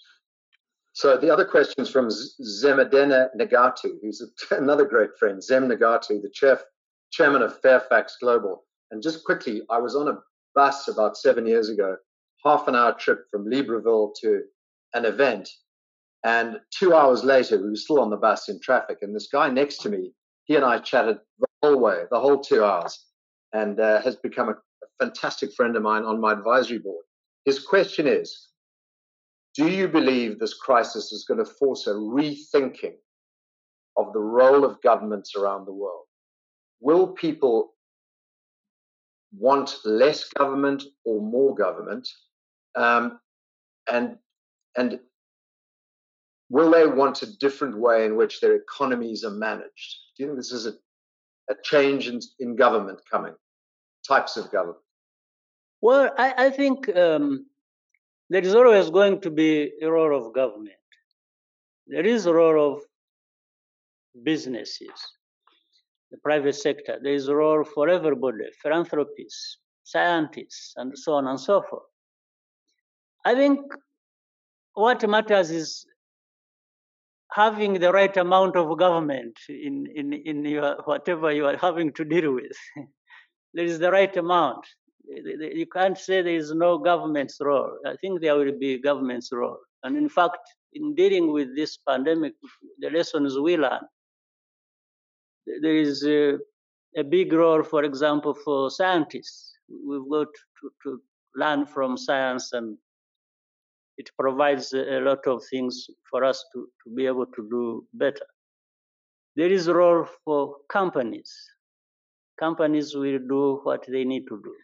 So 0.95 1.16
the 1.16 1.30
other 1.30 1.45
question 1.45 1.82
is 1.82 1.90
from 1.90 2.09
Zemedeneh 2.09 3.28
Negatu, 3.38 3.97
who's 4.03 4.22
another 4.51 4.84
great 4.84 5.11
friend, 5.18 5.43
Zem 5.43 5.68
Negatu, 5.68 6.20
the 6.20 6.30
chef, 6.32 6.62
chairman 7.11 7.43
of 7.43 7.61
Fairfax 7.61 8.16
Global. 8.20 8.64
And 8.90 9.03
just 9.03 9.24
quickly, 9.24 9.62
I 9.70 9.78
was 9.78 9.97
on 9.97 10.09
a 10.09 10.18
bus 10.55 10.88
about 10.88 11.16
seven 11.16 11.47
years 11.47 11.70
ago, 11.70 11.97
half 12.45 12.68
an 12.68 12.76
hour 12.76 12.93
trip 12.93 13.24
from 13.30 13.47
Libreville 13.47 14.12
to 14.20 14.43
an 14.93 15.07
event. 15.07 15.49
And 16.24 16.61
two 16.70 16.95
hours 16.95 17.24
later, 17.24 17.57
we 17.57 17.70
were 17.70 17.76
still 17.76 18.01
on 18.01 18.11
the 18.11 18.16
bus 18.16 18.49
in 18.49 18.61
traffic. 18.61 18.99
And 19.01 19.16
this 19.16 19.28
guy 19.32 19.49
next 19.49 19.78
to 19.78 19.88
me, 19.88 20.12
he 20.45 20.57
and 20.57 20.64
I 20.64 20.78
chatted 20.78 21.18
the 21.38 21.47
whole 21.62 21.80
way, 21.80 22.05
the 22.11 22.20
whole 22.20 22.40
two 22.40 22.64
hours, 22.64 23.07
and 23.53 23.80
uh, 23.80 24.03
has 24.03 24.16
become 24.16 24.51
a 24.51 24.57
fantastic 25.03 25.53
friend 25.55 25.74
of 25.74 25.82
mine 25.82 26.05
on 26.05 26.20
my 26.20 26.32
advisory 26.32 26.78
board. 26.78 27.05
His 27.45 27.64
question 27.64 28.07
is 28.07 28.49
do 29.55 29.68
you 29.68 29.88
believe 29.88 30.38
this 30.38 30.55
crisis 30.55 31.12
is 31.12 31.24
going 31.24 31.38
to 31.38 31.50
force 31.50 31.86
a 31.86 31.90
rethinking 31.90 32.94
of 33.96 34.12
the 34.12 34.20
role 34.20 34.64
of 34.64 34.80
governments 34.82 35.34
around 35.36 35.66
the 35.66 35.72
world? 35.72 36.05
Will 36.80 37.09
people 37.09 37.74
want 39.36 39.76
less 39.84 40.28
government 40.30 40.84
or 41.05 41.20
more 41.20 41.55
government? 41.55 42.09
Um, 42.74 43.20
and 43.90 44.16
and 44.76 45.00
will 46.48 46.70
they 46.70 46.86
want 46.86 47.22
a 47.22 47.36
different 47.38 47.76
way 47.76 48.07
in 48.07 48.16
which 48.16 48.40
their 48.40 48.55
economies 48.55 49.24
are 49.24 49.30
managed? 49.30 49.96
Do 50.16 50.22
you 50.22 50.26
think 50.28 50.38
this 50.38 50.53
is 50.53 50.66
a, 50.66 50.72
a 51.50 51.55
change 51.62 52.09
in, 52.09 52.20
in 52.40 52.57
government 52.57 53.00
coming, 53.11 53.34
types 54.07 54.36
of 54.36 54.50
government? 54.50 54.78
Well, 55.82 56.11
I, 56.16 56.46
I 56.46 56.50
think 56.50 56.94
um, 56.96 57.46
there 58.33 58.43
is 58.43 58.55
always 58.55 58.89
going 58.89 59.20
to 59.20 59.30
be 59.30 59.70
a 59.83 59.91
role 59.91 60.16
of 60.16 60.33
government. 60.35 60.83
There 61.87 62.07
is 62.07 62.24
a 62.24 62.33
role 62.33 62.72
of 62.72 62.83
businesses, 64.24 64.97
the 66.11 66.16
private 66.16 66.55
sector. 66.55 66.99
There 67.03 67.12
is 67.12 67.28
a 67.28 67.37
role 67.37 67.62
for 67.62 67.91
everybody, 67.91 68.47
philanthropists, 68.62 69.59
scientists, 69.85 70.72
and 70.76 70.99
so 70.99 71.12
on 71.12 71.26
and 71.26 71.39
so 71.39 71.61
forth. 71.61 71.91
I 73.26 73.35
think 73.35 73.61
what 74.72 75.07
matters 75.07 75.51
is 75.51 75.85
having 77.33 77.74
the 77.74 77.93
right 77.93 78.16
amount 78.16 78.57
of 78.57 78.78
government 78.78 79.37
in, 79.51 79.87
in, 79.95 80.14
in 80.14 80.43
your, 80.47 80.76
whatever 80.87 81.30
you 81.33 81.45
are 81.45 81.59
having 81.59 81.93
to 81.93 82.05
deal 82.07 82.33
with. 82.33 82.57
there 83.53 83.66
is 83.66 83.78
the 83.78 83.91
right 83.91 84.16
amount 84.16 84.64
you 85.05 85.66
can't 85.66 85.98
say 85.98 86.22
there 86.22 86.36
is 86.36 86.53
no 86.55 86.78
government's 86.78 87.38
role. 87.40 87.78
I 87.86 87.96
think 87.96 88.20
there 88.20 88.36
will 88.36 88.59
be 88.59 88.80
government's 88.80 89.30
role. 89.32 89.59
And 89.82 89.96
in 89.96 90.09
fact, 90.09 90.38
in 90.72 90.94
dealing 90.94 91.32
with 91.32 91.55
this 91.57 91.76
pandemic, 91.76 92.34
the 92.78 92.90
lessons 92.90 93.38
we 93.38 93.57
learn, 93.57 93.82
there 95.61 95.76
is 95.76 96.05
a, 96.05 96.38
a 96.96 97.03
big 97.03 97.32
role, 97.32 97.62
for 97.62 97.84
example, 97.84 98.34
for 98.34 98.70
scientists. 98.70 99.55
We've 99.68 100.09
got 100.09 100.28
to, 100.61 100.70
to 100.84 101.00
learn 101.34 101.66
from 101.66 101.96
science 101.96 102.53
and 102.53 102.76
it 103.98 104.11
provides 104.18 104.72
a 104.72 105.00
lot 105.00 105.26
of 105.26 105.42
things 105.50 105.86
for 106.11 106.24
us 106.24 106.44
to, 106.55 106.68
to 106.84 106.94
be 106.94 107.07
able 107.07 107.26
to 107.26 107.48
do 107.50 107.86
better. 107.94 108.26
There 109.36 109.50
is 109.50 109.66
a 109.66 109.74
role 109.74 110.07
for 110.24 110.57
companies. 110.70 111.32
Companies 112.38 112.94
will 112.94 113.18
do 113.18 113.61
what 113.64 113.84
they 113.88 114.05
need 114.05 114.26
to 114.28 114.40
do 114.42 114.55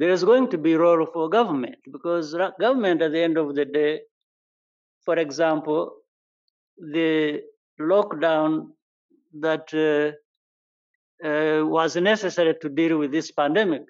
there 0.00 0.12
is 0.16 0.24
going 0.24 0.48
to 0.48 0.56
be 0.56 0.74
role 0.76 1.04
for 1.12 1.28
government 1.28 1.76
because 1.92 2.34
government 2.58 3.02
at 3.02 3.12
the 3.12 3.22
end 3.22 3.36
of 3.36 3.54
the 3.54 3.66
day, 3.66 4.00
for 5.04 5.16
example, 5.16 5.92
the 6.78 7.42
lockdown 7.78 8.68
that 9.38 9.66
uh, 9.74 11.28
uh, 11.28 11.66
was 11.66 11.96
necessary 11.96 12.54
to 12.62 12.70
deal 12.70 12.96
with 12.98 13.12
this 13.12 13.30
pandemic 13.30 13.82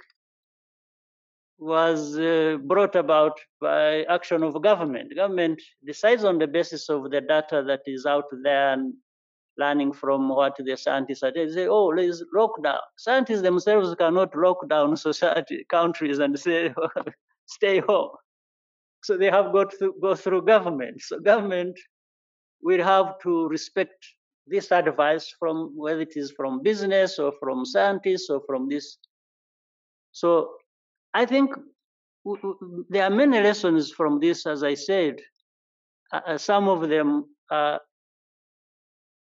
was 1.59 2.19
uh, 2.19 2.57
brought 2.65 2.97
about 2.97 3.39
by 3.61 4.03
action 4.17 4.43
of 4.43 4.61
government. 4.63 5.15
Government 5.15 5.63
decides 5.87 6.25
on 6.25 6.39
the 6.39 6.49
basis 6.49 6.89
of 6.89 7.11
the 7.13 7.21
data 7.21 7.63
that 7.69 7.83
is 7.87 8.05
out 8.05 8.25
there 8.43 8.73
and 8.73 8.95
learning 9.61 9.93
from 9.93 10.29
what 10.29 10.57
the 10.59 10.77
scientists 10.77 11.23
are. 11.23 11.33
They 11.33 11.49
say, 11.49 11.69
oh, 11.69 11.95
there's 11.95 12.25
lockdown. 12.37 12.81
Scientists 12.97 13.43
themselves 13.43 13.95
cannot 13.95 14.35
lock 14.37 14.69
down 14.69 14.97
society, 15.09 15.65
countries 15.69 16.19
and 16.19 16.39
say, 16.39 16.75
stay 17.47 17.81
home. 17.81 18.11
So 19.03 19.17
they 19.17 19.31
have 19.31 19.53
got 19.53 19.73
to 19.79 19.95
go 20.03 20.15
through 20.15 20.47
government. 20.47 21.01
So 21.03 21.21
government 21.21 21.79
will 22.63 22.83
have 22.83 23.19
to 23.23 23.49
respect 23.49 24.05
this 24.47 24.73
advice 24.73 25.35
from 25.39 25.73
whether 25.77 26.01
it 26.01 26.17
is 26.17 26.33
from 26.37 26.63
business 26.63 27.19
or 27.19 27.33
from 27.41 27.65
scientists 27.65 28.29
or 28.31 28.43
from 28.47 28.69
this. 28.69 28.99
So 30.13 30.51
I 31.15 31.25
think 31.25 31.51
there 32.89 33.05
are 33.05 33.11
many 33.11 33.41
lessons 33.41 33.91
from 33.93 34.21
this, 34.21 34.47
as 34.47 34.63
I 34.63 34.75
said. 34.75 35.17
Uh, 36.13 36.37
some 36.37 36.69
of 36.69 36.89
them 36.89 37.27
are 37.51 37.81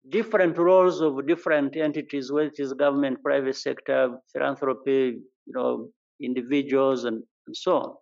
different 0.10 0.58
roles 0.58 1.02
of 1.02 1.26
different 1.28 1.76
entities, 1.76 2.32
whether 2.32 2.48
it 2.48 2.60
is 2.60 2.74
government, 2.74 3.24
private 3.24 3.56
sector, 3.56 4.18
philanthropy, 4.32 5.20
you 5.46 5.54
know, 5.54 5.90
individuals, 6.22 7.06
and, 7.06 7.24
and 7.48 7.56
so 7.56 7.78
on. 7.78 7.96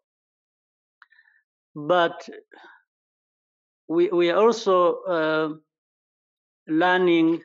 But 1.87 2.27
we, 3.87 4.09
we 4.09 4.29
are 4.29 4.37
also 4.37 5.01
uh, 5.03 5.49
learning 6.67 7.41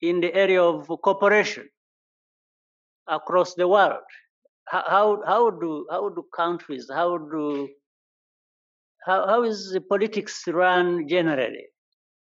in 0.00 0.20
the 0.20 0.34
area 0.34 0.62
of 0.62 0.88
cooperation 1.02 1.68
across 3.06 3.54
the 3.54 3.68
world. 3.68 4.02
How, 4.66 5.20
how, 5.26 5.50
do 5.50 5.86
how 5.90 6.08
do 6.08 6.24
countries 6.34 6.88
how 6.90 7.18
do 7.18 7.68
how, 9.04 9.26
how 9.26 9.42
is 9.42 9.70
the 9.72 9.80
politics 9.80 10.44
run 10.46 11.08
generally? 11.08 11.66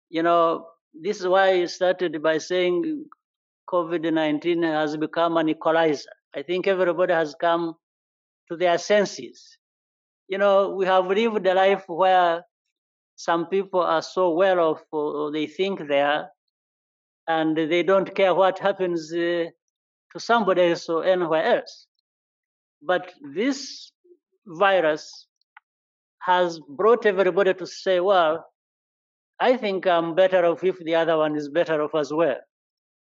You 0.09 0.23
know, 0.23 0.65
this 1.01 1.19
is 1.19 1.27
why 1.27 1.49
I 1.49 1.65
started 1.65 2.21
by 2.21 2.37
saying 2.37 3.05
COVID 3.69 4.13
19 4.13 4.63
has 4.63 4.97
become 4.97 5.37
an 5.37 5.49
equalizer. 5.49 6.09
I 6.35 6.43
think 6.43 6.67
everybody 6.67 7.13
has 7.13 7.35
come 7.39 7.75
to 8.49 8.55
their 8.57 8.77
senses. 8.77 9.57
You 10.27 10.37
know, 10.37 10.69
we 10.69 10.85
have 10.85 11.07
lived 11.07 11.45
a 11.45 11.53
life 11.53 11.83
where 11.87 12.43
some 13.15 13.47
people 13.47 13.81
are 13.81 14.01
so 14.01 14.31
well 14.31 14.59
off, 14.59 14.83
or 14.91 15.31
they 15.31 15.47
think 15.47 15.87
they 15.87 16.01
are, 16.01 16.29
and 17.27 17.57
they 17.57 17.83
don't 17.83 18.13
care 18.13 18.33
what 18.33 18.59
happens 18.59 19.11
uh, 19.13 19.45
to 20.11 20.19
somebody 20.19 20.63
else 20.63 20.89
or 20.89 21.05
anywhere 21.05 21.57
else. 21.57 21.87
But 22.81 23.13
this 23.33 23.91
virus 24.45 25.27
has 26.21 26.59
brought 26.69 27.05
everybody 27.05 27.53
to 27.53 27.65
say, 27.65 27.99
well, 27.99 28.45
I 29.39 29.57
think 29.57 29.85
I'm 29.85 30.15
better 30.15 30.45
off 30.45 30.63
if 30.63 30.79
the 30.79 30.95
other 30.95 31.17
one 31.17 31.35
is 31.35 31.49
better 31.49 31.81
off 31.81 31.95
as 31.95 32.11
well. 32.13 32.37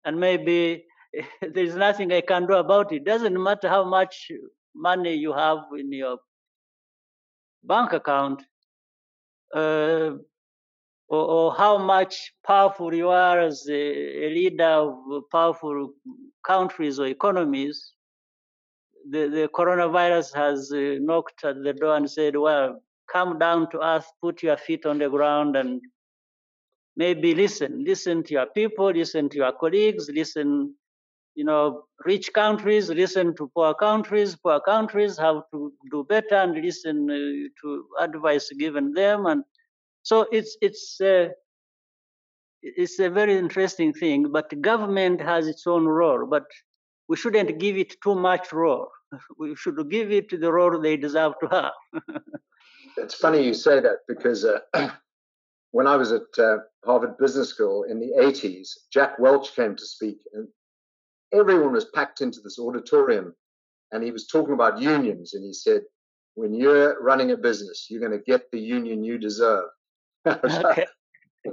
And 0.05 0.19
maybe 0.19 0.85
there's 1.43 1.77
nothing 1.77 2.13
I 2.13 2.21
can 2.21 2.47
do 2.47 2.55
about 2.55 2.93
it. 2.93 3.05
Doesn't 3.05 3.41
matter 3.41 3.69
how 3.69 3.85
much 3.85 4.31
money 4.75 5.15
you 5.15 5.33
have 5.33 5.59
in 5.79 5.93
your 5.93 6.19
bank 7.65 7.93
account. 7.93 8.43
Uh, 9.55 10.11
or, 11.09 11.25
or 11.25 11.55
how 11.55 11.79
much 11.79 12.33
powerful 12.47 12.93
you 12.95 13.09
are 13.09 13.41
as 13.41 13.67
a, 13.69 14.27
a 14.27 14.29
leader 14.31 14.65
of 14.65 14.95
powerful 15.33 15.93
countries 16.47 16.99
or 16.99 17.07
economies, 17.07 17.93
the, 19.11 19.29
the 19.29 19.49
coronavirus 19.55 20.35
has 20.35 20.71
uh, 20.73 20.99
knocked 21.01 21.45
at 21.45 21.63
the 21.63 21.73
door 21.73 21.97
and 21.97 22.11
said, 22.11 22.37
well, 22.37 22.83
come 23.11 23.39
down 23.39 23.71
to 23.71 23.83
earth, 23.83 24.07
put 24.21 24.43
your 24.43 24.57
feet 24.57 24.85
on 24.85 24.99
the 24.99 25.09
ground, 25.09 25.57
and 25.57 25.81
maybe 26.99 27.35
listen. 27.35 27.85
Listen 27.85 28.23
to 28.25 28.35
your 28.35 28.47
people, 28.47 28.91
listen 28.91 29.29
to 29.31 29.37
your 29.37 29.53
colleagues, 29.53 30.11
listen, 30.13 30.75
you 31.37 31.45
know, 31.45 31.85
rich 32.05 32.33
countries, 32.35 32.91
listen 32.91 33.35
to 33.37 33.51
poor 33.55 33.73
countries. 33.73 34.37
Poor 34.37 34.61
countries 34.61 35.17
have 35.17 35.43
to 35.53 35.73
do 35.93 36.05
better 36.09 36.35
and 36.35 36.61
listen 36.61 37.09
uh, 37.09 37.49
to 37.63 37.85
advice 38.01 38.51
given 38.59 38.93
them. 38.93 39.27
And 39.27 39.45
so 40.03 40.27
it's, 40.33 40.59
it's, 40.61 41.01
uh, 41.01 41.29
it's 42.63 42.99
a 42.99 43.09
very 43.09 43.39
interesting 43.39 43.93
thing, 43.93 44.33
but 44.33 44.61
government 44.61 45.21
has 45.21 45.47
its 45.47 45.67
own 45.69 45.87
role, 45.87 46.27
but 46.27 46.47
we 47.09 47.17
shouldn't 47.17 47.61
give 47.61 47.77
it 47.77 47.95
too 48.03 48.17
much 48.17 48.53
role. 48.53 48.89
We 49.39 49.55
should 49.55 49.79
give 49.89 50.11
it 50.11 50.29
the 50.41 50.53
role 50.53 50.81
they 50.81 50.97
deserve 50.97 51.35
to 51.41 51.47
have. 51.57 51.77
it's 52.97 53.15
funny 53.15 53.47
you 53.47 53.55
say 53.55 53.81
that 53.81 53.99
because 54.09 54.45
uh, 54.45 54.59
when 55.73 55.87
I 55.87 55.97
was 55.97 56.13
at 56.13 56.23
uh, 56.39 56.59
Harvard 56.85 57.19
Business 57.19 57.51
School 57.51 57.85
in 57.85 58.01
the 58.01 58.13
80s, 58.19 58.71
Jack 58.93 59.19
Welch 59.19 59.55
came 59.55 59.77
to 59.77 59.87
speak, 59.87 60.19
and 60.33 60.49
everyone 61.33 61.73
was 61.73 61.87
packed 61.95 62.21
into 62.21 62.41
this 62.41 62.59
auditorium. 62.59 63.35
And 63.93 64.03
he 64.03 64.11
was 64.11 64.27
talking 64.27 64.55
about 64.55 64.81
unions, 64.81 65.35
and 65.35 65.45
he 65.45 65.53
said, 65.53 65.83
When 66.35 66.55
you're 66.55 67.03
running 67.03 67.31
a 67.33 67.37
business, 67.37 67.87
you're 67.89 68.01
going 68.01 68.13
to 68.13 68.25
get 68.25 68.51
the 68.51 68.61
union 68.61 69.05
you 69.05 69.19
deserve. 69.19 69.69
okay. 70.27 70.87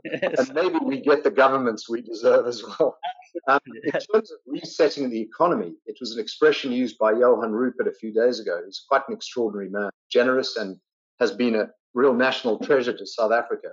and 0.04 0.54
maybe 0.54 0.78
we 0.84 1.00
get 1.00 1.24
the 1.24 1.32
governments 1.32 1.90
we 1.90 2.02
deserve 2.02 2.48
as 2.48 2.64
well. 2.64 2.98
Um, 3.50 3.60
in 3.84 3.92
terms 3.92 4.32
of 4.32 4.38
resetting 4.48 5.10
the 5.10 5.20
economy, 5.20 5.74
it 5.86 5.98
was 6.00 6.14
an 6.14 6.22
expression 6.22 6.72
used 6.72 6.98
by 6.98 7.12
Johann 7.12 7.52
Rupert 7.52 7.86
a 7.86 7.94
few 7.94 8.14
days 8.14 8.40
ago. 8.40 8.62
He's 8.66 8.86
quite 8.88 9.02
an 9.10 9.14
extraordinary 9.14 9.70
man, 9.70 9.90
generous, 10.10 10.56
and 10.56 10.80
has 11.20 11.32
been 11.32 11.56
a 11.56 11.68
real 11.94 12.14
national 12.14 12.60
treasure 12.60 12.96
to 12.96 13.06
South 13.06 13.34
Africa. 13.34 13.72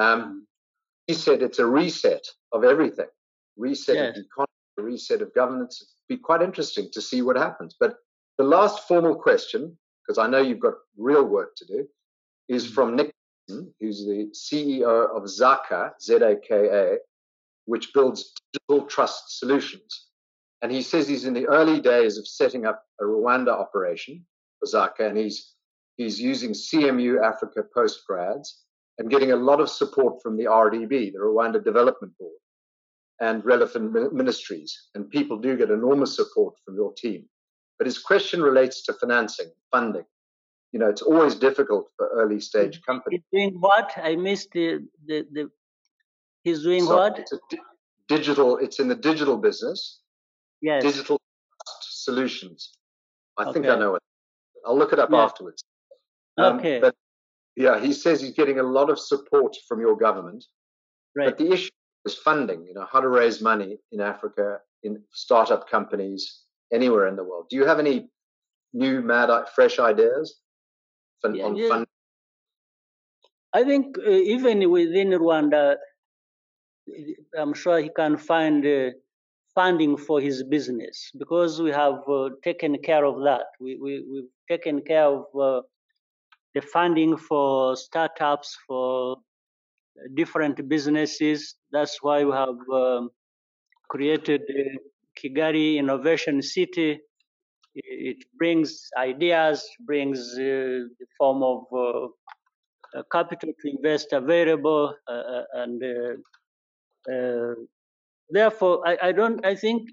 Um, 0.00 0.46
he 1.06 1.14
said 1.14 1.42
it's 1.42 1.58
a 1.58 1.66
reset 1.66 2.26
of 2.52 2.64
everything, 2.64 3.08
reset 3.56 3.96
yes. 3.96 4.08
of 4.08 4.14
the 4.14 4.20
economy, 4.20 4.92
reset 4.92 5.22
of 5.22 5.34
governance. 5.34 5.82
It'd 5.82 6.18
be 6.18 6.22
quite 6.22 6.42
interesting 6.42 6.88
to 6.92 7.00
see 7.00 7.22
what 7.22 7.36
happens. 7.36 7.76
But 7.78 7.96
the 8.38 8.44
last 8.44 8.86
formal 8.88 9.14
question, 9.14 9.76
because 10.02 10.18
I 10.18 10.26
know 10.26 10.40
you've 10.40 10.60
got 10.60 10.74
real 10.96 11.24
work 11.24 11.54
to 11.56 11.66
do, 11.66 11.86
is 12.48 12.66
mm. 12.66 12.74
from 12.74 12.96
Nick 12.96 13.12
who's 13.80 14.04
the 14.04 14.30
CEO 14.32 15.16
of 15.16 15.24
Zaka, 15.24 15.92
Z-A-K-A, 16.00 16.98
which 17.66 17.92
builds 17.92 18.32
digital 18.52 18.86
trust 18.86 19.38
solutions. 19.38 20.06
And 20.62 20.70
he 20.70 20.82
says 20.82 21.08
he's 21.08 21.24
in 21.24 21.34
the 21.34 21.46
early 21.46 21.80
days 21.80 22.18
of 22.18 22.28
setting 22.28 22.66
up 22.66 22.84
a 23.00 23.04
Rwanda 23.04 23.48
operation 23.48 24.24
for 24.58 24.66
Zaka, 24.66 25.08
and 25.08 25.16
he's 25.16 25.54
he's 25.96 26.20
using 26.20 26.52
CMU 26.52 27.22
Africa 27.22 27.62
postgrads 27.76 28.48
and 29.00 29.10
getting 29.10 29.32
a 29.32 29.36
lot 29.36 29.60
of 29.60 29.68
support 29.68 30.22
from 30.22 30.36
the 30.36 30.44
RDB, 30.44 31.12
the 31.12 31.18
Rwanda 31.18 31.64
Development 31.64 32.12
Board, 32.20 32.38
and 33.20 33.44
relevant 33.44 34.12
ministries. 34.14 34.88
And 34.94 35.10
people 35.10 35.38
do 35.38 35.56
get 35.56 35.70
enormous 35.70 36.14
support 36.14 36.54
from 36.64 36.76
your 36.76 36.92
team. 36.92 37.24
But 37.78 37.86
his 37.86 37.98
question 37.98 38.40
relates 38.40 38.84
to 38.84 38.92
financing, 38.92 39.50
funding 39.72 40.04
you 40.72 40.78
know, 40.78 40.88
it's 40.88 41.02
always 41.02 41.34
difficult 41.34 41.90
for 41.96 42.08
early 42.08 42.40
stage 42.40 42.80
companies. 42.82 43.20
He's 43.30 43.40
doing 43.40 43.60
what? 43.60 43.92
I 43.96 44.14
missed 44.16 44.52
the, 44.52 44.86
the, 45.06 45.26
the 45.32 45.50
he's 46.44 46.62
doing 46.62 46.84
so 46.84 46.96
what? 46.96 47.18
It's 47.18 47.32
di- 47.50 47.58
digital, 48.08 48.56
it's 48.58 48.78
in 48.78 48.88
the 48.88 48.94
digital 48.94 49.36
business. 49.36 50.00
Yes. 50.62 50.82
Digital 50.82 51.20
solutions. 51.80 52.72
I 53.36 53.44
okay. 53.44 53.52
think 53.54 53.66
I 53.66 53.76
know 53.76 53.96
it. 53.96 54.02
I'll 54.64 54.78
look 54.78 54.92
it 54.92 54.98
up 54.98 55.10
yeah. 55.10 55.22
afterwards. 55.22 55.64
Um, 56.38 56.58
okay. 56.58 56.78
But 56.80 56.94
yeah, 57.60 57.78
he 57.78 57.92
says 57.92 58.20
he's 58.20 58.32
getting 58.32 58.58
a 58.58 58.62
lot 58.62 58.90
of 58.90 58.98
support 58.98 59.56
from 59.68 59.80
your 59.80 59.96
government. 59.96 60.44
Right. 61.16 61.26
But 61.26 61.38
the 61.38 61.52
issue 61.52 61.70
is 62.06 62.14
funding, 62.14 62.64
you 62.66 62.74
know, 62.74 62.86
how 62.90 63.00
to 63.00 63.08
raise 63.08 63.40
money 63.40 63.78
in 63.92 64.00
Africa, 64.00 64.58
in 64.82 65.02
startup 65.12 65.68
companies, 65.68 66.44
anywhere 66.72 67.06
in 67.08 67.16
the 67.16 67.24
world. 67.24 67.46
Do 67.50 67.56
you 67.56 67.66
have 67.66 67.78
any 67.78 68.08
new, 68.72 69.02
mad, 69.02 69.30
fresh 69.54 69.78
ideas? 69.78 70.40
fun, 71.20 71.34
yeah, 71.34 71.44
on 71.44 71.56
yeah. 71.56 71.68
fun? 71.68 71.84
I 73.52 73.64
think 73.64 73.98
uh, 73.98 74.10
even 74.10 74.70
within 74.70 75.08
Rwanda, 75.10 75.76
I'm 77.36 77.54
sure 77.54 77.78
he 77.78 77.90
can 77.94 78.16
find 78.16 78.66
uh, 78.66 78.90
funding 79.54 79.96
for 79.96 80.20
his 80.20 80.42
business 80.42 81.10
because 81.18 81.60
we 81.60 81.70
have 81.70 82.00
uh, 82.08 82.30
taken 82.42 82.78
care 82.78 83.04
of 83.04 83.22
that. 83.24 83.46
We, 83.60 83.76
we, 83.76 84.04
we've 84.10 84.32
taken 84.48 84.82
care 84.82 85.06
of 85.06 85.24
uh, 85.38 85.60
the 86.54 86.60
funding 86.60 87.16
for 87.16 87.76
startups, 87.76 88.56
for 88.66 89.16
different 90.14 90.68
businesses. 90.68 91.56
That's 91.72 91.98
why 92.02 92.24
we 92.24 92.32
have 92.32 92.58
um, 92.72 93.10
created 93.88 94.42
Kigali 95.18 95.76
Innovation 95.76 96.42
City, 96.42 97.00
it 97.74 98.24
brings 98.38 98.88
ideas, 98.98 99.66
brings 99.86 100.18
uh, 100.34 100.88
the 100.98 101.06
form 101.16 101.42
of 101.42 101.64
uh, 101.72 103.02
capital 103.12 103.52
to 103.60 103.70
invest 103.70 104.12
available, 104.12 104.94
uh, 105.08 105.42
and 105.54 105.82
therefore, 108.30 108.86
I, 108.86 108.98
I, 109.02 109.12
don't. 109.12 109.44
I 109.46 109.54
think 109.54 109.88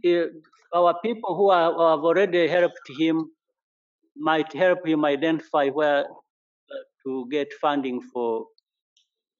our 0.74 0.96
people 1.04 1.36
who, 1.36 1.50
are, 1.50 1.72
who 1.74 1.82
have 1.82 2.00
already 2.00 2.48
helped 2.48 2.90
him 2.98 3.30
might 4.16 4.52
help 4.54 4.86
him 4.88 5.06
identify 5.06 5.70
where 5.70 6.06
to 7.08 7.28
get 7.32 7.54
funding 7.62 8.02
for 8.02 8.46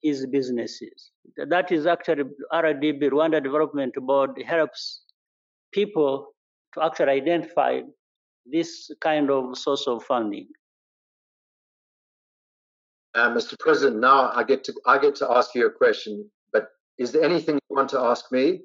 his 0.02 0.26
businesses. 0.26 1.10
That 1.36 1.70
is 1.70 1.86
actually 1.86 2.24
RDB, 2.52 3.02
Rwanda 3.10 3.42
Development 3.42 3.94
Board, 3.94 4.42
helps 4.46 5.02
people 5.72 6.28
to 6.74 6.84
actually 6.84 7.12
identify 7.12 7.80
this 8.50 8.90
kind 9.00 9.30
of 9.30 9.58
source 9.58 9.86
of 9.86 10.02
funding? 10.04 10.48
Uh, 13.14 13.30
Mr. 13.30 13.58
President, 13.58 14.00
now 14.00 14.30
I 14.34 14.44
get 14.44 14.64
to 14.64 14.74
I 14.86 14.98
get 14.98 15.14
to 15.16 15.30
ask 15.30 15.54
you 15.54 15.66
a 15.66 15.70
question. 15.70 16.30
But 16.52 16.68
is 16.98 17.12
there 17.12 17.24
anything 17.24 17.56
you 17.56 17.76
want 17.76 17.88
to 17.90 17.98
ask 17.98 18.30
me? 18.30 18.60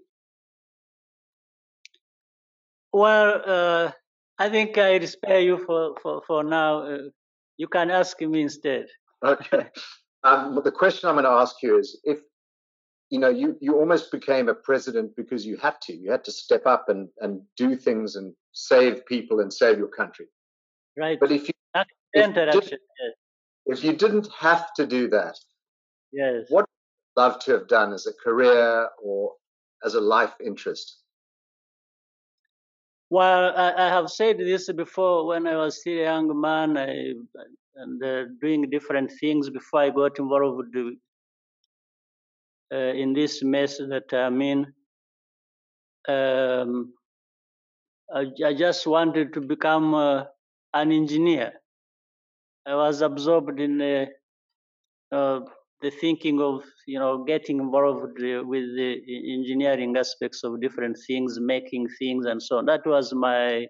Well, 2.92 3.42
uh, 3.46 3.92
I 4.38 4.50
think 4.50 4.78
I'll 4.78 5.08
spare 5.08 5.40
you 5.40 5.58
for 5.66 5.96
for 6.02 6.22
for 6.28 6.44
now. 6.44 6.84
Uh, 6.84 6.98
you 7.58 7.68
can 7.68 7.92
ask 7.92 8.20
me 8.22 8.42
instead. 8.42 8.88
Okay. 9.24 9.68
Um, 10.24 10.60
the 10.64 10.72
question 10.72 11.10
I'm 11.10 11.16
going 11.16 11.26
to 11.26 11.32
ask 11.32 11.56
you 11.62 11.78
is 11.78 12.00
if 12.04 12.20
you 13.14 13.20
know, 13.20 13.30
you, 13.30 13.56
you 13.62 13.78
almost 13.78 14.12
became 14.12 14.50
a 14.50 14.56
president 14.56 15.16
because 15.16 15.46
you 15.46 15.56
had 15.58 15.80
to. 15.84 15.94
You 15.94 16.10
had 16.10 16.24
to 16.24 16.32
step 16.32 16.66
up 16.66 16.90
and, 16.90 17.10
and 17.20 17.42
do 17.58 17.76
things 17.76 18.16
and 18.16 18.34
save 18.54 19.06
people 19.06 19.40
and 19.40 19.54
save 19.54 19.78
your 19.78 19.88
country. 19.88 20.26
Right. 20.98 21.20
But 21.20 21.32
if 21.32 21.48
you, 21.48 21.54
if 21.76 22.72
you, 22.72 22.78
yes. 22.78 22.78
if 23.68 23.84
you 23.84 23.94
didn't 23.94 24.30
have 24.36 24.74
to 24.78 24.88
do 24.88 25.10
that, 25.10 25.38
yes. 26.12 26.46
what 26.50 26.62
would 26.62 26.68
you 26.68 27.22
love 27.22 27.40
to 27.42 27.52
have 27.52 27.68
done 27.68 27.94
as 27.94 28.08
a 28.08 28.14
career 28.14 28.90
or 29.00 29.34
as 29.86 29.94
a 29.94 30.02
life 30.02 30.34
interest? 30.44 31.03
Well, 33.14 33.54
I, 33.56 33.74
I 33.78 33.90
have 33.90 34.10
said 34.10 34.40
this 34.40 34.72
before 34.72 35.28
when 35.28 35.46
I 35.46 35.56
was 35.56 35.80
still 35.82 36.00
a 36.00 36.04
young 36.04 36.42
man 36.42 36.76
I, 36.76 37.14
and 37.76 38.04
uh, 38.04 38.24
doing 38.42 38.68
different 38.72 39.12
things 39.20 39.52
before 39.52 39.82
I 39.82 39.92
got 39.92 40.18
involved 40.18 40.76
uh, 42.74 42.76
in 42.76 43.14
this 43.14 43.44
mess 43.44 43.78
that 43.78 44.12
I'm 44.12 44.42
in. 44.42 44.66
Um, 46.08 46.94
I, 48.12 48.26
I, 48.48 48.54
just 48.56 48.88
wanted 48.88 49.32
to 49.34 49.42
become 49.42 49.94
uh, 49.94 50.24
an 50.74 50.92
engineer. 50.92 51.54
I 52.66 52.74
was 52.74 53.02
absorbed 53.02 53.60
in 53.60 53.80
uh, 55.12 55.40
the 55.84 55.92
thinking 55.92 56.42
of 56.42 56.64
you 56.88 56.98
know 56.98 57.24
getting 57.24 57.60
involved 57.60 58.18
with 58.54 58.68
the 58.80 58.90
engineering 59.38 59.96
aspects 59.98 60.44
of 60.44 60.62
different 60.62 60.98
things, 61.08 61.38
making 61.40 61.88
things, 62.00 62.26
and 62.26 62.42
so 62.42 62.58
on. 62.58 62.66
That 62.66 62.86
was 62.86 63.14
my. 63.14 63.68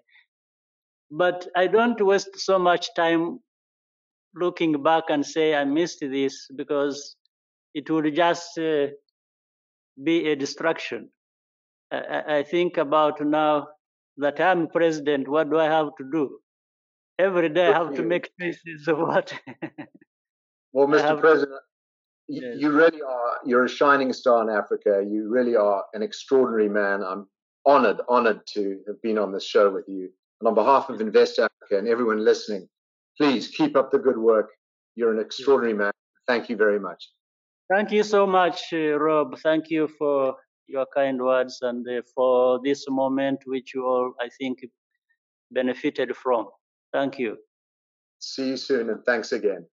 But 1.10 1.46
I 1.56 1.66
don't 1.66 2.00
waste 2.00 2.38
so 2.38 2.58
much 2.58 2.88
time 2.94 3.40
looking 4.34 4.82
back 4.82 5.04
and 5.08 5.26
say 5.26 5.54
I 5.54 5.64
missed 5.64 6.00
this 6.00 6.48
because 6.56 7.16
it 7.74 7.90
would 7.90 8.14
just 8.14 8.58
uh, 8.58 8.86
be 10.02 10.28
a 10.30 10.36
distraction. 10.36 11.10
I, 11.92 12.38
I, 12.38 12.42
think 12.42 12.78
about 12.78 13.20
now 13.20 13.68
that 14.16 14.40
I'm 14.40 14.66
president, 14.68 15.28
what 15.28 15.50
do 15.50 15.58
I 15.58 15.66
have 15.66 15.90
to 15.98 16.04
do? 16.10 16.38
Every 17.18 17.48
day 17.48 17.68
I 17.68 17.78
have 17.78 17.94
to 17.94 18.02
make 18.02 18.30
choices 18.40 18.88
of 18.88 18.98
what. 18.98 19.32
well, 20.72 20.88
Mr. 20.88 21.20
President, 21.20 21.60
you 22.28 22.70
really 22.70 23.02
are. 23.02 23.38
You're 23.44 23.64
a 23.64 23.68
shining 23.68 24.12
star 24.12 24.42
in 24.42 24.54
Africa. 24.54 25.04
You 25.06 25.28
really 25.28 25.56
are 25.56 25.84
an 25.92 26.02
extraordinary 26.02 26.68
man. 26.68 27.02
I'm 27.02 27.26
honored, 27.66 28.00
honored 28.08 28.46
to 28.54 28.80
have 28.86 29.00
been 29.02 29.18
on 29.18 29.32
this 29.32 29.44
show 29.44 29.70
with 29.70 29.84
you. 29.88 30.10
And 30.40 30.48
on 30.48 30.54
behalf 30.54 30.88
of 30.88 31.00
Invest 31.00 31.38
Africa 31.38 31.78
and 31.78 31.88
everyone 31.88 32.24
listening, 32.24 32.68
please 33.18 33.48
keep 33.48 33.76
up 33.76 33.90
the 33.90 33.98
good 33.98 34.18
work. 34.18 34.50
You're 34.94 35.12
an 35.12 35.20
extraordinary 35.20 35.76
man. 35.76 35.92
Thank 36.26 36.48
you 36.48 36.56
very 36.56 36.80
much. 36.80 37.10
Thank 37.70 37.92
you 37.92 38.02
so 38.02 38.26
much, 38.26 38.72
uh, 38.72 38.98
Rob. 38.98 39.38
Thank 39.38 39.70
you 39.70 39.88
for 39.98 40.36
your 40.66 40.86
kind 40.94 41.20
words 41.20 41.58
and 41.62 41.86
uh, 41.88 42.02
for 42.14 42.60
this 42.62 42.84
moment, 42.88 43.40
which 43.46 43.74
you 43.74 43.86
all, 43.86 44.14
I 44.20 44.28
think, 44.38 44.64
benefited 45.50 46.14
from. 46.16 46.48
Thank 46.92 47.18
you. 47.18 47.36
See 48.18 48.48
you 48.48 48.56
soon 48.56 48.90
and 48.90 49.04
thanks 49.04 49.32
again. 49.32 49.66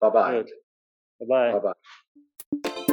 Bye 0.00 0.10
bye. 0.10 0.44
Bye 1.20 1.26
bye. 1.28 1.52
Bye 1.52 1.58
bye. 1.60 2.84